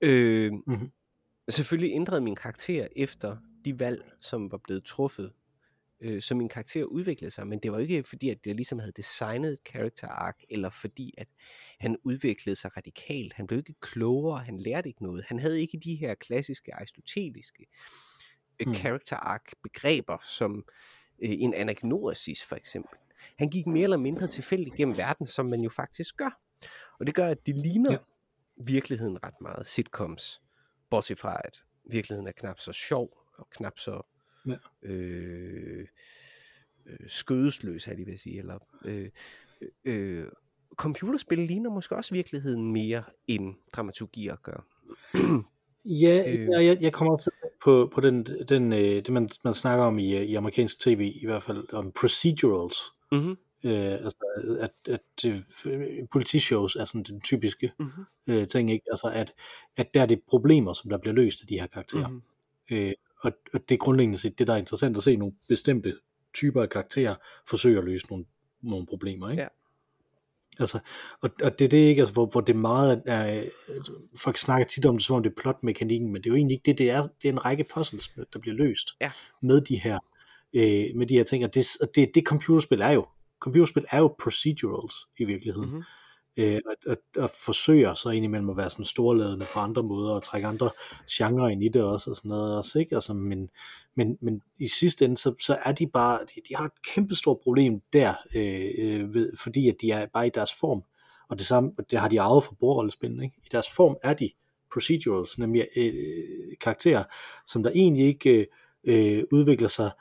Øh, 0.02 0.54
Mhm. 0.68 0.92
Selvfølgelig 1.50 1.96
ændrede 1.96 2.22
min 2.22 2.36
karakter 2.36 2.88
efter 2.96 3.38
de 3.66 3.80
valg, 3.80 4.12
som 4.22 4.52
var 4.52 4.58
blevet 4.58 4.84
truffet, 4.84 5.32
øh, 6.02 6.22
så 6.22 6.36
min 6.36 6.50
karakter 6.50 6.84
udviklede 6.84 7.32
sig, 7.32 7.48
men 7.48 7.60
det 7.60 7.72
var 7.72 7.80
ikke 7.80 8.04
fordi, 8.04 8.30
at 8.30 8.38
jeg 8.46 8.56
ligesom 8.56 8.80
havde 8.80 8.94
designet 8.98 9.54
et 9.54 9.60
character 9.70 10.08
arc, 10.08 10.36
eller 10.50 10.70
fordi, 10.70 11.14
at 11.18 11.28
han 11.80 11.98
udviklede 12.04 12.56
sig 12.56 12.78
radikalt. 12.78 13.34
Han 13.34 13.48
blev 13.48 13.58
ikke 13.60 13.74
klogere, 13.82 14.40
han 14.40 14.60
lærte 14.60 14.90
ikke 14.90 15.04
noget. 15.04 15.24
Han 15.28 15.40
havde 15.40 15.62
ikke 15.62 15.78
de 15.84 15.96
her 15.96 16.16
klassiske 16.16 16.76
aristoteliske 16.76 17.66
øh, 18.60 18.68
Mm. 18.68 18.76
character 18.76 19.16
arc 19.16 19.44
begreber, 19.64 20.18
som 20.26 20.66
øh, 21.24 21.30
en 21.32 21.54
anagnosis 21.54 22.44
for 22.44 22.56
eksempel. 22.56 22.98
Han 23.38 23.50
gik 23.50 23.68
mere 23.68 23.84
eller 23.84 23.98
mindre 23.98 24.28
tilfældigt 24.28 24.76
gennem 24.76 24.98
verden, 24.98 25.26
som 25.26 25.46
man 25.46 25.62
jo 25.62 25.70
faktisk 25.70 26.18
gør. 26.18 26.40
Og 27.00 27.08
det 27.08 27.16
gør, 27.16 27.28
at 27.28 27.46
det 27.46 27.56
ligner. 27.56 27.92
Ja. 27.92 27.98
virkeligheden 28.66 29.24
ret 29.24 29.42
meget 29.42 29.68
sitcoms. 29.68 30.42
Bortset 30.90 31.20
fra, 31.20 31.42
at 31.46 31.64
virkeligheden 31.92 32.28
er 32.28 32.32
knap 32.32 32.60
så 32.60 32.74
sjov 32.74 33.18
og 33.38 33.50
knap 33.50 33.80
så 33.80 34.02
Ja. 34.48 34.56
Øh, 34.84 35.88
øh, 36.86 36.98
skødesløs, 37.08 37.88
er 37.88 37.96
de 37.96 38.06
vil 38.06 38.20
sige. 38.20 38.40
Eller, 38.40 38.58
øh, 38.86 39.10
øh, 39.86 40.26
computerspil 40.76 41.40
ligner 41.40 41.70
måske 41.70 41.96
også 41.96 42.14
virkeligheden 42.14 42.72
mere 42.72 43.04
end 43.28 43.56
dramaturgier 43.76 44.36
gør. 44.36 44.66
Ja, 45.86 46.24
Øh. 46.28 46.42
øh. 46.42 46.66
jeg, 46.66 46.78
jeg 46.82 46.94
kommer 46.94 47.18
til 47.18 47.32
på, 47.64 47.92
på 47.94 48.02
den, 48.02 48.26
den, 48.50 48.74
øh, 48.74 48.80
det, 48.80 49.10
man, 49.10 49.30
man 49.44 49.54
snakker 49.54 49.86
om 49.86 50.00
i, 50.00 50.18
øh, 50.18 50.22
i 50.22 50.36
amerikansk 50.36 50.80
tv, 50.80 51.12
i 51.16 51.26
hvert 51.26 51.44
fald 51.44 51.74
om 51.74 51.92
procedurals. 52.00 52.78
Mm-hmm. 53.12 53.38
Øh, 53.64 53.92
altså, 53.92 54.18
at, 54.60 54.72
at 54.94 55.00
det, 55.22 55.46
politishows 56.12 56.76
er 56.76 56.86
sådan 56.86 57.04
den 57.04 57.22
typiske 57.22 57.72
Mm-hmm. 57.80 58.04
øh, 58.28 58.48
ting, 58.48 58.72
ikke? 58.72 58.86
Altså, 58.92 59.12
at, 59.14 59.34
at 59.78 59.94
der 59.94 60.02
er 60.02 60.06
det 60.06 60.22
problemer, 60.28 60.74
som 60.74 60.90
der 60.90 60.98
bliver 60.98 61.14
løst 61.14 61.42
af 61.42 61.48
de 61.48 61.60
her 61.60 61.68
karakterer. 61.68 62.08
Mm-hmm. 62.08 62.78
Øh, 62.78 62.94
og, 63.22 63.32
og 63.54 63.60
det 63.70 63.76
er 63.76 63.80
grundlæggende 63.80 64.18
set 64.18 64.40
det, 64.40 64.48
der 64.48 64.54
er 64.54 64.58
interessant 64.58 64.98
at 64.98 65.04
se 65.04 65.16
nogle 65.16 65.34
bestemte 65.48 65.96
typer 66.34 66.62
af 66.62 66.70
karakterer 66.70 67.16
forsøge 67.50 67.78
at 67.78 67.84
løse 67.84 68.06
nogle, 68.10 68.26
nogle 68.62 68.86
problemer. 68.86 69.30
Ikke? 69.30 69.42
Ja. 69.42 69.48
Altså, 70.60 70.80
og, 71.22 71.30
og 71.44 71.60
det 71.60 71.66
er 71.66 71.70
det 71.70 71.78
ikke, 71.78 72.00
altså, 72.00 72.14
hvor, 72.14 72.26
hvor 72.26 72.42
det 72.42 72.56
meget 72.56 73.04
er, 73.06 73.44
folk 74.16 74.38
snakker 74.38 74.66
tit 74.68 74.86
om 74.86 74.96
det, 74.98 75.06
som 75.06 75.16
om 75.16 75.24
det 75.24 75.30
er 75.30 75.42
plotmekanikken, 75.42 76.12
men 76.12 76.22
det 76.22 76.30
er 76.30 76.32
jo 76.32 76.36
egentlig 76.36 76.56
ikke 76.56 76.66
det, 76.66 76.78
det 76.78 76.90
er, 76.90 77.08
det 77.22 77.28
er 77.28 77.32
en 77.34 77.46
række 77.46 77.66
puzzles, 77.74 78.12
der 78.34 78.40
bliver 78.40 78.56
løst 78.56 78.90
Ja. 79.02 79.12
med 79.42 79.62
de 79.62 79.76
her 79.76 80.00
øh, 80.54 80.86
med 80.96 81.08
de 81.08 81.14
her 81.14 81.24
ting, 81.24 81.44
og 81.44 81.54
det, 81.54 81.68
og 81.82 81.88
det, 81.96 82.12
det 82.16 82.24
computerspil 82.24 82.82
er 82.82 82.90
jo, 82.90 83.08
computerspil 83.40 83.86
er 83.92 83.98
jo 84.00 84.16
procedurals 84.20 84.96
i 85.20 85.24
virkeligheden, 85.26 85.70
Mhm. 85.70 85.84
Øh, 86.38 86.62
og, 86.66 86.76
og, 86.88 86.98
og 87.18 87.30
forsøger 87.46 87.94
så 87.94 88.10
indimellem 88.10 88.50
at 88.50 88.58
være 88.58 88.70
sådan 88.70 88.86
storladende 88.86 89.46
på 89.54 89.60
andre 89.60 89.84
måder, 89.84 90.14
og 90.14 90.24
trække 90.24 90.48
andre 90.48 90.70
genrer 91.12 91.48
ind 91.48 91.64
i 91.64 91.70
det 91.70 91.84
også, 91.84 92.10
og 92.10 92.16
sådan 92.16 92.30
noget 92.30 92.58
også, 92.58 92.80
ikke? 92.80 92.96
Altså, 92.96 93.14
men, 93.14 93.50
men, 93.96 94.18
men 94.22 94.42
i 94.60 94.68
sidste 94.68 95.06
ende, 95.06 95.18
så, 95.18 95.36
så 95.42 95.58
er 95.66 95.72
de 95.72 95.88
bare, 95.88 96.20
de, 96.20 96.42
de 96.50 96.56
har 96.56 96.66
et 96.66 96.82
kæmpestort 96.94 97.38
problem 97.44 97.82
der, 97.94 98.14
øh, 98.36 98.70
øh, 98.78 99.14
ved, 99.14 99.38
fordi 99.38 99.70
at 99.70 99.76
de 99.82 99.92
er 99.92 100.06
bare 100.06 100.28
i 100.28 100.32
deres 100.34 100.52
form, 100.60 100.84
og 101.30 101.38
det 101.38 101.46
samme, 101.46 101.72
det 101.92 102.00
har 102.00 102.08
de 102.08 102.22
arvet 102.22 102.44
fra 102.44 102.56
bordrollespillene, 102.60 103.24
ikke? 103.24 103.38
I 103.46 103.48
deres 103.52 103.70
form 103.76 103.98
er 104.04 104.14
de 104.14 104.32
procedurals, 104.74 105.38
nemlig 105.38 105.68
øh, 105.76 106.58
karakterer, 106.62 107.04
som 107.46 107.64
der 107.64 107.70
egentlig 107.70 108.06
ikke 108.06 108.48
øh, 108.84 109.24
udvikler 109.32 109.68
sig 109.68 109.92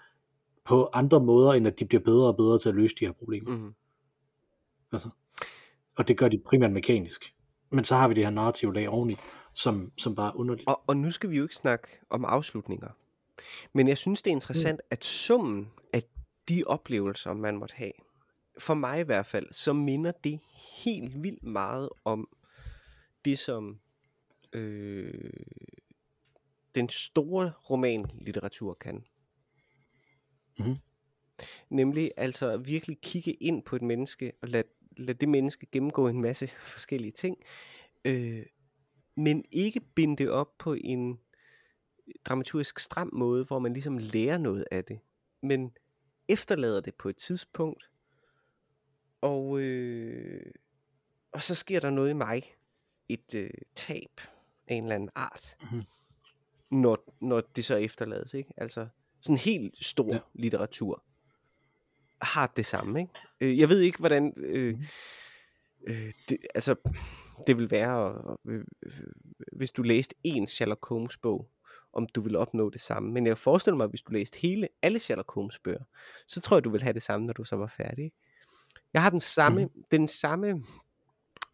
på 0.65 0.89
andre 0.93 1.21
måder, 1.21 1.53
end 1.53 1.67
at 1.67 1.79
de 1.79 1.85
bliver 1.85 2.03
bedre 2.03 2.27
og 2.27 2.37
bedre 2.37 2.59
til 2.59 2.69
at 2.69 2.75
løse 2.75 2.95
de 3.01 3.07
her 3.07 3.13
problemer. 3.13 3.51
Mm-hmm. 3.51 3.75
Altså. 4.93 5.09
Og 5.99 6.09
det 6.09 6.17
gør 6.17 6.29
de 6.29 6.39
primært 6.39 6.73
mekanisk. 6.73 7.35
Men 7.71 7.85
så 7.85 7.95
har 7.95 8.09
vi 8.09 8.15
det 8.15 8.25
her 8.25 8.31
narrative 8.31 8.75
lag 8.75 8.89
oveni, 8.89 9.17
som, 9.55 9.93
som 9.97 10.15
bare 10.15 10.29
er 10.29 10.37
underligt. 10.37 10.69
Og, 10.69 10.83
og 10.87 10.97
nu 10.97 11.11
skal 11.11 11.31
vi 11.31 11.37
jo 11.37 11.43
ikke 11.43 11.55
snakke 11.55 11.89
om 12.11 12.25
afslutninger. 12.25 12.89
Men 13.73 13.89
jeg 13.89 13.99
synes, 13.99 14.23
det 14.23 14.31
er 14.31 14.35
interessant, 14.35 14.81
mm. 14.85 14.89
at 14.91 15.05
summen 15.05 15.71
af 15.93 16.03
de 16.49 16.65
oplevelser, 16.67 17.35
man 17.35 17.57
måtte 17.57 17.75
have, 17.75 17.93
for 18.59 18.75
mig 18.75 19.01
i 19.01 19.03
hvert 19.03 19.27
fald, 19.27 19.47
så 19.53 19.73
minder 19.73 20.13
det 20.25 20.41
helt 20.85 21.23
vildt 21.23 21.43
meget 21.43 21.89
om 22.05 22.29
det, 23.25 23.39
som 23.39 23.81
øh, 24.53 25.31
den 26.75 26.89
store 26.89 27.53
romanlitteratur 27.71 28.75
kan. 28.75 29.05
Mhm. 30.59 30.77
Nemlig 31.71 32.13
altså 32.17 32.57
virkelig 32.57 32.99
kigge 33.03 33.33
ind 33.33 33.63
på 33.63 33.77
et 33.77 33.83
menneske 33.83 34.33
og 34.43 34.49
lade, 34.49 34.69
lade 34.99 35.19
det 35.19 35.29
menneske 35.29 35.67
gennemgå 35.73 36.09
en 36.09 36.21
masse 36.21 36.49
forskellige 36.75 37.13
ting, 37.13 37.37
øh, 38.05 38.47
men 39.17 39.45
ikke 39.53 39.81
binde 39.95 40.17
det 40.17 40.31
op 40.31 40.59
på 40.59 40.77
en 40.81 41.19
dramaturgisk 42.25 42.79
stram 42.79 43.11
måde, 43.13 43.45
hvor 43.45 43.59
man 43.59 43.73
ligesom 43.73 43.99
lærer 43.99 44.39
noget 44.39 44.65
af 44.71 44.85
det, 44.85 44.99
men 45.43 45.73
efterlader 46.29 46.81
det 46.81 46.95
på 46.95 47.09
et 47.09 47.17
tidspunkt, 47.17 47.91
og, 49.21 49.61
øh, 49.61 50.53
og 51.33 51.43
så 51.43 51.55
sker 51.55 51.81
der 51.81 51.91
noget 51.91 52.11
i 52.11 52.15
mig, 52.15 52.43
et 53.09 53.35
øh, 53.35 53.51
tab 53.75 54.21
af 54.67 54.75
en 54.75 54.83
eller 54.83 54.95
anden 54.95 55.11
art, 55.15 55.57
Mhm. 55.73 55.83
når, 56.71 57.15
når 57.21 57.41
det 57.41 57.65
så 57.65 57.77
efterlades, 57.77 58.35
ikke? 58.35 58.53
Altså 58.57 58.89
sådan 59.21 59.37
helt 59.39 59.85
stor 59.85 60.15
ja. 60.15 60.21
litteratur 60.35 61.03
har 62.23 62.53
det 62.57 62.67
samme, 62.67 63.01
ikke? 63.01 63.13
Øh, 63.41 63.59
jeg 63.59 63.69
ved 63.69 63.81
ikke, 63.81 63.99
hvordan... 63.99 64.33
Øh, 64.37 64.75
Mhm. 64.75 64.85
øh, 65.95 66.13
det, 66.29 66.39
altså, 66.55 66.75
det 67.47 67.59
vil 67.59 67.71
være, 67.71 68.23
øh, 68.49 68.65
øh, 68.83 68.93
hvis 69.53 69.71
du 69.71 69.83
læste 69.83 70.15
en 70.25 70.47
Sherlock 70.47 70.89
Holmes 70.89 71.17
bog, 71.17 71.49
om 71.93 72.07
du 72.07 72.21
vil 72.21 72.37
opnå 72.37 72.71
det 72.71 72.81
samme. 72.81 73.13
Men 73.13 73.27
jeg 73.27 73.39
forestiller 73.39 73.77
mig, 73.77 73.85
at 73.85 73.91
hvis 73.91 74.03
du 74.03 74.13
læste 74.13 74.39
hele, 74.39 74.69
alle 74.83 74.99
Sherlock 74.99 75.33
Holmes 75.35 75.59
bøger, 75.59 75.85
så 76.27 76.41
tror 76.41 76.57
jeg, 76.57 76.65
du 76.65 76.71
vil 76.71 76.83
have 76.83 76.93
det 76.93 77.03
samme, 77.03 77.27
når 77.27 77.33
du 77.33 77.45
så 77.45 77.57
var 77.57 77.67
færdig. 77.77 78.13
Jeg 78.93 79.03
har 79.03 79.11
den 79.11 79.21
samme, 79.21 79.65
mm-hmm. 79.65 79.85
den 79.91 80.09
samme 80.09 80.63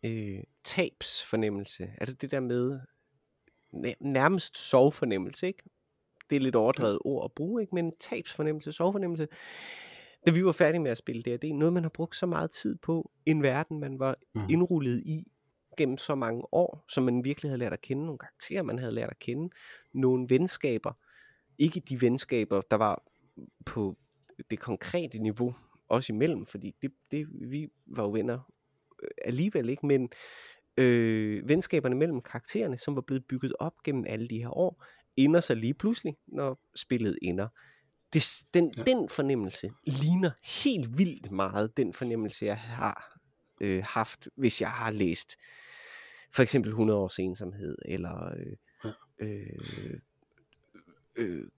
øh, 0.03 0.38
tabsfornemmelse. 0.64 1.90
Altså 2.00 2.16
det 2.16 2.31
der 2.31 2.40
med 2.40 2.81
næ- 3.72 3.94
nærmest 4.00 4.57
sovefornemmelse, 4.57 5.46
ikke? 5.46 5.62
Det 6.31 6.37
er 6.37 6.40
lidt 6.40 6.57
overdrevet 6.57 6.98
ord 7.05 7.24
at 7.24 7.33
bruge, 7.33 7.62
ikke? 7.62 7.74
Men 7.74 7.92
tabsfornemmelse, 8.00 8.72
sovefornemmelse. 8.72 9.29
Da 10.27 10.31
vi 10.31 10.45
var 10.45 10.53
færdige 10.53 10.81
med 10.81 10.91
at 10.91 10.99
spille 10.99 11.33
er 11.33 11.55
noget, 11.55 11.73
man 11.73 11.83
har 11.83 11.91
brugt 11.91 12.17
så 12.17 12.27
meget 12.27 12.51
tid 12.51 12.77
på. 12.77 13.11
En 13.27 13.43
verden, 13.43 13.81
man 13.81 13.99
var 13.99 14.17
Mhm. 14.35 14.45
indrullet 14.51 15.03
i 15.07 15.25
gennem 15.79 15.99
så 15.99 16.15
mange 16.15 16.43
år, 16.55 16.85
som 16.89 17.05
man 17.05 17.25
virkelig 17.25 17.51
havde 17.51 17.59
lært 17.59 17.73
at 17.73 17.81
kende. 17.81 18.05
Nogle 18.05 18.19
karakterer, 18.19 18.63
man 18.63 18.79
havde 18.79 18.93
lært 18.93 19.11
at 19.11 19.19
kende. 19.19 19.51
Nogle 19.93 20.27
venskaber. 20.31 20.93
Ikke 21.59 21.81
de 21.81 22.01
venskaber, 22.01 22.61
der 22.71 22.77
var 22.77 23.03
på 23.67 23.97
det 24.51 24.59
konkrete 24.61 25.19
niveau, 25.19 25.55
også 25.89 26.13
imellem, 26.13 26.47
fordi 26.47 26.75
det, 26.83 26.93
det, 27.11 27.27
vi 27.51 27.69
var 27.87 28.03
jo 28.03 28.11
venner 28.11 28.53
øh, 29.03 29.09
alligevel 29.25 29.69
ikke, 29.69 29.87
men 29.87 30.09
øh, 30.77 31.49
venskaberne 31.49 31.95
mellem 31.97 32.23
karaktererne, 32.23 32.79
som 32.79 32.95
var 32.95 33.01
blevet 33.01 33.25
bygget 33.29 33.53
op 33.59 33.83
gennem 33.85 34.05
alle 34.09 34.29
de 34.29 34.39
her 34.39 34.57
år, 34.57 34.85
ender 35.17 35.41
sig 35.41 35.57
lige 35.57 35.75
pludselig, 35.75 36.17
når 36.27 36.61
spillet 36.77 37.19
ender. 37.23 37.49
Det, 38.14 38.42
den, 38.55 38.72
Ja. 38.77 38.83
den 38.83 39.09
fornemmelse 39.09 39.70
ligner 39.87 40.31
helt 40.64 40.98
vildt 40.98 41.31
meget 41.31 41.77
den 41.77 41.92
fornemmelse, 41.92 42.44
jeg 42.44 42.59
har 42.59 43.18
øh, 43.61 43.85
haft, 43.87 44.29
hvis 44.37 44.61
jeg 44.61 44.70
har 44.70 44.90
læst 44.90 45.37
for 46.33 46.42
eksempel 46.42 46.68
100 46.70 46.98
års 47.00 47.18
ensomhed, 47.18 47.77
eller 47.85 48.35
øh, 48.37 48.57
Ja. 48.85 48.90
øh, 49.27 50.00
øh, 51.16 51.48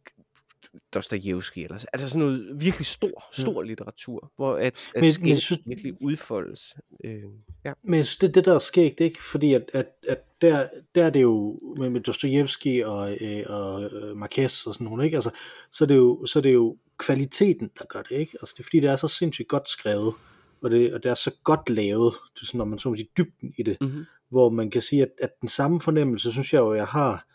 Dostojevski, 0.94 1.62
eller 1.64 1.84
altså 1.92 2.08
sådan 2.08 2.18
noget 2.26 2.56
virkelig 2.60 2.86
stor, 2.86 3.24
stor 3.32 3.62
litteratur, 3.62 4.32
hvor 4.36 4.56
at, 4.56 4.62
at 4.62 4.90
Men- 4.94 5.02
men, 5.20 5.28
men 5.28 5.36
synes- 5.36 5.60
virkelig 5.66 5.94
udfoldes. 6.02 6.74
Øh, 7.04 7.22
ja. 7.64 7.72
Men 7.82 7.94
jeg 7.94 8.06
synes, 8.06 8.16
det 8.16 8.28
er 8.28 8.32
det, 8.32 8.44
der 8.44 8.54
er 8.54 8.58
skægt, 8.58 9.00
ikke? 9.00 9.22
Fordi 9.22 9.52
at, 9.54 9.70
at, 9.72 9.86
at 10.08 10.18
der, 10.40 10.68
der 10.94 11.04
er 11.04 11.10
det 11.10 11.22
jo 11.22 11.58
med, 11.78 11.90
med 11.90 12.00
Dostojevski 12.00 12.80
og, 12.80 13.16
øh, 13.20 13.42
og 13.46 13.84
øh, 13.84 14.16
Marquez 14.16 14.66
og 14.66 14.74
sådan 14.74 14.84
nogle, 14.84 15.04
ikke? 15.04 15.16
Altså, 15.16 15.30
så, 15.72 15.84
er 15.84 15.88
det 15.88 15.96
jo, 15.96 16.26
så 16.26 16.38
er 16.38 16.42
det 16.42 16.54
jo 16.54 16.76
kvaliteten, 16.98 17.70
der 17.78 17.84
gør 17.88 18.02
det, 18.02 18.16
ikke? 18.16 18.38
Altså, 18.42 18.54
det 18.56 18.62
er 18.62 18.64
fordi, 18.64 18.80
det 18.80 18.90
er 18.90 18.96
så 18.96 19.08
sindssygt 19.08 19.48
godt 19.48 19.68
skrevet, 19.68 20.14
og 20.62 20.70
det, 20.70 20.94
og 20.94 21.02
det 21.02 21.08
er 21.10 21.14
så 21.14 21.30
godt 21.44 21.68
lavet, 21.70 22.14
det 22.34 22.42
er 22.42 22.46
sådan, 22.46 22.58
når 22.58 22.64
man 22.64 22.78
så 22.78 22.88
må 22.88 22.96
sige, 22.96 23.08
dybden 23.18 23.54
i 23.58 23.62
det, 23.62 23.76
Mm-hmm. 23.80 24.04
hvor 24.28 24.50
man 24.50 24.70
kan 24.70 24.82
sige, 24.82 25.02
at, 25.02 25.08
at 25.22 25.30
den 25.40 25.48
samme 25.48 25.80
fornemmelse, 25.80 26.32
synes 26.32 26.52
jeg 26.52 26.58
jo, 26.58 26.74
jeg 26.74 26.86
har, 26.86 27.26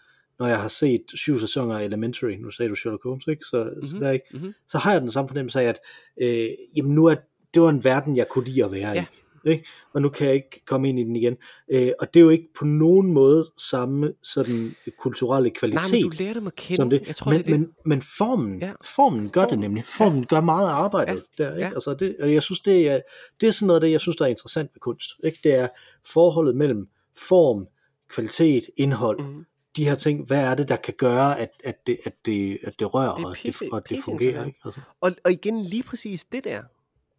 når 0.42 0.48
jeg 0.48 0.62
har 0.62 0.68
set 0.68 1.02
syv 1.14 1.40
sæsoner 1.40 1.76
af 1.80 1.84
Elementary, 1.86 2.32
nu 2.32 2.52
sagde 2.52 2.70
du 2.70 2.76
Sherlock 2.76 3.04
Holmes, 3.04 3.28
ikke? 3.28 3.46
Så, 3.46 3.64
mm-hmm. 3.64 3.88
så, 3.88 3.96
Mhm. 3.96 4.04
der, 4.04 4.12
ikke? 4.12 4.26
Mhm. 4.34 4.54
så 4.68 4.78
har 4.78 4.92
jeg 4.92 5.02
den 5.02 5.12
samme 5.12 5.28
fornemmelse 5.28 5.62
af, 5.62 5.66
at 5.66 5.80
øh, 6.22 6.50
jamen 6.76 6.96
nu 6.96 7.06
er, 7.06 7.16
det 7.54 7.62
var 7.62 7.70
en 7.70 7.84
verden, 7.84 8.18
jeg 8.18 8.28
kunne 8.28 8.46
lide 8.46 8.66
at 8.66 8.72
være 8.72 8.92
Ja. 8.92 9.02
i. 9.02 9.50
Ikke? 9.50 9.66
Og 9.94 10.02
nu 10.02 10.10
kan 10.10 10.28
jeg 10.28 10.36
ikke 10.36 10.66
komme 10.66 10.90
ind 10.90 11.00
i 11.00 11.04
den 11.04 11.16
igen. 11.16 11.38
Øh, 11.72 11.90
og 12.00 12.14
det 12.14 12.20
er 12.20 12.24
jo 12.24 12.30
ikke 12.30 12.48
på 12.60 12.66
nogen 12.66 13.14
måde 13.14 13.46
samme 13.58 14.14
sådan 14.24 14.76
kulturelle 15.00 15.50
kvalitet. 15.50 15.92
Nej, 15.92 16.00
men 16.02 16.12
du 16.12 16.16
lærer 16.20 16.34
dem 16.34 16.48
at 16.48 16.56
kende. 16.56 16.76
som 16.76 16.90
det. 16.90 17.08
Jeg 17.08 17.16
tror, 17.16 17.32
men, 17.32 17.40
det 17.40 17.48
er 17.48 17.52
det. 17.52 17.60
men, 17.60 17.74
men 17.86 18.02
formen, 18.18 18.62
ja. 18.62 18.72
Formen 18.86 19.30
gør 19.30 19.42
det 19.42 19.50
Formen, 19.50 19.60
nemlig. 19.60 19.86
Formen 19.86 20.20
ja. 20.20 20.26
gør 20.26 20.42
meget 20.42 20.70
arbejdet 20.70 21.24
ja. 21.40 21.44
der. 21.44 21.52
Ikke? 21.56 21.68
Ja. 21.68 21.74
Altså 21.74 21.94
det, 21.94 22.16
og 22.20 22.34
jeg 22.34 22.44
synes, 22.44 22.60
det 22.60 22.90
er, 22.90 23.00
det 23.42 23.48
er 23.48 23.52
sådan 23.52 23.68
noget 23.68 23.82
det, 23.82 23.92
jeg 23.92 24.02
synes, 24.02 24.16
der 24.18 24.26
er 24.26 24.30
interessant 24.30 24.70
ved 24.74 24.80
kunst. 24.80 25.10
Ikke? 25.24 25.38
Det 25.44 25.54
er 25.54 25.68
forholdet 26.06 26.56
mellem 26.56 26.88
form, 27.18 27.68
kvalitet, 28.10 28.64
indhold. 28.78 29.20
Mm. 29.20 29.46
De 29.76 29.86
her 29.86 29.96
ting, 29.96 30.26
hvad 30.28 30.44
er 30.52 30.56
det, 30.56 30.70
der 30.70 30.76
kan 30.76 30.94
gøre, 30.98 31.40
at, 31.40 31.50
at, 31.64 31.88
det, 31.88 32.00
at, 32.06 32.14
det, 32.26 32.60
at 32.64 32.74
det 32.80 32.94
rører, 32.94 33.16
Det 33.16 33.24
er 33.24 33.28
og, 33.28 33.36
det, 33.36 33.42
pisse- 33.56 33.70
og 33.72 33.82
det 33.82 33.88
pisse 33.90 34.04
fungerer. 34.04 34.46
Ikke? 34.46 34.60
Altså. 34.66 34.82
Og, 35.02 35.12
og 35.26 35.32
igen, 35.32 35.62
lige 35.62 35.84
præcis 35.84 36.26
det 36.26 36.44
der, 36.44 36.64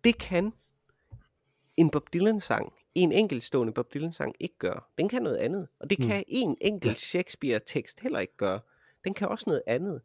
det 0.05 0.19
kan 0.19 0.53
en 1.77 1.91
Bob 1.91 2.13
Dylan-sang, 2.13 2.73
en 2.95 3.13
enkeltstående 3.13 3.73
Bob 3.73 3.95
Dylan-sang 3.95 4.35
ikke 4.41 4.59
gøre. 4.59 4.81
Den 4.99 5.09
kan 5.09 5.23
noget 5.23 5.37
andet. 5.37 5.69
Og 5.81 5.91
det 5.91 5.99
Mm. 5.99 6.07
kan 6.07 6.25
en 6.29 6.57
enkelt 6.61 6.99
Shakespeare-tekst 6.99 8.01
heller 8.01 8.19
ikke 8.19 8.37
gøre. 8.37 8.61
Den 9.05 9.15
kan 9.15 9.29
også 9.29 9.45
noget 9.47 9.63
andet. 9.67 10.01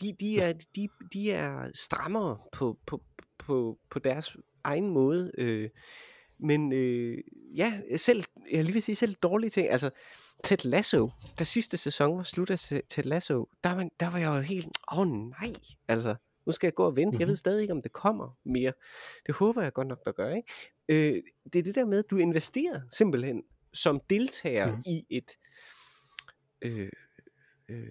De, 0.00 0.12
de, 0.20 0.40
er, 0.40 0.52
de, 0.76 0.88
de 1.12 1.32
er 1.32 1.70
strammere 1.74 2.38
på, 2.52 2.78
på, 2.86 3.02
på, 3.38 3.78
på 3.90 3.98
deres 3.98 4.36
egen 4.64 4.90
måde. 4.90 5.32
Øh, 5.38 5.70
men 6.38 6.72
øh, 6.72 7.18
ja, 7.56 7.80
selv, 7.96 8.24
jeg 8.52 8.64
lige 8.64 8.72
vil 8.72 8.82
sige, 8.82 8.96
selv 8.96 9.14
dårlige 9.14 9.50
ting. 9.50 9.68
Altså, 9.70 9.90
Ted 10.44 10.64
Lasso, 10.64 11.10
da 11.38 11.44
sidste 11.44 11.76
sæson 11.76 12.16
var 12.16 12.22
slut 12.22 12.50
af 12.50 12.58
Ted 12.88 13.02
Lasso, 13.04 13.48
der 13.64 13.74
var, 13.74 13.88
der 14.00 14.10
var 14.10 14.18
jeg 14.18 14.26
jo 14.36 14.40
helt, 14.40 14.68
åh 14.92 14.98
oh, 14.98 15.08
nej, 15.08 15.54
altså, 15.88 16.14
nu 16.46 16.52
skal 16.52 16.66
jeg 16.66 16.74
gå 16.74 16.84
og 16.86 16.96
vente. 16.96 17.18
Jeg 17.20 17.28
ved 17.28 17.36
stadig 17.36 17.62
ikke, 17.62 17.72
om 17.72 17.82
det 17.82 17.92
kommer 17.92 18.38
mere. 18.44 18.72
Det 19.26 19.34
håber 19.34 19.62
jeg 19.62 19.72
godt 19.72 19.88
nok, 19.88 20.04
der 20.04 20.12
gør, 20.12 20.34
ikke? 20.34 20.48
Øh, 20.88 21.22
det 21.52 21.58
er 21.58 21.62
det 21.62 21.74
der 21.74 21.84
med, 21.84 21.98
at 21.98 22.10
du 22.10 22.16
investerer 22.16 22.80
simpelthen 22.90 23.42
som 23.72 24.00
deltager 24.10 24.72
Mhm. 24.72 24.82
i 24.86 25.06
et 25.10 25.30
øh, 26.62 26.88
øh, 27.68 27.88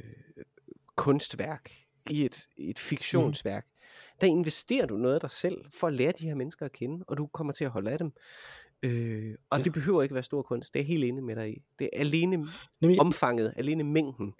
kunstværk, 0.95 1.71
i 2.09 2.25
et, 2.25 2.47
et 2.57 2.79
fiktionsværk. 2.79 3.65
Der 4.21 4.27
investerer 4.27 4.85
du 4.85 4.97
noget 4.97 5.15
af 5.15 5.21
dig 5.21 5.31
selv 5.31 5.65
for 5.73 5.87
at 5.87 5.93
lære 5.93 6.11
de 6.11 6.27
her 6.27 6.35
mennesker 6.35 6.65
at 6.65 6.71
kende, 6.71 7.05
og 7.07 7.17
du 7.17 7.27
kommer 7.27 7.53
til 7.53 7.63
at 7.65 7.69
holde 7.71 7.91
af 7.91 7.97
dem. 7.97 8.11
Øh, 8.84 9.34
og 9.51 9.57
Ja. 9.57 9.63
det 9.63 9.73
behøver 9.73 10.01
ikke 10.03 10.15
være 10.15 10.23
stor 10.23 10.41
kunst. 10.41 10.73
Det 10.73 10.80
er 10.80 10.84
jeg 10.84 10.88
helt 10.88 11.03
enig 11.03 11.23
med 11.23 11.36
dig 11.36 11.49
i. 11.49 11.61
Det 11.80 11.89
er 11.93 11.99
alene 11.99 12.47
Nemlig, 12.82 12.99
omfanget, 13.01 13.53
alene 13.57 13.84
mængden 13.84 14.34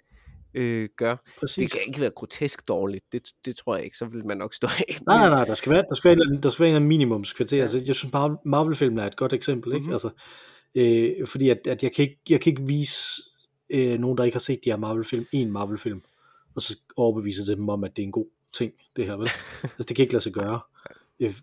øh, 0.54 0.88
gør. 0.96 1.16
præcis. 1.40 1.54
Det 1.62 1.72
kan 1.72 1.80
ikke 1.86 2.00
være 2.00 2.10
grotesk 2.10 2.68
dårligt. 2.68 3.04
Det, 3.12 3.28
det 3.44 3.56
tror 3.56 3.76
jeg 3.76 3.84
ikke. 3.84 3.96
Så 3.96 4.04
vil 4.06 4.26
man 4.26 4.36
nok 4.38 4.54
stå 4.54 4.66
af. 4.66 4.98
Nej, 5.06 5.16
nej, 5.18 5.28
nej, 5.28 5.44
der 5.44 5.54
skal 5.54 5.72
være, 5.72 5.84
der 5.88 5.94
skal 5.94 6.08
være, 6.10 6.26
en, 6.36 6.42
der 6.42 6.50
skal 6.50 6.64
være 6.66 6.76
en 6.76 6.88
minimumskvarter. 6.88 7.56
Ja. 7.56 7.62
Altså, 7.62 7.82
jeg 7.86 7.94
synes, 7.94 8.14
Mar- 8.14 8.42
Marvel-filmen 8.44 8.98
er 8.98 9.06
et 9.06 9.16
godt 9.16 9.32
eksempel, 9.32 9.72
ikke? 9.74 9.84
Mhm. 9.84 9.92
Altså, 9.92 10.10
øh, 10.74 11.26
fordi 11.26 11.48
at, 11.50 11.58
at 11.66 11.82
jeg, 11.82 11.92
kan 11.92 12.02
ikke, 12.02 12.18
jeg 12.28 12.40
kan 12.40 12.50
ikke 12.50 12.62
vise 12.66 13.22
øh, 13.70 13.98
nogen, 13.98 14.18
der 14.18 14.24
ikke 14.24 14.34
har 14.34 14.40
set 14.40 14.60
de 14.64 14.70
her 14.70 14.76
Marvel-film, 14.76 15.26
en 15.32 15.52
Marvel-film, 15.52 16.02
og 16.54 16.62
så 16.62 16.78
overbevise 16.96 17.46
dem 17.46 17.68
om, 17.68 17.84
at 17.84 17.96
det 17.96 18.02
er 18.02 18.06
en 18.06 18.12
god 18.12 18.26
ting, 18.54 18.72
det 18.96 19.06
her, 19.06 19.16
vel? 19.16 19.28
altså, 19.62 19.84
det 19.88 19.96
kan 19.96 20.02
ikke 20.02 20.12
lade 20.12 20.22
sig 20.22 20.32
gøre. 20.32 20.60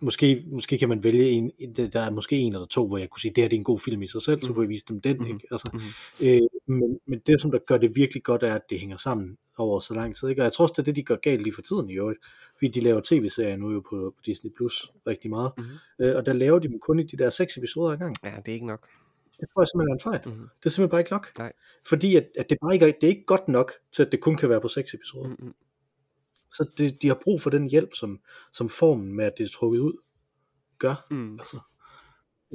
Måske, 0.01 0.43
måske 0.51 0.77
kan 0.77 0.89
man 0.89 1.03
vælge 1.03 1.29
en, 1.29 1.51
der 1.75 1.99
er 1.99 2.11
måske 2.11 2.35
en 2.37 2.53
eller 2.53 2.65
to, 2.67 2.87
hvor 2.87 2.97
jeg 2.97 3.09
kunne 3.09 3.19
sige, 3.21 3.31
det 3.35 3.43
her 3.43 3.49
det 3.49 3.55
er 3.55 3.59
en 3.59 3.63
god 3.63 3.79
film 3.79 4.01
i 4.01 4.07
sig 4.07 4.21
selv, 4.21 4.41
så 4.41 4.47
Mhm. 4.47 4.53
kunne 4.55 4.63
jeg 4.63 4.69
vise 4.69 4.85
dem 4.89 5.01
den, 5.01 5.17
Mhm. 5.17 5.27
ikke? 5.27 5.47
Altså, 5.51 5.69
Mhm. 5.73 5.81
øh, 6.27 6.41
men, 6.67 6.99
men 7.05 7.19
det, 7.27 7.41
som 7.41 7.51
der 7.51 7.59
gør 7.67 7.77
det 7.77 7.95
virkelig 7.95 8.23
godt, 8.23 8.43
er, 8.43 8.53
at 8.55 8.61
det 8.69 8.79
hænger 8.79 8.97
sammen 8.97 9.37
over 9.57 9.79
så 9.79 9.93
lang 9.93 10.15
tid, 10.15 10.29
ikke? 10.29 10.41
Og 10.41 10.43
jeg 10.43 10.53
tror 10.53 10.63
også, 10.63 10.73
det 10.73 10.79
er 10.79 10.83
det, 10.83 10.95
de 10.95 11.03
gør 11.03 11.15
galt 11.15 11.41
lige 11.43 11.53
for 11.53 11.61
tiden 11.61 11.89
i 11.89 11.93
øvrigt, 11.93 12.19
fordi 12.57 12.67
de 12.67 12.81
laver 12.81 13.01
tv-serier 13.05 13.55
nu 13.57 13.71
jo 13.71 13.79
på, 13.79 14.13
på 14.17 14.21
Disney 14.25 14.51
Plus 14.57 14.91
rigtig 15.07 15.29
meget, 15.29 15.51
Mhm. 15.57 15.65
øh, 15.99 16.15
og 16.15 16.25
der 16.25 16.33
laver 16.33 16.59
de 16.59 16.67
dem 16.67 16.79
kun 16.79 16.99
i 16.99 17.03
de 17.03 17.17
der 17.17 17.29
seks 17.29 17.57
episoder 17.57 17.91
ad 17.91 17.97
gang. 17.97 18.15
Ja, 18.23 18.29
det 18.45 18.47
er 18.47 18.53
ikke 18.53 18.65
nok. 18.67 18.87
Det 19.39 19.47
tror 19.53 19.61
jeg 19.61 19.67
simpelthen 19.67 19.89
er 19.91 19.93
en 19.93 19.99
fejl. 20.23 20.35
Mhm. 20.37 20.47
Det 20.59 20.65
er 20.65 20.69
simpelthen 20.69 20.89
bare 20.89 20.99
ikke 21.01 21.11
nok. 21.11 21.27
Nej. 21.37 21.51
Fordi 21.87 22.15
at, 22.15 22.27
at 22.37 22.49
det 22.49 22.57
bare 22.61 22.73
ikke 22.73 22.85
er, 22.87 22.91
det 23.01 23.03
er 23.03 23.11
ikke 23.11 23.25
godt 23.25 23.47
nok 23.47 23.71
til, 23.91 24.03
at 24.03 24.11
det 24.11 24.19
kun 24.19 24.35
kan 24.35 24.49
være 24.49 24.61
på 24.61 24.67
seks 24.67 24.93
episoder. 24.93 25.29
Mhm. 25.29 25.53
Så 26.53 26.69
det, 26.77 27.01
de 27.01 27.07
har 27.07 27.19
brug 27.23 27.41
for 27.41 27.49
den 27.49 27.69
hjælp, 27.69 27.89
som, 27.93 28.19
som 28.53 28.69
formen 28.69 29.13
med, 29.13 29.25
at 29.25 29.33
det 29.37 29.43
er 29.43 29.49
trukket 29.49 29.79
ud, 29.79 29.93
gør. 30.77 31.07
Mm. 31.11 31.39
Altså, 31.39 31.59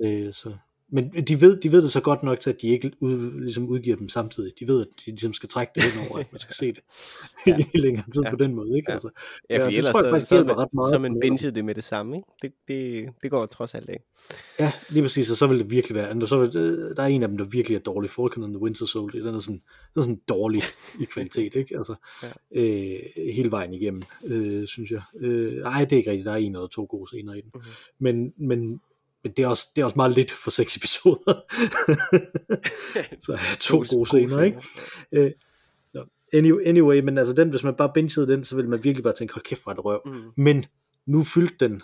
øh, 0.05 0.35
så. 0.35 0.57
Men 0.95 1.11
de 1.29 1.41
ved, 1.41 1.57
de 1.61 1.73
ved 1.73 1.83
det 1.83 1.93
så 1.93 2.01
godt 2.01 2.23
nok 2.23 2.41
til, 2.41 2.51
at 2.51 2.63
de 2.63 2.67
ikke 2.69 2.93
ud, 3.01 3.41
ligesom 3.41 3.67
udgiver 3.69 3.97
dem 3.97 4.09
samtidig. 4.09 4.53
De 4.61 4.67
ved, 4.69 4.81
at 4.81 4.87
de 5.07 5.11
ligesom 5.11 5.33
skal 5.33 5.49
trække 5.49 5.73
det 5.75 5.83
hen 5.83 6.09
over, 6.11 6.19
at 6.19 6.27
man 6.33 6.39
skal 6.39 6.55
se 6.55 6.67
det 6.73 6.81
Ja. 7.47 7.59
i 7.75 7.79
længere 7.79 8.05
tid 8.13 8.23
Ja. 8.23 8.31
på 8.31 8.37
den 8.37 8.55
måde. 8.55 8.77
Ikke? 8.77 8.87
Ja. 8.89 8.93
Altså, 8.93 9.11
Ja, 9.51 9.55
Ja, 9.57 9.65
for 9.65 9.69
det 9.71 9.79
ellers 9.79 9.91
tror 9.93 10.01
jeg 10.01 10.07
så, 10.07 10.11
faktisk 10.11 10.29
så, 10.29 10.35
er 10.35 10.39
hjælper 10.39 10.55
man, 10.55 10.63
ret 10.65 10.75
meget 10.75 10.89
så 10.95 10.99
man 10.99 11.21
binget 11.21 11.55
det 11.55 11.65
med 11.65 11.75
det 11.75 11.85
samme, 11.85 12.17
ikke? 12.17 12.29
Det, 12.43 12.53
det, 12.69 13.09
det 13.23 13.31
går 13.31 13.47
trods 13.47 13.75
alt 13.75 13.89
ikke. 13.89 14.05
ja, 14.59 14.73
lige 14.91 15.03
præcis, 15.03 15.31
og 15.31 15.37
så 15.37 15.47
vil 15.47 15.59
det 15.59 15.71
virkelig 15.71 15.95
være. 15.95 16.23
og 16.23 16.29
Så 16.29 16.37
vil, 16.39 16.57
øh, 16.57 16.97
der 16.97 17.03
er 17.03 17.07
en 17.07 17.23
af 17.23 17.29
dem, 17.29 17.39
der 17.39 17.45
virkelig 17.45 17.77
er 17.77 17.81
dårlig. 17.81 18.11
Falcon 18.11 18.45
and 18.45 18.53
the 18.55 18.63
Winter 18.63 18.87
Soldier, 18.87 19.23
den 19.25 19.35
er 19.35 19.39
sådan, 19.39 19.63
den 19.95 19.99
er 20.01 20.03
sådan 20.03 20.21
dårlig 20.29 20.63
i 21.01 21.05
kvalitet, 21.05 21.55
ikke? 21.55 21.77
Altså, 21.79 21.95
Ja. 22.23 22.29
øh, 22.63 23.01
hele 23.35 23.51
vejen 23.51 23.75
igennem, 23.75 24.03
øh, 24.25 24.67
synes 24.67 24.91
jeg. 24.91 25.03
Øh, 25.21 25.63
ej, 25.63 25.85
det 25.85 25.93
er 25.93 25.97
ikke 25.97 26.11
rigtigt, 26.11 26.27
der 26.27 26.33
er 26.33 26.37
en 26.37 26.55
eller 26.55 26.67
to 26.69 26.87
gode 26.91 27.07
scener 27.09 27.35
i 27.35 27.41
den. 27.41 27.51
Mhm. 27.55 27.63
Men, 27.99 28.33
men, 28.37 28.81
men 29.23 29.33
det 29.37 29.43
er, 29.43 29.49
også, 29.49 29.67
det 29.77 29.83
er 29.83 29.85
også 29.85 29.97
meget 29.97 30.15
lidt 30.15 30.31
for 30.31 30.51
seks 30.51 30.77
episoder. 30.81 31.35
så 33.21 33.33
ja, 33.33 33.55
to 33.61 33.77
gode, 33.77 33.89
gode 33.89 34.07
scener, 34.07 34.43
ikke? 34.43 34.63
Øh, 35.13 35.31
no. 35.95 36.05
anyway, 36.33 36.63
anyway, 36.67 37.01
men 37.01 37.19
altså 37.19 37.35
den, 37.35 37.51
hvis 37.51 37.65
man 37.65 37.75
bare 37.75 37.91
bingede 37.95 38.29
den, 38.29 38.45
så 38.45 38.57
ville 38.57 38.71
man 38.71 38.85
virkelig 38.85 39.03
bare 39.03 39.15
tænke, 39.15 39.35
hold 39.35 39.45
kæft, 39.45 39.63
hvor 39.63 39.73
det 39.73 39.85
røv. 39.85 40.01
Mm, 40.07 40.31
Men 40.37 40.65
nu 41.07 41.23
fyldte 41.23 41.69
den 41.69 41.83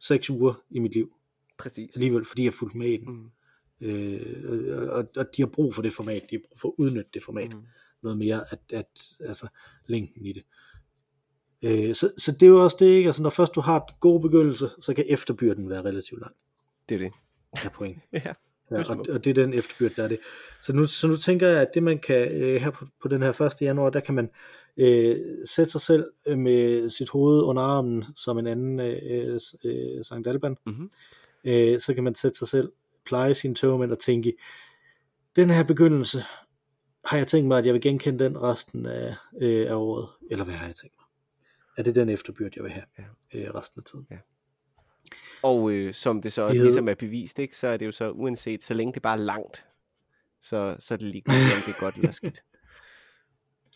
seks 0.00 0.30
uger 0.30 0.54
i 0.70 0.78
mit 0.78 0.92
liv, 0.92 1.12
præcis. 1.58 1.90
alligevel, 1.94 2.24
fordi 2.24 2.44
jeg 2.44 2.54
fulgte 2.54 2.78
med 2.78 2.88
i 2.88 2.96
den. 2.96 3.12
Mm, 3.12 3.30
Øh, 3.80 4.88
og, 4.90 5.08
og 5.16 5.26
de 5.36 5.42
har 5.42 5.46
brug 5.46 5.74
for 5.74 5.82
det 5.82 5.92
format, 5.92 6.22
de 6.30 6.36
har 6.36 6.40
brug 6.48 6.58
for 6.60 6.68
at 6.68 6.74
udnytte 6.78 7.10
det 7.14 7.22
format 7.24 7.50
mm. 7.50 7.62
noget 8.02 8.18
mere, 8.18 8.44
at, 8.50 8.60
at 8.72 9.02
altså 9.20 9.48
længden 9.86 10.26
i 10.26 10.32
det. 10.32 10.42
Øh, 11.62 11.94
så, 11.94 12.12
så 12.18 12.32
det 12.32 12.42
er 12.42 12.46
jo 12.46 12.64
også 12.64 12.76
det, 12.80 12.86
ikke? 12.86 13.06
Altså, 13.08 13.22
når 13.22 13.30
først 13.30 13.54
du 13.54 13.60
har 13.60 13.76
en 13.80 13.94
god 14.00 14.20
begyndelse, 14.20 14.70
så 14.80 14.94
kan 14.94 15.04
efterbyrden 15.08 15.68
være 15.68 15.84
relativt 15.84 16.20
lang. 16.20 16.34
Det 16.90 16.94
er 16.94 16.98
det. 16.98 17.12
Er 17.64 17.68
point. 17.68 17.98
Ja. 18.12 18.32
Ja, 18.70 18.90
og, 18.90 19.06
og 19.10 19.24
det 19.24 19.30
er 19.38 19.44
den 19.44 19.54
efterbyrd, 19.54 19.90
der 19.96 20.04
er 20.04 20.08
det. 20.08 20.18
Så 20.62 20.72
nu, 20.72 20.86
så 20.86 21.06
nu 21.06 21.16
tænker 21.16 21.48
jeg, 21.48 21.60
at 21.60 21.68
det 21.74 21.82
man 21.82 21.98
kan 21.98 22.42
øh, 22.42 22.60
her 22.60 22.70
på, 22.70 22.86
på 23.02 23.08
den 23.08 23.22
her 23.22 23.40
1. 23.40 23.52
januar, 23.60 23.90
der 23.90 24.00
kan 24.00 24.14
man 24.14 24.30
øh, 24.76 25.16
sætte 25.46 25.72
sig 25.72 25.80
selv 25.80 26.10
øh, 26.26 26.38
med 26.38 26.90
sit 26.90 27.08
hoved 27.08 27.42
under 27.42 27.62
armen 27.62 28.04
som 28.16 28.38
en 28.38 28.46
anden 28.46 28.80
øh, 28.80 29.40
øh, 29.64 30.04
Sankt 30.04 30.28
Alban. 30.28 30.56
Mhm. 30.66 30.90
Øh, 31.44 31.80
så 31.80 31.94
kan 31.94 32.04
man 32.04 32.14
sætte 32.14 32.38
sig 32.38 32.48
selv, 32.48 32.72
pleje 33.06 33.34
sine 33.34 33.54
tøvmænd 33.54 33.92
og 33.92 33.98
tænke, 33.98 34.32
den 35.36 35.50
her 35.50 35.62
begyndelse, 35.62 36.24
har 37.04 37.16
jeg 37.16 37.26
tænkt 37.26 37.48
mig, 37.48 37.58
at 37.58 37.66
jeg 37.66 37.74
vil 37.74 37.82
genkende 37.82 38.24
den 38.24 38.42
resten 38.42 38.86
af, 38.86 39.14
øh, 39.40 39.70
af 39.70 39.74
året? 39.74 40.08
Eller 40.30 40.44
hvad 40.44 40.54
har 40.54 40.66
jeg 40.66 40.76
tænkt 40.76 40.96
mig? 40.98 41.06
Er 41.78 41.82
det 41.82 41.94
den 41.94 42.08
efterbyrd, 42.08 42.52
jeg 42.56 42.64
vil 42.64 42.72
have 42.72 42.84
Ja. 42.98 43.04
øh, 43.38 43.54
resten 43.54 43.80
af 43.80 43.84
tiden? 43.84 44.06
Og 45.42 45.70
øh, 45.72 45.94
som 45.94 46.22
det 46.22 46.32
så 46.32 46.46
Det 46.48 46.54
hed- 46.56 46.62
ligesom 46.62 46.88
er 46.88 46.94
bevist, 46.94 47.38
ikke, 47.38 47.56
så 47.56 47.66
er 47.66 47.76
det 47.76 47.86
jo 47.86 47.92
så 47.92 48.10
uanset, 48.10 48.64
så 48.64 48.74
længe 48.74 48.92
det 48.92 49.02
bare 49.02 49.16
er 49.18 49.22
langt, 49.22 49.66
så, 50.42 50.76
så 50.78 50.94
er 50.94 50.98
det 50.98 51.06
lige 51.06 51.22
om 51.26 51.34
det 51.66 51.74
er 51.74 51.80
godt 51.80 51.94
eller 51.94 52.12
skidt. 52.12 52.42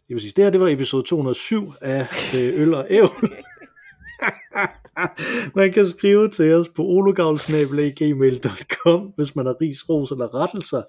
Lige 0.09 0.17
præcis. 0.17 0.35
Det 0.35 0.45
her, 0.45 0.51
det 0.51 0.61
var 0.61 0.69
episode 0.69 1.03
207 1.03 1.73
af 1.81 2.07
øh, 2.35 2.61
Øl 2.62 2.75
og 2.75 2.87
Æv. 2.91 3.09
man 5.57 5.73
kan 5.73 5.87
skrive 5.87 6.31
til 6.31 6.53
os 6.55 6.69
på 6.69 6.83
ologavlsnabelag.gmail.com, 6.83 9.12
hvis 9.17 9.37
man 9.37 9.47
har 9.47 9.57
ris, 9.61 9.89
ros 9.89 10.11
eller 10.11 10.35
rettelser. 10.35 10.83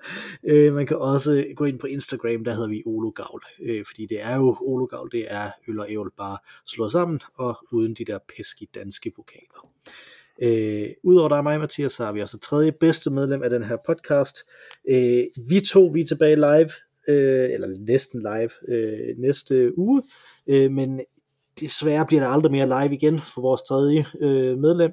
Øh, 0.43 0.73
man 0.73 0.87
kan 0.87 0.97
også 0.97 1.45
gå 1.55 1.65
ind 1.65 1.79
på 1.79 1.87
Instagram, 1.87 2.43
der 2.43 2.53
hedder 2.53 2.67
vi 2.69 2.83
ologavl, 2.85 3.43
øh, 3.61 3.85
fordi 3.85 4.05
det 4.05 4.21
er 4.21 4.35
jo 4.35 4.57
ologavl, 4.61 5.11
det 5.11 5.25
er 5.29 5.51
øl 5.67 5.79
og 5.79 5.91
ævl 5.91 6.11
bare 6.17 6.37
slået 6.65 6.91
sammen, 6.91 7.19
og 7.35 7.57
uden 7.71 7.93
de 7.93 8.05
der 8.05 8.19
peski 8.37 8.69
danske 8.75 9.11
vokaler. 9.17 9.69
Øh, 10.41 10.87
Udover 11.03 11.29
dig 11.29 11.37
og 11.37 11.43
mig, 11.43 11.59
Mathias, 11.59 11.93
så 11.93 12.05
har 12.05 12.11
vi 12.11 12.21
også 12.21 12.39
tredje 12.39 12.71
bedste 12.71 13.09
medlem 13.09 13.43
af 13.43 13.49
den 13.49 13.63
her 13.63 13.77
podcast. 13.87 14.37
Øh, 14.89 15.23
vi 15.49 15.59
to, 15.59 15.85
vi 15.85 16.01
er 16.01 16.05
tilbage 16.05 16.35
live, 16.35 16.69
øh, 17.07 17.49
eller 17.53 17.67
næsten 17.87 18.19
live 18.19 18.75
øh, 18.75 19.17
næste 19.17 19.77
uge, 19.77 20.03
øh, 20.47 20.71
men 20.71 21.01
desværre 21.59 22.05
bliver 22.05 22.21
der 22.21 22.29
aldrig 22.29 22.51
mere 22.51 22.65
live 22.65 22.93
igen 22.93 23.19
for 23.19 23.41
vores 23.41 23.61
tredje 23.61 24.05
øh, 24.21 24.57
medlem. 24.57 24.91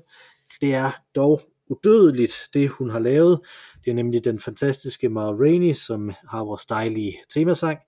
Det 0.60 0.74
er 0.74 0.90
dog 1.14 1.40
udødeligt, 1.70 2.48
det 2.54 2.68
hun 2.68 2.90
har 2.90 2.98
lavet. 2.98 3.40
Det 3.84 3.90
er 3.90 3.94
nemlig 3.94 4.24
den 4.24 4.38
fantastiske 4.38 5.08
Mara 5.08 5.34
Rainey, 5.34 5.74
som 5.74 6.12
har 6.30 6.44
vores 6.44 6.66
dejlige 6.66 7.18
temasang. 7.34 7.78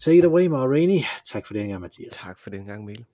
Take 0.00 0.18
it 0.18 0.24
away, 0.24 0.46
Mara 0.46 0.66
Rainey. 0.66 1.00
Tak 1.24 1.46
for 1.46 1.54
den 1.54 1.68
gang, 1.68 1.80
Mathias. 1.80 2.12
Tak 2.12 2.38
for 2.38 2.50
den 2.50 2.64
gang, 2.66 2.84
Mikkel. 2.84 3.06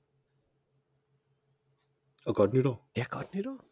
Og 2.27 2.35
godt 2.35 2.53
nytår. 2.53 2.91
Ja, 2.97 3.05
godt 3.11 3.35
nytår. 3.35 3.65